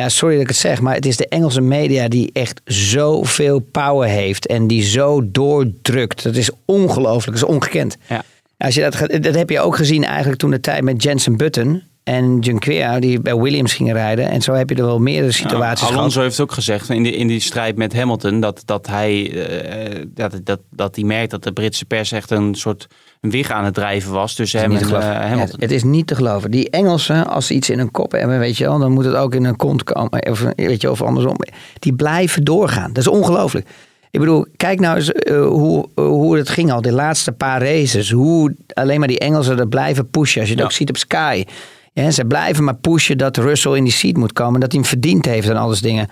Ja, 0.00 0.08
sorry 0.08 0.34
dat 0.34 0.42
ik 0.42 0.48
het 0.48 0.56
zeg, 0.56 0.80
maar 0.80 0.94
het 0.94 1.06
is 1.06 1.16
de 1.16 1.28
Engelse 1.28 1.60
media 1.60 2.08
die 2.08 2.30
echt 2.32 2.60
zoveel 2.64 3.58
power 3.58 4.08
heeft 4.08 4.46
en 4.46 4.66
die 4.66 4.82
zo 4.82 5.30
doordrukt. 5.30 6.22
Dat 6.22 6.36
is 6.36 6.50
ongelooflijk, 6.64 7.38
dat 7.38 7.48
is 7.48 7.54
ongekend. 7.54 7.96
Ja. 8.08 8.22
Als 8.58 8.74
je 8.74 8.80
dat, 8.80 9.22
dat 9.22 9.34
heb 9.34 9.50
je 9.50 9.60
ook 9.60 9.76
gezien 9.76 10.04
eigenlijk 10.04 10.38
toen 10.38 10.50
de 10.50 10.60
tijd 10.60 10.82
met 10.82 11.02
Jensen 11.02 11.36
Button 11.36 11.82
en 12.10 12.38
Junqueira 12.38 13.00
die 13.00 13.20
bij 13.20 13.36
Williams 13.36 13.72
gingen 13.72 13.94
rijden. 13.94 14.30
En 14.30 14.42
zo 14.42 14.52
heb 14.52 14.68
je 14.70 14.76
er 14.76 14.84
wel 14.84 14.98
meerdere 14.98 15.32
situaties 15.32 15.80
gehad. 15.86 15.98
Alonso 15.98 16.20
heeft 16.20 16.40
ook 16.40 16.52
gezegd 16.52 16.88
in 16.90 17.02
die, 17.02 17.16
in 17.16 17.26
die 17.26 17.40
strijd 17.40 17.76
met 17.76 17.94
Hamilton 17.94 18.40
dat, 18.40 18.62
dat, 18.64 18.86
hij, 18.86 19.32
eh, 19.32 20.04
dat, 20.14 20.40
dat, 20.44 20.60
dat 20.70 20.96
hij 20.96 21.04
merkt 21.04 21.30
dat 21.30 21.42
de 21.42 21.52
Britse 21.52 21.84
pers 21.84 22.12
echt 22.12 22.30
een 22.30 22.54
soort 22.54 22.86
wig 23.20 23.50
aan 23.50 23.64
het 23.64 23.74
drijven 23.74 24.12
was 24.12 24.34
tussen 24.34 24.60
hem 24.60 24.72
en 24.72 24.84
geloven. 24.84 25.16
Hamilton. 25.16 25.56
Ja, 25.58 25.66
het 25.66 25.70
is 25.70 25.82
niet 25.82 26.06
te 26.06 26.14
geloven. 26.14 26.50
Die 26.50 26.70
Engelsen, 26.70 27.26
als 27.26 27.46
ze 27.46 27.54
iets 27.54 27.70
in 27.70 27.78
hun 27.78 27.90
kop 27.90 28.12
hebben, 28.12 28.38
weet 28.38 28.56
je 28.56 28.64
wel, 28.64 28.78
dan 28.78 28.92
moet 28.92 29.04
het 29.04 29.14
ook 29.14 29.34
in 29.34 29.44
hun 29.44 29.56
kont 29.56 29.82
komen. 29.84 30.30
Of, 30.30 30.44
weet 30.56 30.80
je, 30.80 30.90
of 30.90 31.02
andersom. 31.02 31.36
Die 31.78 31.94
blijven 31.94 32.44
doorgaan. 32.44 32.92
Dat 32.92 33.02
is 33.02 33.08
ongelooflijk. 33.08 33.66
Ik 34.10 34.20
bedoel, 34.20 34.46
kijk 34.56 34.80
nou 34.80 34.96
eens 34.96 35.12
eh, 35.12 35.46
hoe, 35.46 35.88
hoe 35.94 36.36
het 36.36 36.48
ging 36.48 36.72
al, 36.72 36.80
de 36.82 36.92
laatste 36.92 37.32
paar 37.32 37.62
races. 37.62 38.10
Hoe 38.10 38.54
alleen 38.72 38.98
maar 38.98 39.08
die 39.08 39.18
Engelsen 39.18 39.58
er 39.58 39.68
blijven 39.68 40.10
pushen. 40.10 40.40
Als 40.40 40.48
je 40.48 40.54
het 40.54 40.62
Ja. 40.62 40.68
ook 40.68 40.76
ziet 40.76 40.88
op 40.88 40.96
Sky. 40.96 41.44
Ja, 41.92 42.10
ze 42.10 42.24
blijven 42.24 42.64
maar 42.64 42.76
pushen 42.76 43.18
dat 43.18 43.36
Russell 43.36 43.76
in 43.76 43.84
die 43.84 43.92
seat 43.92 44.16
moet 44.16 44.32
komen. 44.32 44.60
Dat 44.60 44.72
hij 44.72 44.80
hem 44.80 44.90
verdiend 44.90 45.24
heeft 45.24 45.48
en 45.48 45.56
alles 45.56 45.80
dingen. 45.80 46.08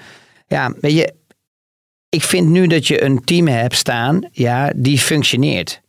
Ja, 0.46 0.72
weet 0.80 0.92
je, 0.92 1.14
ik 2.08 2.22
vind 2.22 2.48
nu 2.48 2.66
dat 2.66 2.86
je 2.86 3.02
een 3.02 3.24
team 3.24 3.46
hebt 3.46 3.76
staan, 3.76 4.28
ja, 4.32 4.72
die 4.76 4.98
functioneert. 4.98 5.80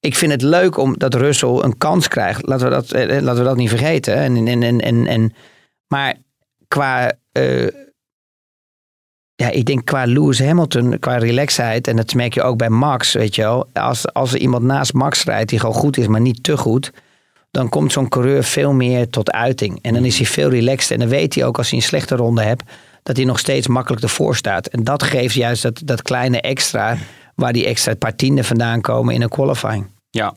Ik 0.00 0.14
vind 0.14 0.32
het 0.32 0.42
leuk 0.42 0.76
om 0.76 0.98
dat 0.98 1.14
Russell 1.14 1.58
een 1.62 1.78
kans 1.78 2.08
krijgt. 2.08 2.46
Laten 2.46 2.68
we 2.68 2.72
dat, 2.72 2.92
eh, 2.92 3.20
laten 3.20 3.42
we 3.42 3.48
dat 3.48 3.56
niet 3.56 3.68
vergeten. 3.68 4.14
En, 4.14 4.46
en, 4.46 4.62
en, 4.62 4.80
en, 4.80 5.06
en, 5.06 5.34
maar 5.86 6.14
qua, 6.68 7.12
eh, 7.32 7.66
ja, 9.34 9.50
ik 9.50 9.64
denk 9.64 9.84
qua 9.84 10.04
Lewis 10.04 10.38
Hamilton, 10.38 10.98
qua 10.98 11.16
relaxheid, 11.16 11.88
en 11.88 11.96
dat 11.96 12.14
merk 12.14 12.34
je 12.34 12.42
ook 12.42 12.58
bij 12.58 12.68
Max, 12.68 13.12
weet 13.12 13.34
je 13.34 13.42
wel. 13.42 13.68
Als, 13.72 14.12
als 14.12 14.32
er 14.32 14.38
iemand 14.38 14.64
naast 14.64 14.92
Max 14.92 15.24
rijdt 15.24 15.50
die 15.50 15.58
gewoon 15.58 15.74
goed 15.74 15.96
is, 15.96 16.06
maar 16.06 16.20
niet 16.20 16.42
te 16.42 16.56
goed, 16.56 16.92
dan 17.50 17.68
komt 17.68 17.92
zo'n 17.92 18.08
coureur 18.08 18.44
veel 18.44 18.72
meer 18.72 19.10
tot 19.10 19.30
uiting. 19.30 19.78
En 19.82 19.94
dan 19.94 20.04
is 20.04 20.16
hij 20.16 20.26
veel 20.26 20.50
relaxed. 20.50 20.90
En 20.90 20.98
dan 20.98 21.08
weet 21.08 21.34
hij 21.34 21.44
ook 21.44 21.58
als 21.58 21.70
hij 21.70 21.78
een 21.78 21.84
slechte 21.84 22.16
ronde 22.16 22.42
hebt, 22.42 22.62
dat 23.02 23.16
hij 23.16 23.24
nog 23.24 23.38
steeds 23.38 23.66
makkelijk 23.66 24.02
ervoor 24.02 24.36
staat. 24.36 24.66
En 24.66 24.84
dat 24.84 25.02
geeft 25.02 25.34
juist 25.34 25.62
dat, 25.62 25.80
dat 25.84 26.02
kleine 26.02 26.40
extra, 26.40 26.96
waar 27.34 27.52
die 27.52 27.66
extra 27.66 27.94
paar 27.94 28.16
tienden 28.16 28.44
vandaan 28.44 28.80
komen 28.80 29.14
in 29.14 29.22
een 29.22 29.28
qualifying. 29.28 29.86
Ja. 30.10 30.34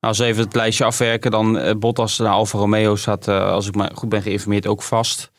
Als 0.00 0.18
we 0.18 0.24
even 0.24 0.44
het 0.44 0.54
lijstje 0.54 0.84
afwerken, 0.84 1.30
dan 1.30 1.58
eh, 1.58 1.74
Bottas 1.74 2.18
naar 2.18 2.32
Alfa 2.32 2.58
Romeo 2.58 2.96
staat, 2.96 3.28
eh, 3.28 3.50
als 3.50 3.66
ik 3.68 3.74
maar 3.74 3.90
goed 3.94 4.08
ben 4.08 4.22
geïnformeerd, 4.22 4.66
ook 4.66 4.82
vast. 4.82 5.30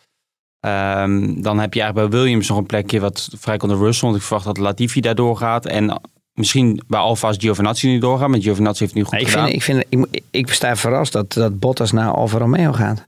Ehm, 0.60 1.42
dan 1.42 1.60
heb 1.60 1.74
je 1.74 1.82
eigenlijk 1.82 2.10
bij 2.10 2.20
Williams 2.20 2.48
nog 2.48 2.58
een 2.58 2.66
plekje 2.66 3.00
wat 3.00 3.30
vrij 3.38 3.58
komt 3.58 3.72
de 3.72 3.78
Russell. 3.78 4.08
Want 4.08 4.20
ik 4.20 4.28
verwacht 4.28 4.46
dat 4.46 4.58
Latifi 4.58 5.02
daardoor 5.02 5.38
gaat. 5.38 5.66
En 5.66 6.02
misschien 6.34 6.82
bij 6.88 7.00
Alfa 7.00 7.30
is 7.30 7.36
Giovinazzi 7.40 7.88
niet 7.88 8.02
doorgaan. 8.02 8.30
Maar 8.32 8.42
Giovinazzi 8.42 8.84
heeft 8.84 8.96
nu 8.96 9.04
goed 9.04 9.20
ik, 9.20 9.28
gedaan. 9.28 9.44
vind, 9.46 9.56
ik, 9.56 9.64
vind, 9.64 10.08
ik, 10.12 10.24
ik 10.32 10.52
sta 10.54 10.76
verrast 10.76 11.14
dat, 11.14 11.34
dat 11.34 11.60
Bottas 11.60 11.92
naar 11.92 12.12
Alfa 12.12 12.38
Romeo 12.38 12.72
gaat. 12.72 13.08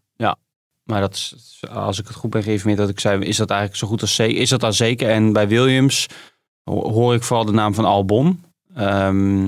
Maar 0.83 1.01
dat 1.01 1.13
is, 1.13 1.59
als 1.71 1.99
ik 1.99 2.07
het 2.07 2.15
goed 2.15 2.29
ben 2.29 2.43
geïnformeerd 2.43 2.79
dat 2.79 2.89
ik 2.89 2.99
zei, 2.99 3.21
is 3.23 3.37
dat 3.37 3.49
eigenlijk 3.49 3.79
zo 3.79 3.87
goed 3.87 4.01
als 4.01 4.15
zeker? 4.15 4.41
Is 4.41 4.49
dat 4.49 4.59
dan 4.59 4.73
zeker? 4.73 5.09
En 5.09 5.33
bij 5.33 5.47
Williams 5.47 6.07
ho- 6.63 6.91
hoor 6.91 7.13
ik 7.13 7.23
vooral 7.23 7.45
de 7.45 7.51
naam 7.51 7.73
van 7.73 7.85
Albon. 7.85 8.43
Ehm, 8.75 9.47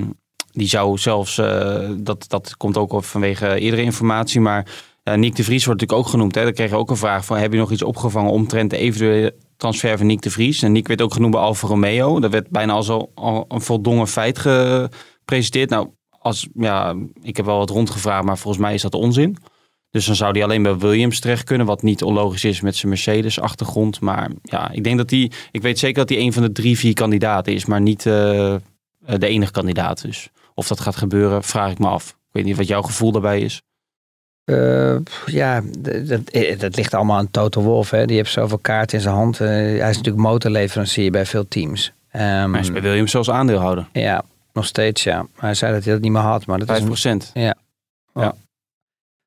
die 0.52 0.68
zou 0.68 0.98
zelfs, 0.98 1.38
eh, 1.38 1.90
dat, 1.96 2.24
dat 2.28 2.56
komt 2.56 2.76
ook 2.76 3.04
vanwege 3.04 3.58
eerdere 3.60 3.82
informatie, 3.82 4.40
maar 4.40 4.66
ja, 5.02 5.14
Nick 5.16 5.36
de 5.36 5.44
Vries 5.44 5.64
wordt 5.64 5.80
natuurlijk 5.80 6.06
ook 6.06 6.12
genoemd. 6.14 6.34
Hè? 6.34 6.42
Daar 6.42 6.52
kreeg 6.52 6.70
je 6.70 6.76
ook 6.76 6.90
een 6.90 6.96
vraag 6.96 7.24
van, 7.24 7.36
heb 7.36 7.52
je 7.52 7.58
nog 7.58 7.70
iets 7.70 7.82
opgevangen 7.82 8.30
omtrent 8.32 8.70
de 8.70 8.76
eventuele 8.76 9.34
transfer 9.58 9.98
van 9.98 10.06
Nick 10.06 10.22
de 10.22 10.30
Vries? 10.30 10.62
En 10.62 10.72
Nick 10.72 10.88
werd 10.88 11.02
ook 11.02 11.12
genoemd 11.12 11.32
bij 11.32 11.42
Alfa 11.42 11.66
Romeo. 11.66 12.20
Dat 12.20 12.30
werd 12.30 12.50
bijna 12.50 12.72
al, 12.72 12.82
zo, 12.82 13.10
een 13.48 13.60
voldongen 13.60 14.08
feit 14.08 14.38
gepresenteerd. 14.38 15.70
Nou, 15.70 15.88
als, 16.10 16.48
ja, 16.54 16.94
ik 17.22 17.36
heb 17.36 17.46
wel 17.46 17.58
wat 17.58 17.70
rondgevraagd, 17.70 18.24
maar 18.24 18.38
volgens 18.38 18.62
mij 18.62 18.74
is 18.74 18.82
dat 18.82 18.94
onzin. 18.94 19.36
Dus 19.90 20.06
dan 20.06 20.14
zou 20.14 20.32
hij 20.32 20.42
alleen 20.42 20.62
bij 20.62 20.78
Williams 20.78 21.20
terecht 21.20 21.44
kunnen, 21.44 21.66
wat 21.66 21.82
niet 21.82 22.02
onlogisch 22.02 22.44
is 22.44 22.60
met 22.60 22.76
zijn 22.76 22.88
Mercedes-achtergrond. 22.88 24.00
Maar 24.00 24.30
ja, 24.42 24.70
ik 24.70 24.84
denk 24.84 24.96
dat 24.96 25.10
hij, 25.10 25.30
ik 25.50 25.62
weet 25.62 25.78
zeker 25.78 25.98
dat 25.98 26.08
hij 26.08 26.18
een 26.18 26.32
van 26.32 26.42
de 26.42 26.52
drie, 26.52 26.78
vier 26.78 26.94
kandidaten 26.94 27.52
is, 27.52 27.66
maar 27.66 27.80
niet 27.80 28.06
eh, 28.06 28.54
de 28.98 29.26
enige 29.26 29.52
kandidaat. 29.52 30.02
Dus 30.02 30.30
of 30.54 30.68
dat 30.68 30.80
gaat 30.80 30.96
gebeuren, 30.96 31.42
vraag 31.42 31.70
ik 31.70 31.78
me 31.78 31.88
af. 31.88 32.08
Ik 32.08 32.34
weet 32.34 32.44
niet 32.44 32.56
wat 32.56 32.66
jouw 32.66 32.82
gevoel 32.82 33.12
daarbij 33.12 33.40
is. 33.40 33.62
Eh, 34.48 34.96
ja, 35.26 35.62
dat, 35.78 36.20
eh, 36.30 36.58
dat 36.58 36.76
ligt 36.76 36.94
allemaal 36.94 37.16
aan 37.16 37.30
Toto 37.30 37.60
Wolff. 37.62 37.90
Hè. 37.90 38.04
Die 38.06 38.16
heeft 38.16 38.32
zoveel 38.32 38.58
kaarten 38.58 38.96
in 38.96 39.02
zijn 39.02 39.14
hand. 39.14 39.40
Eh, 39.40 39.46
hij 39.48 39.74
is 39.90 39.96
natuurlijk 39.96 40.16
motorleverancier 40.24 41.10
bij 41.10 41.26
veel 41.26 41.48
teams. 41.48 41.92
Maar 42.12 42.50
hij 42.50 42.60
is 42.60 42.72
bij 42.72 42.82
Williams 42.82 43.10
zelfs 43.10 43.30
aandeelhouder. 43.30 43.88
ja, 43.92 44.22
nog 44.52 44.66
steeds 44.66 45.02
ja. 45.04 45.26
Hij 45.36 45.54
zei 45.54 45.72
dat 45.72 45.84
hij 45.84 45.92
dat 45.92 46.02
niet 46.02 46.12
meer 46.12 46.20
had. 46.22 46.46
Maar 46.46 46.58
dat 46.58 46.66
is 46.68 46.74
5 46.74 46.80
een- 46.80 46.86
procent. 46.92 47.30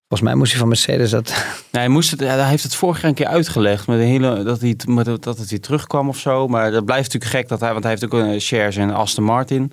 volgens 0.08 0.30
mij 0.30 0.36
moest 0.36 0.52
hij 0.52 0.60
van 0.60 0.68
Mercedes 0.70 1.10
dat... 1.10 1.28
Nee, 1.72 1.82
hij, 1.82 1.88
moest 1.88 2.12
het, 2.12 2.20
hij 2.20 2.48
heeft 2.50 2.64
het 2.64 2.76
vorig 2.76 2.98
jaar 3.02 3.10
een 3.10 3.16
keer 3.16 3.26
uitgelegd. 3.28 3.88
Met 3.88 4.00
een 4.00 4.06
hele, 4.06 4.44
dat, 4.44 4.60
hij, 4.60 4.70
het- 4.70 4.88
met, 4.88 5.06
dat 5.06 5.38
het 5.38 5.50
weer 5.50 5.62
terugkwam 5.62 6.10
of 6.10 6.18
zo. 6.18 6.48
Maar 6.48 6.72
dat 6.72 6.86
blijft 6.86 7.14
natuurlijk 7.14 7.32
gek. 7.32 7.48
Dat 7.48 7.60
hij, 7.60 7.72
want 7.72 7.84
hij 7.84 7.92
heeft 7.92 8.06
ook 8.06 8.14
een 8.14 8.42
shares 8.42 8.78
in 8.78 8.92
Aston 8.94 9.24
Martin. 9.24 9.68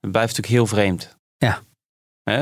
Dat 0.00 0.10
blijft 0.12 0.36
natuurlijk 0.36 0.46
heel 0.54 0.66
vreemd. 0.66 1.16
Ja. 1.38 1.58
Hè? 2.24 2.40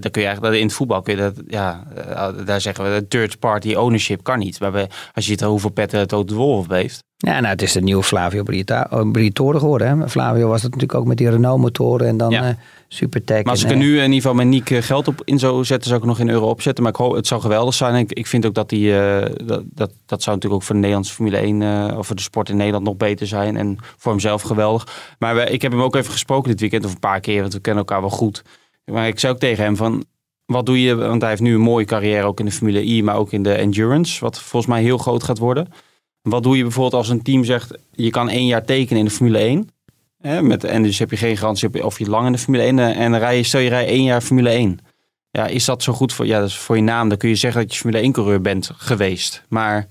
Dan 0.00 0.10
kun 0.10 0.20
je 0.22 0.26
eigenlijk, 0.26 0.56
in 0.56 0.66
het 0.66 0.72
voetbal 0.74 1.02
kun 1.02 1.16
je 1.16 1.20
dat, 1.20 1.34
ja, 1.46 1.84
eh, 1.96 2.28
daar 2.44 2.60
zeggen 2.60 2.84
we, 2.94 3.08
third 3.08 3.38
party 3.38 3.74
ownership 3.74 4.22
kan 4.22 4.38
niet. 4.38 4.60
Maar 4.60 4.72
als 4.74 4.88
je 5.14 5.22
ziet 5.22 5.40
hoeveel 5.40 5.70
petten 5.70 6.06
Toto 6.08 6.34
Wolff 6.34 6.68
heeft. 6.68 7.02
Ja, 7.16 7.32
nou, 7.32 7.46
het 7.46 7.62
is 7.62 7.72
de 7.72 7.80
nieuwe 7.80 8.02
Flavio 8.02 8.42
oh, 8.90 9.10
Briatore 9.10 9.58
geworden. 9.58 10.00
Hè. 10.00 10.08
Flavio 10.08 10.48
was 10.48 10.62
dat 10.62 10.70
natuurlijk 10.70 10.98
ook 11.00 11.06
met 11.06 11.16
die 11.16 11.30
Renault-motoren 11.30 12.06
en 12.06 12.16
dan 12.16 12.30
Ja. 12.30 12.48
eh 12.48 12.54
Supertech. 12.88 13.42
Maar 13.42 13.52
als 13.52 13.64
en, 13.64 13.68
ik 13.70 13.74
er 13.74 13.80
eh, 13.80 13.86
nu 13.88 13.96
in 13.96 14.02
ieder 14.02 14.14
geval 14.14 14.34
met 14.34 14.46
Niek 14.46 14.68
geld 14.68 15.08
op 15.08 15.20
in 15.24 15.38
zou 15.38 15.64
zetten, 15.64 15.86
zou 15.88 15.96
ik 15.96 16.02
er 16.02 16.10
nog 16.10 16.20
in 16.20 16.28
euro 16.28 16.48
opzetten. 16.48 16.82
Maar 16.84 16.92
ik 16.92 16.98
hoop, 16.98 17.14
het 17.14 17.26
zou 17.26 17.40
geweldig 17.40 17.74
zijn. 17.74 17.94
Ik, 17.94 18.12
ik 18.12 18.26
vind 18.26 18.46
ook 18.46 18.54
dat 18.54 18.68
die, 18.68 18.92
dat, 19.44 19.62
dat, 19.64 19.92
dat 20.06 20.22
zou 20.22 20.36
natuurlijk 20.36 20.54
ook 20.54 20.62
voor 20.62 20.74
de 20.74 20.80
Nederlandse 20.80 21.12
Formule 21.14 21.36
1 21.36 21.62
eh, 21.62 21.98
of 21.98 22.06
voor 22.06 22.16
de 22.16 22.22
sport 22.22 22.48
in 22.48 22.56
Nederland 22.56 22.84
nog 22.84 22.96
beter 22.96 23.26
zijn. 23.26 23.56
En 23.56 23.78
voor 23.96 24.12
hemzelf 24.12 24.42
geweldig. 24.42 24.86
Maar 25.18 25.34
we- 25.34 25.50
ik 25.50 25.62
heb 25.62 25.72
hem 25.72 25.82
ook 25.82 25.96
even 25.96 26.12
gesproken 26.12 26.50
dit 26.50 26.60
weekend 26.60 26.84
of 26.84 26.92
een 26.92 26.98
paar 26.98 27.20
keer, 27.20 27.40
want 27.40 27.52
we 27.52 27.60
kennen 27.60 27.84
elkaar 27.84 28.00
wel 28.00 28.10
goed. 28.10 28.42
Maar 28.84 29.06
ik 29.06 29.18
zei 29.18 29.32
ook 29.32 29.38
tegen 29.38 29.64
hem 29.64 29.76
van, 29.76 30.04
wat 30.46 30.66
doe 30.66 30.82
je? 30.82 30.94
Want 30.94 31.20
hij 31.20 31.30
heeft 31.30 31.42
nu 31.42 31.54
een 31.54 31.60
mooie 31.60 31.84
carrière 31.84 32.26
ook 32.26 32.38
in 32.38 32.44
de 32.44 32.52
Formule 32.52 32.84
I, 32.84 33.02
maar 33.02 33.16
ook 33.16 33.32
in 33.32 33.42
de 33.42 33.54
endurance, 33.54 34.20
wat 34.20 34.40
volgens 34.40 34.72
mij 34.72 34.82
heel 34.82 34.98
groot 34.98 35.22
gaat 35.22 35.38
worden. 35.38 35.68
Wat 36.22 36.42
doe 36.42 36.56
je 36.56 36.62
bijvoorbeeld 36.62 36.94
als 36.94 37.08
een 37.08 37.22
team 37.22 37.44
zegt, 37.44 37.78
je 37.92 38.10
kan 38.10 38.28
één 38.28 38.46
jaar 38.46 38.64
tekenen 38.64 38.98
in 38.98 39.04
de 39.04 39.10
Formule 39.10 39.38
1. 39.38 39.68
Hè, 40.18 40.42
met, 40.42 40.64
en 40.64 40.82
dus 40.82 40.98
heb 40.98 41.10
je 41.10 41.16
geen 41.16 41.36
garantie 41.36 41.84
of 41.84 41.98
je 41.98 42.10
lang 42.10 42.26
in 42.26 42.32
de 42.32 42.38
Formule 42.38 42.62
1 42.62 42.78
eh, 42.78 43.00
en 43.00 43.18
rij 43.18 43.36
je, 43.36 43.42
stel 43.42 43.60
je 43.60 43.68
rij 43.68 43.86
één 43.86 44.02
jaar 44.02 44.20
Formule 44.20 44.48
1. 44.48 44.78
Ja, 45.30 45.46
is 45.46 45.64
dat 45.64 45.82
zo 45.82 45.92
goed 45.92 46.12
voor, 46.12 46.26
ja, 46.26 46.40
dat 46.40 46.48
is 46.48 46.56
voor 46.56 46.76
je 46.76 46.82
naam? 46.82 47.08
Dan 47.08 47.18
kun 47.18 47.28
je 47.28 47.34
zeggen 47.34 47.60
dat 47.60 47.72
je 47.72 47.78
Formule 47.78 48.02
1 48.02 48.12
coureur 48.12 48.40
bent 48.40 48.70
geweest. 48.76 49.42
Maar 49.48 49.88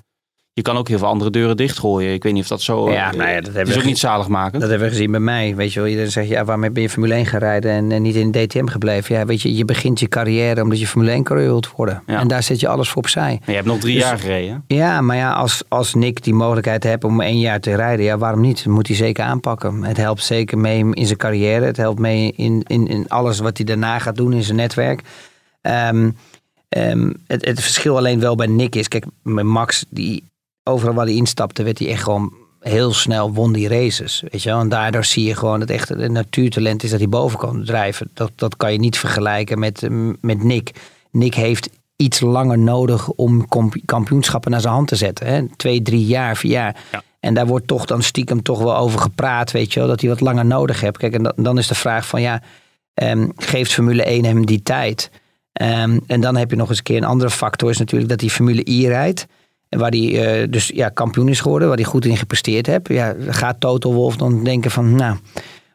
je 0.55 0.61
kan 0.61 0.77
ook 0.77 0.87
heel 0.87 0.97
veel 0.97 1.07
andere 1.07 1.29
deuren 1.29 1.57
dichtgooien. 1.57 2.13
Ik 2.13 2.23
weet 2.23 2.33
niet 2.33 2.41
of 2.41 2.47
dat 2.47 2.61
zo... 2.61 2.91
Ja, 2.91 3.11
eh, 3.11 3.33
ja, 3.33 3.41
dat 3.41 3.45
hebben 3.45 3.67
is 3.67 3.73
we 3.73 3.79
ook 3.79 3.85
niet 3.85 3.97
zalig 3.97 4.27
maken. 4.27 4.59
Dat 4.59 4.69
hebben 4.69 4.87
we 4.87 4.93
gezien 4.93 5.11
bij 5.11 5.19
mij. 5.19 5.55
Weet 5.55 5.73
je 5.73 5.79
wel, 5.79 5.89
iedereen 5.89 6.11
zegt, 6.11 6.27
ja, 6.27 6.45
waarmee 6.45 6.71
ben 6.71 6.81
je 6.83 6.89
Formule 6.89 7.13
1 7.13 7.25
gaan 7.25 7.39
rijden 7.39 7.71
en, 7.71 7.91
en 7.91 8.01
niet 8.01 8.15
in 8.15 8.31
de 8.31 8.45
DTM 8.45 8.65
gebleven? 8.65 9.15
Ja, 9.15 9.25
weet 9.25 9.41
je, 9.41 9.55
je 9.55 9.65
begint 9.65 9.99
je 9.99 10.07
carrière 10.07 10.61
omdat 10.61 10.79
je 10.79 10.87
Formule 10.87 11.11
1 11.11 11.23
coureur 11.23 11.47
wilt 11.47 11.71
worden. 11.71 12.03
Ja. 12.07 12.19
En 12.19 12.27
daar 12.27 12.43
zet 12.43 12.59
je 12.59 12.67
alles 12.67 12.89
voor 12.89 13.01
opzij. 13.01 13.41
je 13.45 13.51
hebt 13.51 13.65
nog 13.65 13.79
drie 13.79 13.93
Dus- 13.93 14.03
jaar 14.03 14.19
gereden. 14.19 14.63
Ja, 14.67 15.01
maar 15.01 15.17
ja, 15.17 15.31
als, 15.31 15.63
als 15.67 15.93
Nick 15.93 16.23
die 16.23 16.33
mogelijkheid 16.33 16.83
heeft 16.83 17.03
om 17.03 17.21
één 17.21 17.39
jaar 17.39 17.59
te 17.59 17.75
rijden, 17.75 18.05
ja, 18.05 18.17
waarom 18.17 18.41
niet? 18.41 18.63
Dat 18.63 18.73
moet 18.73 18.87
hij 18.87 18.95
zeker 18.95 19.23
aanpakken. 19.23 19.83
Het 19.83 19.97
helpt 19.97 20.23
zeker 20.23 20.57
mee 20.57 20.85
in 20.91 21.05
zijn 21.05 21.17
carrière. 21.17 21.65
Het 21.65 21.77
helpt 21.77 21.99
mee 21.99 22.33
in, 22.35 22.63
in, 22.67 22.87
in 22.87 23.09
alles 23.09 23.39
wat 23.39 23.57
hij 23.57 23.65
daarna 23.65 23.99
gaat 23.99 24.15
doen 24.15 24.33
in 24.33 24.43
zijn 24.43 24.57
netwerk. 24.57 25.01
Ehm, 25.61 26.11
ehm, 26.69 27.11
het, 27.27 27.45
het 27.45 27.61
verschil 27.61 27.97
alleen 27.97 28.19
wel 28.19 28.35
bij 28.35 28.47
Nick 28.47 28.75
is, 28.75 28.87
kijk, 28.87 29.05
met 29.23 29.45
Max, 29.45 29.85
die 29.89 30.23
overal 30.63 30.93
waar 30.93 31.05
hij 31.05 31.15
instapte, 31.15 31.63
werd 31.63 31.79
hij 31.79 31.89
echt 31.89 32.03
gewoon 32.03 32.33
heel 32.59 32.93
snel 32.93 33.33
won 33.33 33.53
die 33.53 33.67
races. 33.67 34.23
Weet 34.31 34.43
je 34.43 34.49
wel? 34.49 34.59
En 34.59 34.69
daardoor 34.69 35.05
zie 35.05 35.23
je 35.23 35.35
gewoon 35.35 35.59
dat 35.59 35.69
echt 35.69 35.89
het 35.89 36.11
natuurtalent 36.11 36.83
is 36.83 36.89
dat 36.89 36.99
hij 36.99 37.09
boven 37.09 37.39
kan 37.39 37.63
drijven. 37.63 38.09
Dat, 38.13 38.31
dat 38.35 38.57
kan 38.57 38.71
je 38.71 38.79
niet 38.79 38.97
vergelijken 38.97 39.59
met, 39.59 39.89
mm, 39.89 40.17
met 40.21 40.43
Nick. 40.43 40.71
Nick 41.11 41.33
heeft 41.33 41.69
iets 41.95 42.19
langer 42.19 42.59
nodig 42.59 43.09
om 43.09 43.47
kampioenschappen 43.85 44.51
naar 44.51 44.61
zijn 44.61 44.73
hand 44.73 44.87
te 44.87 44.95
zetten. 44.95 45.27
Hè? 45.27 45.47
Twee, 45.55 45.81
drie 45.81 46.05
jaar, 46.05 46.37
vier 46.37 46.51
jaar. 46.51 46.75
Ja. 46.91 47.03
En 47.19 47.33
daar 47.33 47.47
wordt 47.47 47.67
toch 47.67 47.85
dan 47.85 48.01
stiekem 48.01 48.41
toch 48.41 48.59
wel 48.59 48.75
over 48.75 48.99
gepraat, 48.99 49.51
weet 49.51 49.73
je 49.73 49.79
wel, 49.79 49.87
dat 49.89 50.01
hij 50.01 50.09
wat 50.09 50.19
langer 50.19 50.45
nodig 50.45 50.81
heeft. 50.81 50.97
Kijk, 50.97 51.13
en 51.13 51.23
dan, 51.23 51.33
dan 51.35 51.57
is 51.57 51.67
de 51.67 51.75
vraag 51.75 52.07
van 52.07 52.21
ja, 52.21 52.41
ehm, 52.93 53.29
geeft 53.35 53.73
Formule 53.73 54.03
1 54.03 54.25
hem 54.25 54.45
die 54.45 54.63
tijd? 54.63 55.11
Ehm, 55.53 55.99
en 56.07 56.21
dan 56.21 56.35
heb 56.35 56.49
je 56.49 56.55
nog 56.55 56.69
eens 56.69 56.77
een 56.77 56.83
keer 56.83 56.97
een 56.97 57.03
andere 57.03 57.29
factor, 57.29 57.69
is 57.69 57.77
natuurlijk 57.77 58.09
dat 58.09 58.21
hij 58.21 58.29
Formule 58.29 58.69
I 58.69 58.87
rijdt. 58.87 59.27
En 59.73 59.79
waar 59.79 59.91
hij 59.91 60.41
eh, 60.41 60.47
dus 60.49 60.71
ja, 60.73 60.89
kampioen 60.89 61.27
is 61.27 61.39
geworden, 61.39 61.67
waar 61.67 61.77
hij 61.77 61.85
goed 61.85 62.05
in 62.05 62.17
gepresteerd 62.17 62.65
heeft. 62.65 62.87
Ja, 62.87 63.15
gaat 63.27 63.59
Toto 63.59 63.93
Wolf 63.93 64.15
dan 64.15 64.43
denken 64.43 64.71
van, 64.71 64.95
nou, 64.95 65.17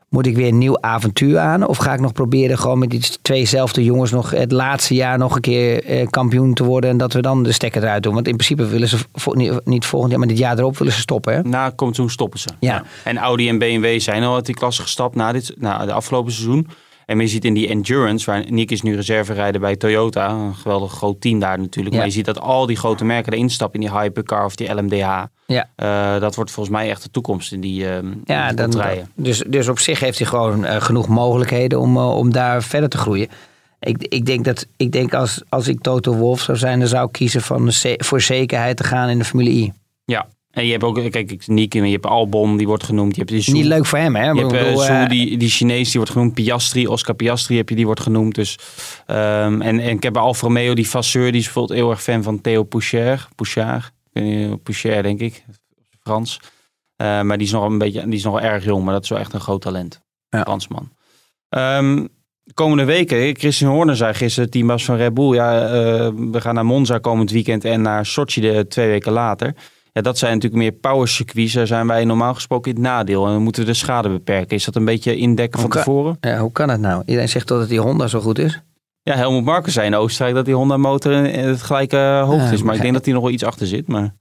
moet 0.09 0.27
ik 0.27 0.37
weer 0.37 0.49
een 0.49 0.59
nieuw 0.59 0.81
avontuur 0.81 1.39
aan? 1.39 1.67
Of 1.67 1.77
ga 1.77 1.93
ik 1.93 2.01
nog 2.01 2.13
proberen 2.13 2.59
gewoon 2.59 2.79
met 2.79 2.91
die 2.91 3.03
tweezelfde 3.23 3.85
jongens 3.85 4.11
nog 4.11 4.31
het 4.31 4.53
laatste 4.53 4.95
jaar 4.95 5.19
nog 5.19 5.35
een 5.35 5.41
keer 5.41 5.85
eh, 5.85 6.07
kampioen 6.07 6.55
te 6.55 6.65
worden. 6.65 6.91
En 6.91 6.97
dat 6.97 7.13
we 7.13 7.23
dan 7.23 7.43
de 7.43 7.53
stekker 7.53 7.83
eruit 7.83 8.03
doen. 8.03 8.15
Want 8.15 8.29
in 8.29 8.37
principe 8.37 8.67
willen 8.67 8.89
ze 8.89 8.99
niet, 9.33 9.61
niet 9.65 9.87
volgend 9.87 10.11
jaar, 10.11 10.21
maar 10.21 10.29
dit 10.29 10.39
jaar 10.39 10.59
erop 10.59 10.79
willen 10.79 10.93
ze 10.93 11.01
stoppen. 11.01 11.35
Hè? 11.35 11.43
Na 11.43 11.71
komt 11.71 11.95
toen 11.95 12.11
stoppen 12.11 12.39
ze. 12.39 12.49
Ja. 12.61 12.83
En 13.05 13.17
Audi 13.17 13.49
en 13.49 13.59
BMW 13.59 14.01
zijn 14.01 14.23
al 14.23 14.35
uit 14.35 14.47
die 14.47 14.55
klasse 14.55 14.83
gestapt 14.83 15.15
na, 15.15 15.33
dit, 15.33 15.55
na 15.59 15.87
de 15.87 15.93
afgelopen 15.93 16.33
seizoen. 16.33 16.69
En 17.09 17.21
je 17.21 17.29
ziet 17.29 17.45
in 17.45 17.55
die 17.55 17.69
Endurance, 17.69 18.31
waar 18.31 18.45
Nick 18.49 18.71
is 18.71 18.83
nu 18.83 18.95
reserverijder 18.95 19.61
bij 19.61 19.77
Toyota. 19.77 20.31
Een 20.31 20.55
geweldig 20.55 20.93
groot 20.93 21.21
team 21.21 21.39
daar 21.39 21.59
natuurlijk. 21.59 21.95
Ja. 21.95 21.97
Maar 22.01 22.09
je 22.09 22.15
ziet 22.15 22.25
dat 22.25 22.41
al 22.41 22.67
die 22.67 22.77
grote 22.77 23.05
merken 23.05 23.33
erin 23.33 23.51
stappen 23.51 23.81
in 23.81 23.87
die 23.87 23.99
Hypercar 23.99 24.45
of 24.45 24.57
die 24.57 24.75
LMDH. 24.75 25.25
Ja. 25.47 25.69
Eh, 25.77 26.21
dat 26.21 26.35
wordt 26.35 26.51
volgens 26.51 26.77
mij 26.77 26.91
echt 26.91 27.03
de 27.03 27.11
toekomst 27.11 27.53
in 27.53 27.61
die, 27.61 27.89
ehm 27.89 28.07
Ja, 28.25 28.43
in 28.43 28.49
die 28.49 28.57
dan, 28.57 28.71
batterijen. 28.71 29.11
dus, 29.15 29.43
dus 29.47 29.69
op 29.69 29.79
zich 29.79 30.01
heeft 30.01 30.19
hij 30.19 30.27
gewoon 30.27 30.65
eh, 30.65 30.81
genoeg 30.81 31.09
mogelijkheden 31.09 31.81
om, 31.81 31.97
om 31.97 32.33
daar 32.33 32.63
verder 32.63 32.89
te 32.89 32.99
groeien. 32.99 33.29
Ik, 33.81 34.07
ik 34.09 34.27
denk 34.27 34.45
dat 34.45 34.67
ik 34.77 34.93
denk 34.93 35.15
als, 35.15 35.43
als 35.49 35.69
ik 35.69 35.81
Toto 35.81 36.15
Wolf 36.15 36.41
zou 36.41 36.59
zijn, 36.59 36.79
dan 36.79 36.89
zou 36.89 37.07
ik 37.07 37.13
kiezen 37.13 37.43
van, 37.43 37.71
voor 37.97 38.21
zekerheid 38.21 38.77
te 38.77 38.85
gaan 38.85 39.09
in 39.09 39.19
de 39.19 39.25
Formule 39.25 39.51
I. 39.51 39.73
Ja. 40.05 40.27
En 40.59 40.65
je 40.65 40.71
hebt 40.73 40.85
ook, 40.85 41.11
kijk, 41.11 41.47
Nick, 41.47 41.73
je 41.73 41.81
hebt 41.81 42.07
Albon, 42.07 42.57
die 42.57 42.67
wordt 42.67 42.85
genoemd. 42.85 43.15
Je 43.15 43.21
hebt 43.21 43.33
die 43.33 43.41
Zhou- 43.41 43.57
Niet 43.57 43.67
leuk 43.67 43.87
voor 43.87 43.99
hem, 43.99 44.17
hè? 44.17 44.31
Je 44.31 44.41
hebt 44.41 44.53
eh, 44.53 45.03
eh, 45.03 45.09
die, 45.09 45.37
die 45.37 45.49
Chinees, 45.49 45.85
die 45.91 45.97
wordt 45.97 46.11
genoemd. 46.11 46.35
Piastri, 46.35 46.87
Oscar 46.87 47.15
Piastri 47.15 47.57
heb 47.57 47.69
je, 47.69 47.75
die 47.75 47.85
wordt 47.85 48.01
genoemd. 48.01 48.35
Dus, 48.35 48.59
ehm, 49.07 49.61
en, 49.61 49.81
en 49.81 49.91
ik 49.91 50.03
heb 50.03 50.13
bij 50.13 50.23
Alfa 50.23 50.47
Romeo 50.47 50.75
die 50.75 50.89
Vasseur, 50.91 51.31
die 51.33 51.41
is 51.41 51.45
bijvoorbeeld 51.45 51.79
heel 51.79 51.91
erg 51.91 52.03
fan 52.03 52.23
van 52.23 52.41
Theo 52.41 52.63
Pouchard. 52.63 53.29
Pouchard, 53.35 53.93
Pouchard 54.63 55.03
denk 55.03 55.21
ik, 55.21 55.45
Frans. 56.03 56.41
Eh, 56.97 57.21
maar 57.23 57.39
die 57.39 57.47
is 57.47 57.53
nog 57.53 57.65
een 57.65 57.79
beetje, 57.79 58.05
die 58.05 58.19
is 58.19 58.25
nog 58.25 58.41
erg 58.41 58.65
jong, 58.65 58.85
maar 58.85 58.95
dat 58.95 59.03
is 59.03 59.09
wel 59.09 59.19
echt 59.19 59.33
een 59.33 59.41
groot 59.41 59.61
talent. 59.61 60.01
Ja. 60.29 60.41
Fransman. 60.43 60.91
Ehm, 61.49 62.07
de 62.43 62.55
komende 62.55 62.85
weken, 62.85 63.37
Christian 63.37 63.73
Horner 63.73 63.97
zei 63.97 64.15
gisteren, 64.15 64.51
teambas 64.51 64.85
van 64.85 64.97
Red 64.97 65.15
Bull, 65.15 65.35
ja, 65.35 65.51
we 66.15 66.41
gaan 66.41 66.55
naar 66.55 66.67
Monza 66.67 66.99
komend 66.99 67.31
weekend 67.31 67.65
en 67.65 67.83
naar 67.83 68.07
Sochi 68.07 68.41
de 68.41 68.67
twee 68.69 68.89
weken 68.89 69.13
later. 69.13 69.55
Ja, 69.99 70.05
dat 70.05 70.19
zijn 70.19 70.33
natuurlijk 70.35 70.63
meer 70.63 70.73
power 70.73 71.09
circuits. 71.09 71.53
Daar 71.53 71.67
zijn 71.67 71.87
wij 71.87 72.05
normaal 72.05 72.35
gesproken 72.35 72.71
in 72.71 72.77
het 72.77 72.87
nadeel. 72.87 73.27
En 73.27 73.33
dan 73.33 73.43
moeten 73.43 73.63
we 73.63 73.69
de 73.69 73.75
schade 73.77 74.09
beperken. 74.09 74.57
Is 74.57 74.65
dat 74.65 74.77
een 74.77 74.85
beetje 74.85 75.17
indekken 75.17 75.61
van 75.61 75.69
kan- 75.69 75.79
tevoren? 75.83 76.17
ja, 76.21 76.39
hoe 76.39 76.53
kan 76.53 76.69
het 76.69 76.81
nou? 76.81 77.03
Iedereen 77.07 77.29
zegt 77.29 77.47
toch 77.47 77.59
dat 77.59 77.69
die 77.69 77.81
Honda 77.81 78.07
zo 78.07 78.21
goed 78.21 78.39
is? 78.39 78.61
Ja, 79.03 79.15
Helmut 79.15 79.45
Marko 79.45 79.71
zei 79.71 79.87
in 79.87 79.95
Oostenrijk 79.95 80.35
dat 80.37 80.45
die 80.45 80.55
Honda 80.55 80.77
motor 80.77 81.13
het 81.13 81.63
gelijke 81.63 81.97
hoogte 82.25 82.45
Ja, 82.45 82.51
is. 82.51 82.63
Maar 82.63 82.75
ik 82.75 82.81
denk 82.81 82.95
dat 82.95 83.05
hij 83.05 83.15
nog 83.15 83.23
wel 83.23 83.33
iets 83.33 83.45
achter 83.45 83.67
zit. 83.67 83.87
Maar 83.87 84.15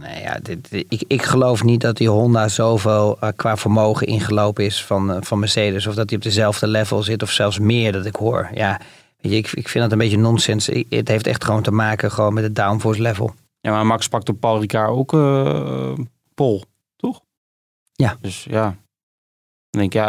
Nee, 0.00 0.22
ja, 0.22 0.38
dit, 0.42 0.70
dit- 0.70 0.86
ik, 0.88 1.02
ik 1.06 1.22
geloof 1.22 1.64
niet 1.64 1.80
dat 1.80 1.96
die 1.96 2.08
Honda 2.08 2.48
zoveel 2.48 3.16
eh, 3.20 3.28
qua 3.36 3.56
vermogen 3.56 4.06
ingelopen 4.06 4.64
is 4.64 4.84
van, 4.84 5.12
eh, 5.12 5.16
van 5.20 5.38
Mercedes. 5.38 5.86
Of 5.86 5.94
dat 5.94 6.08
hij 6.08 6.18
op 6.18 6.24
dezelfde 6.24 6.66
level 6.66 7.02
zit 7.02 7.22
of 7.22 7.30
zelfs 7.30 7.58
meer 7.58 7.92
dat 7.92 8.04
ik 8.06 8.16
hoor. 8.16 8.48
Ja, 8.54 8.80
weet 9.20 9.32
je, 9.32 9.38
ik, 9.38 9.52
ik 9.52 9.68
vind 9.68 9.82
dat 9.84 9.92
een 9.92 9.98
beetje 9.98 10.18
nonsens. 10.18 10.66
Het 10.88 11.08
heeft 11.08 11.26
echt 11.26 11.44
gewoon 11.44 11.62
te 11.62 11.70
maken 11.70 12.10
gewoon 12.10 12.34
met 12.34 12.44
het 12.44 12.54
downforce 12.56 13.02
level. 13.02 13.34
Ja, 13.60 13.70
maar 13.70 13.86
Max 13.86 14.08
pakt 14.08 14.28
op 14.28 14.40
Paul 14.40 14.60
Ricard 14.60 14.90
ook 14.90 15.12
eh 15.12 15.92
pol, 16.34 16.62
toch? 16.96 17.20
Ja. 17.92 18.16
Dus 18.20 18.46
ja. 18.50 18.62
Dan 19.70 19.80
denk 19.80 19.94
ik, 19.94 20.00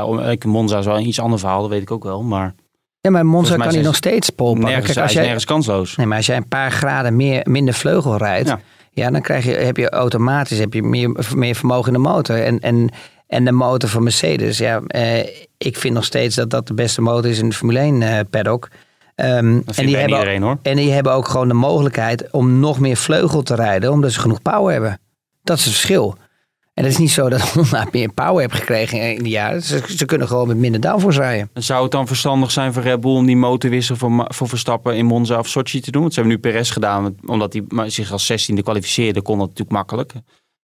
ja, 0.43 0.47
Monza 0.49 0.77
is 0.77 0.85
wel 0.85 0.97
een 0.97 1.07
iets 1.07 1.19
ander 1.19 1.39
verhaal, 1.39 1.61
dat 1.61 1.69
weet 1.69 1.81
ik 1.81 1.91
ook 1.91 2.03
wel. 2.03 2.23
Maar 2.23 2.55
Ja, 3.01 3.09
maar 3.09 3.25
Monza 3.25 3.55
kan 3.55 3.67
hij 3.67 3.81
nog 3.81 3.95
steeds 3.95 4.29
pol 4.29 4.51
pakken. 4.53 4.69
Nergens, 4.69 4.93
Kijk, 4.93 5.05
als 5.05 5.13
jij, 5.13 5.23
nergens 5.23 5.45
kansloos. 5.45 5.95
nee, 5.95 6.05
maar 6.05 6.17
als 6.17 6.25
jij 6.25 6.37
een 6.37 6.47
paar 6.47 6.71
graden 6.71 7.15
meer, 7.15 7.41
minder 7.49 7.73
vleugel 7.73 8.17
rijdt, 8.17 8.47
Ja. 8.47 8.59
ja. 8.91 9.09
dan 9.11 9.21
krijg 9.21 9.45
je, 9.45 9.51
heb 9.51 9.77
je 9.77 9.89
automatisch 9.89 10.57
heb 10.59 10.73
je 10.73 10.83
meer, 10.83 11.25
meer 11.35 11.55
vermogen 11.55 11.87
in 11.87 11.93
de 12.01 12.09
motor. 12.09 12.43
En, 12.43 12.59
en, 12.59 12.89
en 13.27 13.45
de 13.45 13.51
motor 13.51 13.89
van 13.89 14.03
Mercedes, 14.03 14.57
ja, 14.57 14.81
eh, 14.87 15.27
ik 15.57 15.77
vind 15.77 15.93
nog 15.93 16.05
steeds 16.05 16.35
dat 16.35 16.49
dat 16.49 16.67
de 16.67 16.73
beste 16.73 17.01
motor 17.01 17.29
is 17.29 17.39
in 17.39 17.49
de 17.49 17.55
Formule 17.55 17.79
1 17.79 18.01
eh, 18.01 18.19
paddock. 18.29 18.69
Ehm, 19.19 19.27
en, 19.27 19.63
die 19.75 19.95
hebben, 19.95 20.17
iedereen 20.17 20.41
hoor. 20.41 20.57
en 20.61 20.75
die 20.75 20.91
hebben 20.91 21.13
ook 21.13 21.27
gewoon 21.27 21.47
de 21.47 21.53
mogelijkheid 21.53 22.31
om 22.31 22.59
nog 22.59 22.79
meer 22.79 22.97
vleugel 22.97 23.41
te 23.41 23.55
rijden, 23.55 23.91
omdat 23.91 24.11
ze 24.11 24.19
genoeg 24.19 24.41
power 24.41 24.71
hebben. 24.71 24.99
Dat 25.43 25.57
is 25.57 25.65
het 25.65 25.73
verschil. 25.73 26.17
En 26.73 26.83
het 26.83 26.93
is 26.93 26.99
niet 26.99 27.11
zo 27.11 27.29
dat 27.29 27.41
Honda 27.53 27.87
meer 27.91 28.13
power 28.13 28.41
heeft 28.41 28.53
gekregen 28.53 29.15
in 29.15 29.23
die 29.23 29.31
jaren. 29.31 29.63
Ze, 29.63 29.83
ze 29.87 30.05
kunnen 30.05 30.27
gewoon 30.27 30.47
met 30.47 30.57
minder 30.57 30.81
downforce 30.81 31.19
rijden. 31.19 31.49
Zou 31.53 31.83
het 31.83 31.91
dan 31.91 32.07
verstandig 32.07 32.51
zijn 32.51 32.73
voor 32.73 32.83
Red 32.83 33.01
Bull 33.01 33.15
om 33.15 33.25
die 33.25 33.37
motorwissel 33.37 33.95
voor, 33.95 34.25
voor 34.27 34.49
Verstappen 34.49 34.95
in 34.95 35.05
Monza 35.05 35.39
of 35.39 35.47
Sochi 35.47 35.79
te 35.81 35.91
doen? 35.91 36.01
Want 36.01 36.13
ze 36.13 36.19
hebben 36.19 36.37
nu 36.37 36.43
Perez 36.43 36.71
gedaan, 36.71 37.15
omdat 37.25 37.53
hij 37.53 37.89
zich 37.89 38.11
als 38.11 38.31
16e 38.31 38.63
kwalificeerde, 38.63 39.21
kon 39.21 39.37
dat 39.37 39.47
natuurlijk 39.47 39.75
makkelijk. 39.75 40.13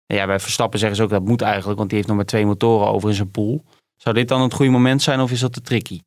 En 0.07 0.17
ja, 0.17 0.27
bij 0.27 0.41
Verstappen 0.41 0.79
zeggen 0.79 0.97
ze 0.97 1.03
ook 1.03 1.11
dat 1.11 1.25
moet 1.25 1.43
eigenlijk, 1.43 1.79
want 1.79 1.89
die 1.89 1.97
heeft 1.97 2.09
nog 2.09 2.19
maar 2.19 2.27
twee 2.27 2.47
motoren 2.47 2.87
over 2.87 3.09
in 3.09 3.15
zijn 3.15 3.31
pool. 3.31 3.65
Zou 3.97 4.15
dit 4.15 4.29
dan 4.29 4.41
het 4.41 4.55
goede 4.55 4.71
moment 4.71 5.03
zijn 5.03 5.21
of 5.21 5.31
is 5.31 5.41
dat 5.41 5.53
te 5.53 5.61
tricky? 5.61 6.01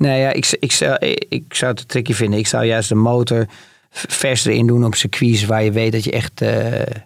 Nee, 0.00 0.20
ja, 0.20 0.32
ik, 0.32 0.56
ik, 0.60 0.72
zou, 0.72 0.96
ik 1.28 1.54
zou 1.54 1.72
het 1.72 1.88
tricky 1.88 2.12
vinden. 2.12 2.38
Ik 2.38 2.46
zou 2.46 2.64
juist 2.64 2.88
de 2.88 2.94
motor 2.94 3.46
vers 3.90 4.44
erin 4.44 4.66
doen 4.66 4.84
op 4.84 4.94
circuits 4.94 5.44
waar 5.44 5.62
je 5.62 5.72
weet 5.72 5.92
dat 5.92 6.04
je 6.04 6.12
echt, 6.12 6.40
eh, 6.40 6.96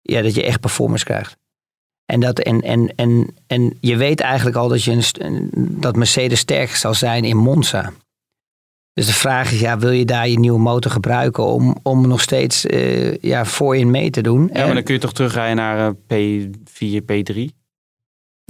ja, 0.00 0.22
dat 0.22 0.34
je 0.34 0.42
echt 0.44 0.60
performance 0.60 1.04
krijgt. 1.04 1.36
En, 2.06 2.20
dat, 2.20 2.38
en, 2.38 2.60
en, 2.60 2.92
en, 2.96 3.34
en 3.46 3.76
je 3.80 3.96
weet 3.96 4.20
eigenlijk 4.20 4.56
al 4.56 4.68
dat, 4.68 4.84
je 4.84 5.10
een, 5.18 5.50
dat 5.54 5.96
Mercedes 5.96 6.38
sterker 6.38 6.76
zal 6.76 6.94
zijn 6.94 7.24
in 7.24 7.36
Monza. 7.36 7.92
Dus 8.92 9.06
de 9.06 9.12
vraag 9.12 9.52
is, 9.52 9.60
ja, 9.60 9.78
wil 9.78 9.90
je 9.90 10.04
daar 10.04 10.28
je 10.28 10.38
nieuwe 10.38 10.58
motor 10.58 10.90
gebruiken 10.90 11.44
om, 11.44 11.76
om 11.82 12.08
nog 12.08 12.20
steeds 12.20 12.66
eh, 12.66 13.16
ja, 13.16 13.44
voor 13.44 13.76
je 13.76 13.86
mee 13.86 14.10
te 14.10 14.20
doen? 14.20 14.50
Ja, 14.52 14.64
maar 14.64 14.74
dan 14.74 14.82
kun 14.82 14.94
je 14.94 15.00
toch 15.00 15.12
terugrijden 15.12 15.56
naar 15.56 15.94
eh, 16.06 16.44
P4, 16.62 17.02
P3? 17.02 17.61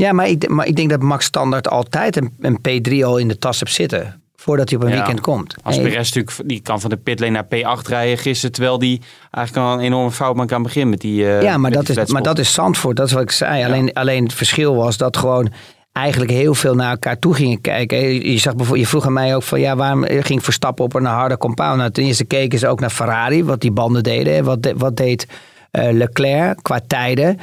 Ja, 0.03 0.12
maar 0.12 0.28
ik, 0.28 0.48
maar 0.48 0.66
ik 0.66 0.76
denk 0.76 0.90
dat 0.90 1.00
Max 1.03 1.24
Standaard 1.24 1.68
altijd 1.68 2.16
een, 2.16 2.32
een 2.40 2.59
P3 2.90 3.05
al 3.05 3.16
in 3.18 3.28
de 3.28 3.38
tas 3.38 3.61
heeft 3.61 3.74
zitten. 3.74 4.20
Voordat 4.36 4.68
hij 4.68 4.78
op 4.78 4.84
een 4.84 4.90
Ja. 4.90 4.96
weekend 4.96 5.20
komt. 5.20 5.55
Als 5.62 5.76
En- 5.76 5.82
Perez 5.82 6.12
natuurlijk, 6.14 6.48
die 6.48 6.61
kan 6.61 6.80
van 6.80 6.90
de 6.90 6.96
pitlane 6.96 7.32
naar 7.32 7.44
P8 7.78 7.86
rijden 7.88 8.18
gisteren, 8.18 8.53
terwijl 8.55 8.78
die 8.78 9.00
eigenlijk 9.30 9.66
al 9.66 9.72
een 9.74 9.80
enorme 9.84 10.11
fout 10.11 10.36
maakt 10.36 10.53
aan 10.53 10.59
het 10.62 10.66
begin 10.72 10.88
met 10.88 11.00
die 11.00 11.26
eh, 11.28 11.42
Ja, 11.42 11.57
maar 11.57 11.70
dat, 11.70 11.88
is, 11.88 12.07
maar 12.12 12.22
dat 12.22 12.38
is 12.38 12.53
Zandvoort, 12.53 12.96
dat 12.96 13.07
is 13.07 13.12
wat 13.12 13.22
ik 13.22 13.30
zei. 13.30 13.64
Alleen, 13.64 13.92
alleen 13.92 14.22
het 14.22 14.32
verschil 14.34 14.74
was 14.74 14.96
dat 14.96 15.16
gewoon 15.16 15.53
eigenlijk 15.92 16.30
heel 16.30 16.55
veel 16.55 16.74
naar 16.74 16.90
elkaar 16.90 17.18
toe 17.18 17.34
gingen 17.34 17.61
kijken. 17.61 18.30
Je, 18.30 18.38
zag 18.38 18.55
bijvoorbeeld, 18.57 18.84
je 18.86 18.90
vroeg 18.90 19.07
aan 19.07 19.12
mij 19.12 19.34
ook 19.36 19.42
van 19.42 19.61
ja, 19.61 19.76
waarom 19.76 20.05
ging 20.09 20.44
Verstappen 20.44 20.84
op 20.84 20.94
een 20.94 21.05
harde 21.05 21.36
compound? 21.38 21.76
Nou, 21.78 21.90
ten 21.90 22.05
eerste 22.05 22.24
keken 22.24 22.59
ze 22.59 22.68
ook 22.68 22.80
naar 22.80 22.90
Ferrari, 22.90 23.44
wat 23.44 23.61
die 23.61 23.70
banden 23.72 24.03
deden. 24.03 24.44
Wat, 24.44 24.62
de- 24.62 24.74
wat 24.76 24.96
deed 24.96 25.26
eh, 25.70 25.92
Leclerc 25.92 26.59
qua 26.62 26.80
tijden? 26.86 27.38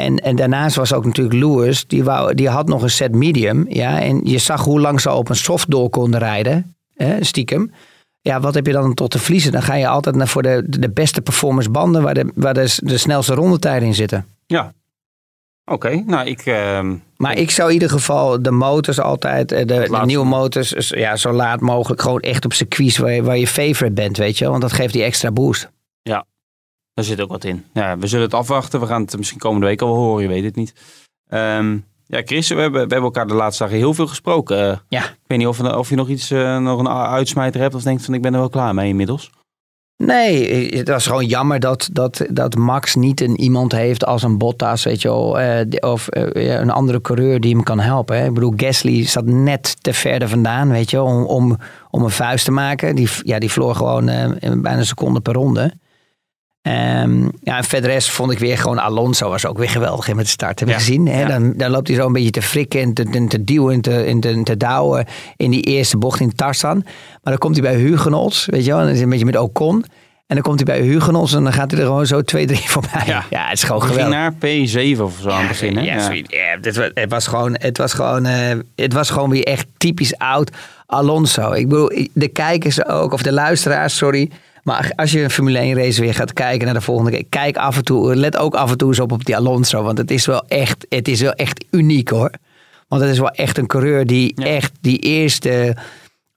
En, 0.00 0.16
en 0.16 0.36
daarnaast 0.36 0.76
was 0.76 0.92
ook 0.92 1.04
natuurlijk 1.04 1.36
Lewis, 1.36 1.86
die, 1.86 2.04
wou, 2.04 2.34
die 2.34 2.48
had 2.48 2.68
nog 2.68 2.82
een 2.82 2.90
set 2.90 3.14
medium. 3.14 3.66
Ja, 3.68 4.00
en 4.00 4.20
je 4.24 4.38
zag 4.38 4.64
hoe 4.64 4.80
lang 4.80 5.00
ze 5.00 5.12
op 5.12 5.28
een 5.28 5.36
soft 5.36 5.70
door 5.70 5.90
konden 5.90 6.20
rijden, 6.20 6.76
hè, 6.94 7.24
stiekem. 7.24 7.72
Ja, 8.20 8.40
wat 8.40 8.54
heb 8.54 8.66
je 8.66 8.72
dan 8.72 8.94
tot 8.94 9.10
te 9.10 9.18
verliezen? 9.18 9.52
Dan 9.52 9.62
ga 9.62 9.74
je 9.74 9.88
altijd 9.88 10.16
naar 10.16 10.28
voor 10.28 10.42
de, 10.42 10.64
de 10.66 10.90
beste 10.90 11.20
performance 11.20 11.70
banden 11.70 12.02
waar 12.02 12.14
de, 12.14 12.30
waar 12.34 12.54
de, 12.54 12.74
de 12.76 12.98
snelste 12.98 13.34
rondetijden 13.34 13.88
in 13.88 13.94
zitten. 13.94 14.26
Ja. 14.46 14.72
Oké, 15.64 16.02
nou 16.06 16.28
ik... 16.28 16.40
ehm, 16.40 16.94
Maar 17.16 17.36
ik 17.36 17.50
zou 17.50 17.68
in 17.68 17.74
ieder 17.74 17.90
geval 17.90 18.42
de 18.42 18.50
motors 18.50 19.00
altijd, 19.00 19.52
eh, 19.52 19.66
de, 19.66 20.00
nieuwe 20.04 20.26
motors, 20.26 20.74
ja, 20.88 21.16
zo 21.16 21.32
laat 21.32 21.60
mogelijk 21.60 22.02
gewoon 22.02 22.20
echt 22.20 22.44
op 22.44 22.52
circuits 22.52 22.98
waar 22.98 23.12
je, 23.12 23.22
waar 23.22 23.38
je 23.38 23.46
favorite 23.46 23.92
bent, 23.92 24.16
weet 24.16 24.38
je. 24.38 24.48
Want 24.48 24.62
dat 24.62 24.72
geeft 24.72 24.92
die 24.92 25.02
extra 25.02 25.30
boost. 25.30 25.70
Daar 26.98 27.06
zit 27.06 27.20
ook 27.20 27.30
wat 27.30 27.44
in. 27.44 27.64
Ja, 27.72 27.98
we 27.98 28.06
zullen 28.06 28.24
het 28.24 28.34
afwachten. 28.34 28.80
We 28.80 28.86
gaan 28.86 29.02
het 29.02 29.16
misschien 29.16 29.38
komende 29.38 29.66
week 29.66 29.82
al 29.82 29.88
wel 29.92 29.96
horen, 29.96 30.22
je 30.22 30.28
weet 30.28 30.44
het 30.44 30.56
niet. 30.56 30.72
Ehm, 31.28 31.76
ja, 32.06 32.22
Chris, 32.24 32.48
we 32.48 32.54
hebben, 32.54 32.72
we 32.72 32.78
hebben 32.78 33.02
elkaar 33.02 33.26
de 33.26 33.34
laatste 33.34 33.62
dagen 33.62 33.78
heel 33.78 33.94
veel 33.94 34.06
gesproken. 34.06 34.70
Eh, 34.70 34.76
Ja. 34.88 35.04
Ik 35.04 35.16
weet 35.26 35.38
niet 35.38 35.46
of, 35.46 35.60
of 35.62 35.88
je 35.88 35.96
nog 35.96 36.08
iets, 36.08 36.30
eh, 36.30 36.58
nog 36.58 36.78
een 36.78 36.88
uitsmijter 36.88 37.60
hebt 37.60 37.74
of 37.74 37.82
denkt 37.82 38.04
van 38.04 38.14
ik 38.14 38.22
ben 38.22 38.32
er 38.32 38.38
wel 38.38 38.48
klaar 38.48 38.74
mee 38.74 38.88
inmiddels. 38.88 39.30
Nee, 39.96 40.48
eh, 40.48 40.78
het 40.78 40.88
was 40.88 41.06
gewoon 41.06 41.26
jammer 41.26 41.60
dat, 41.60 41.88
dat, 41.92 42.26
dat 42.30 42.56
Max 42.56 42.94
niet 42.94 43.20
een 43.20 43.40
iemand 43.40 43.72
heeft 43.72 44.04
als 44.04 44.22
een 44.22 44.38
Bottas, 44.38 44.84
weet 44.84 45.02
je 45.02 45.08
wel. 45.08 45.40
eh, 45.40 45.90
of 45.90 46.08
eh, 46.08 46.58
een 46.60 46.70
andere 46.70 47.00
coureur 47.00 47.40
die 47.40 47.54
hem 47.54 47.62
kan 47.64 47.80
helpen. 47.80 48.18
Hè. 48.18 48.26
Ik 48.26 48.34
bedoel, 48.34 48.52
Gasly 48.56 49.04
zat 49.06 49.24
net 49.24 49.76
te 49.82 49.92
verder 49.92 50.28
vandaan, 50.28 50.68
weet 50.70 50.90
je 50.90 50.96
wel, 50.96 51.06
om, 51.06 51.22
om, 51.24 51.56
om 51.90 52.02
een 52.02 52.10
vuist 52.10 52.44
te 52.44 52.50
maken. 52.50 52.94
Die, 52.94 53.08
ja, 53.22 53.38
die 53.38 53.50
verloor 53.50 53.74
gewoon 53.74 54.08
eh, 54.08 54.24
in 54.38 54.62
bijna 54.62 54.78
een 54.78 54.86
seconde 54.86 55.20
per 55.20 55.34
ronde. 55.34 55.72
Ehm, 56.68 57.22
ja, 57.42 57.56
en 57.56 57.64
verder 57.64 57.90
rest 57.90 58.10
vond 58.10 58.32
ik 58.32 58.38
weer 58.38 58.58
gewoon 58.58 58.78
Alonso 58.78 59.28
was 59.30 59.46
ook 59.46 59.58
weer 59.58 59.68
geweldig 59.70 60.08
in 60.08 60.16
met 60.16 60.24
de 60.24 60.30
start. 60.30 60.58
Heb 60.60 60.68
je 60.68 60.74
Ja, 60.74 60.80
gezien? 60.80 61.06
Hè? 61.08 61.26
Dan, 61.26 61.52
dan 61.56 61.70
loopt 61.70 61.88
hij 61.88 61.96
zo 61.96 62.06
een 62.06 62.12
beetje 62.12 62.30
te 62.30 62.42
frikken 62.42 62.80
en 62.80 62.92
te, 62.94 63.04
te, 63.04 63.26
te 63.26 63.44
duwen 63.44 63.74
en 63.74 63.80
te, 63.80 64.02
en 64.04 64.20
te, 64.20 64.42
te 64.42 64.56
douwen 64.56 65.06
in 65.36 65.50
die 65.50 65.62
eerste 65.62 65.96
bocht 65.96 66.20
in 66.20 66.34
Tarzan. 66.34 66.76
Maar 66.84 67.20
dan 67.22 67.38
komt 67.38 67.56
hij 67.56 67.70
bij 67.70 67.80
Hugenholz, 67.80 68.46
weet 68.46 68.64
je 68.64 68.70
wel, 68.70 68.80
en 68.80 68.86
dan 68.86 68.94
is 68.94 69.00
een 69.00 69.08
beetje 69.08 69.24
met 69.24 69.36
Ocon. 69.36 69.84
En 70.26 70.34
dan 70.34 70.42
komt 70.42 70.66
hij 70.66 70.78
bij 70.78 70.86
Hugenholz 70.86 71.34
en 71.34 71.42
dan 71.44 71.52
gaat 71.52 71.70
hij 71.70 71.80
er 71.80 71.86
gewoon 71.86 72.06
zo 72.06 72.22
twee, 72.22 72.46
drie 72.46 72.70
voorbij. 72.74 73.02
Ja. 73.06 73.24
Ja, 73.30 73.44
het 73.48 73.52
is 73.58 73.62
gewoon 73.64 73.80
We 73.80 73.86
geweldig. 73.86 74.12
naar 74.14 74.32
P7 74.32 75.00
of 75.00 75.18
zo 75.22 75.28
aan 75.28 75.38
het 75.38 75.48
begin. 75.48 75.76
Hè? 75.76 75.82
Ja, 75.82 75.94
Ja. 75.94 76.04
zoiets. 76.04 76.34
Ja, 76.34 76.56
dit 76.60 76.76
was, 76.76 76.90
het, 76.94 77.10
was 77.10 77.26
gewoon, 77.26 77.56
het, 77.58 77.78
was 77.78 77.92
gewoon, 77.92 78.26
eh, 78.26 78.56
het 78.76 78.92
was 78.92 79.10
gewoon 79.10 79.30
weer 79.30 79.44
echt 79.44 79.66
typisch 79.76 80.18
oud 80.18 80.50
Alonso. 80.86 81.52
Ik 81.52 81.68
bedoel, 81.68 81.92
de 82.12 82.28
kijkers 82.28 82.86
ook, 82.86 83.12
of 83.12 83.22
de 83.22 83.32
luisteraars, 83.32 83.96
sorry. 83.96 84.30
Maar 84.68 84.92
als 84.96 85.12
je 85.12 85.22
een 85.22 85.30
Formule 85.30 85.58
1 85.58 85.76
race 85.76 86.00
weer 86.00 86.14
gaat 86.14 86.32
kijken 86.32 86.64
naar 86.64 86.74
de 86.74 86.80
volgende 86.80 87.10
keer, 87.10 87.24
kijk 87.28 87.56
af 87.56 87.76
en 87.76 87.84
toe, 87.84 88.16
let 88.16 88.36
ook 88.36 88.54
af 88.54 88.70
en 88.70 88.76
toe 88.76 88.88
eens 88.88 89.00
op 89.00 89.12
op 89.12 89.24
die 89.24 89.36
Alonso. 89.36 89.82
Want 89.82 89.98
het 89.98 90.10
is 90.10 90.26
wel 90.26 90.44
echt, 90.48 90.86
het 90.88 91.08
is 91.08 91.20
wel 91.20 91.32
echt 91.32 91.64
uniek 91.70 92.08
hoor. 92.08 92.30
Want 92.88 93.02
het 93.02 93.10
is 93.10 93.18
wel 93.18 93.30
echt 93.30 93.58
een 93.58 93.66
coureur 93.66 94.06
die 94.06 94.32
Ja. 94.34 94.44
echt 94.44 94.72
die 94.80 94.98
eerste 94.98 95.76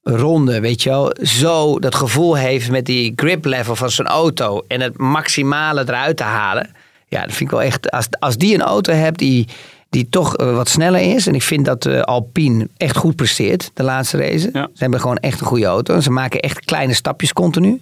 ronde, 0.04 0.60
weet 0.60 0.84
je 0.84 0.90
wel, 0.90 1.16
zo 1.22 1.80
dat 1.80 1.96
gevoel 1.96 2.36
heeft 2.38 2.72
met 2.72 2.86
die 2.86 3.14
grip 3.16 3.46
level 3.46 3.76
van 3.76 3.90
zijn 3.90 4.08
auto 4.08 4.62
en 4.68 4.82
het 4.82 4.98
maximale 4.98 5.82
eruit 5.82 6.18
te 6.18 6.24
halen. 6.24 6.70
Ja, 7.08 7.22
dat 7.22 7.34
vind 7.36 7.52
ik 7.52 7.58
wel 7.58 7.62
echt. 7.62 7.92
Als, 7.92 8.08
als 8.20 8.38
die 8.38 8.54
een 8.54 8.62
auto 8.62 8.94
hebt 8.94 9.20
die, 9.20 9.48
die 9.90 10.10
toch 10.10 10.36
eh, 10.36 10.56
wat 10.56 10.70
sneller 10.70 11.02
is. 11.16 11.28
En 11.28 11.36
ik 11.36 11.44
vind 11.44 11.66
dat 11.66 11.86
eh, 11.86 12.02
Alpine 12.02 12.68
echt 12.78 12.98
goed 12.98 13.16
presteert, 13.16 13.72
de 13.74 13.84
laatste 13.84 14.18
race. 14.18 14.50
Ja. 14.54 14.70
Ze 14.74 14.82
hebben 14.82 15.00
gewoon 15.00 15.18
echt 15.18 15.40
een 15.42 15.48
goede 15.48 15.66
auto. 15.66 15.94
En 15.94 16.04
ze 16.04 16.12
maken 16.12 16.40
echt 16.40 16.66
kleine 16.66 16.94
stapjes 16.94 17.34
continu. 17.34 17.82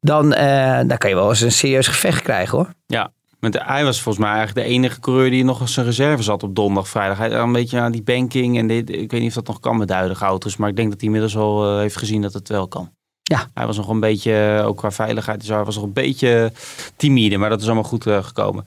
Dan, 0.00 0.32
eh, 0.32 0.78
dan 0.86 0.98
kan 0.98 1.10
je 1.10 1.16
wel 1.16 1.28
eens 1.28 1.40
een 1.40 1.52
serieus 1.52 1.86
gevecht 1.86 2.22
krijgen 2.22 2.58
hoor. 2.58 2.72
Ja, 2.86 3.12
want 3.40 3.58
hij 3.62 3.84
was 3.84 4.00
volgens 4.00 4.24
mij 4.24 4.34
eigenlijk 4.34 4.66
de 4.66 4.72
enige 4.74 5.00
coureur 5.00 5.30
die 5.30 5.44
nog 5.44 5.60
als 5.60 5.72
zijn 5.72 5.86
reserve 5.86 6.22
zat 6.22 6.42
op 6.42 6.54
donderdag, 6.54 6.88
vrijdag. 6.88 7.18
Hij 7.18 7.30
had 7.30 7.42
een 7.42 7.52
beetje 7.52 7.78
aan 7.80 7.92
die 7.92 8.02
banking 8.02 8.58
en 8.58 8.66
dit, 8.66 8.90
ik 8.90 9.10
weet 9.10 9.20
niet 9.20 9.28
of 9.28 9.34
dat 9.34 9.46
nog 9.46 9.60
kan 9.60 9.76
met 9.76 9.88
de 9.88 9.94
huidige 9.94 10.24
auto's, 10.24 10.56
maar 10.56 10.68
ik 10.68 10.76
denk 10.76 10.88
dat 10.88 10.96
hij 10.98 11.06
inmiddels 11.06 11.36
al 11.36 11.70
eh, 11.72 11.78
heeft 11.78 11.96
gezien 11.96 12.22
dat 12.22 12.32
het 12.32 12.48
wel 12.48 12.68
kan. 12.68 12.90
Ja. 13.22 13.46
Hij 13.54 13.66
was 13.66 13.76
nog 13.76 13.88
een 13.88 14.00
beetje, 14.00 14.56
eh, 14.58 14.66
ook 14.66 14.76
qua 14.76 14.90
veiligheid, 14.90 15.40
dus 15.40 15.48
hij 15.48 15.64
was 15.64 15.74
nog 15.74 15.84
een 15.84 15.92
beetje 15.92 16.52
timide, 16.96 17.36
maar 17.36 17.50
dat 17.50 17.60
is 17.60 17.66
allemaal 17.66 17.82
goed 17.84 18.02
gekomen. 18.02 18.64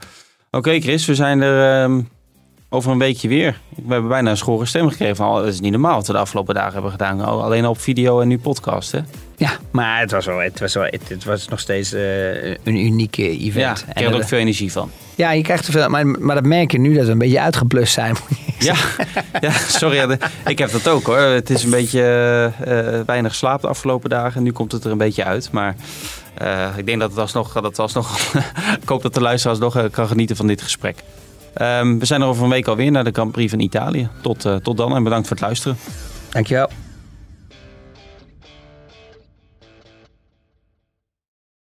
Oké 0.51 0.79
Chris, 0.79 1.05
we 1.05 1.15
zijn 1.15 1.41
er 1.41 1.83
ehm, 1.83 2.01
over 2.69 2.91
een 2.91 2.97
weekje 2.97 3.27
weer. 3.27 3.59
We 3.85 3.91
hebben 3.93 4.09
bijna 4.09 4.29
een 4.29 4.37
schorre 4.37 4.65
stem 4.65 4.89
gekregen 4.89 5.15
van, 5.15 5.27
oh, 5.29 5.35
dat 5.35 5.47
is 5.47 5.59
niet 5.59 5.71
normaal 5.71 5.95
wat 5.95 6.07
we 6.07 6.13
de 6.13 6.19
afgelopen 6.19 6.55
dagen 6.55 6.73
hebben 6.73 6.91
gedaan. 6.91 7.21
Al- 7.21 7.43
Alleen 7.43 7.65
op 7.67 7.79
video 7.79 8.19
en 8.21 8.27
nu 8.27 8.39
podcast 8.39 8.91
hè. 8.91 8.99
Ja, 9.41 9.51
maar 9.71 9.99
het 9.99 10.11
was, 10.11 10.25
wel, 10.25 10.37
het 10.37 10.59
was, 10.59 10.73
wel, 10.73 10.83
het, 10.83 11.09
het 11.09 11.23
was 11.23 11.47
nog 11.47 11.59
steeds 11.59 11.93
eh, 11.93 12.49
een 12.49 12.75
unieke 12.75 13.29
event. 13.29 13.79
Ja, 13.79 13.87
ik 13.87 13.93
kreeg 13.93 14.09
er 14.09 14.15
ook 14.15 14.27
veel 14.27 14.39
energie 14.39 14.71
van. 14.71 14.91
Ja, 15.15 15.31
je 15.31 15.43
krijgt 15.43 15.67
er 15.67 15.71
veel, 15.71 15.89
maar, 15.89 16.05
maar 16.05 16.35
dat 16.35 16.45
merk 16.45 16.71
je 16.71 16.79
nu 16.79 16.93
dat 16.93 17.05
we 17.05 17.11
een 17.11 17.17
beetje 17.17 17.41
uitgeblust 17.41 17.93
zijn. 17.93 18.15
Ja, 18.59 18.75
ja 19.39 19.51
sorry. 19.51 20.17
ik 20.45 20.57
heb 20.57 20.71
dat 20.71 20.87
ook 20.87 21.05
hoor. 21.05 21.17
Het 21.17 21.49
is 21.49 21.63
een 21.63 21.69
beetje 21.69 22.01
eh, 22.01 22.97
eh, 22.97 23.05
weinig 23.05 23.35
slaap 23.35 23.61
de 23.61 23.67
afgelopen 23.67 24.09
dagen. 24.09 24.43
Nu 24.43 24.51
komt 24.51 24.71
het 24.71 24.83
er 24.83 24.91
een 24.91 24.97
beetje 24.97 25.23
uit. 25.23 25.51
Maar 25.51 25.75
ik 26.75 26.85
denk 26.85 26.99
dat 26.99 27.09
het 27.09 27.19
alsnog... 27.19 27.53
Dat 27.53 27.63
het 27.63 27.79
alsnog 27.79 28.33
ik 28.81 28.89
hoop 28.89 29.01
dat 29.01 29.13
de 29.13 29.21
luisteraars 29.21 29.59
nog 29.59 29.89
kan 29.91 30.07
genieten 30.07 30.35
van 30.35 30.47
dit 30.47 30.61
gesprek. 30.61 31.03
Ehm, 31.53 31.97
we 31.97 32.05
zijn 32.05 32.21
er 32.21 32.27
over 32.27 32.43
een 32.43 32.49
week 32.49 32.67
alweer 32.67 32.91
naar 32.91 33.03
de 33.03 33.11
Grand 33.13 33.31
Prix 33.31 33.51
van 33.51 33.59
Italië. 33.59 34.09
Tot, 34.21 34.45
tot 34.63 34.77
dan 34.77 34.95
en 34.95 35.03
bedankt 35.03 35.27
voor 35.27 35.35
het 35.35 35.45
luisteren. 35.45 35.77
Dankjewel. 36.29 36.69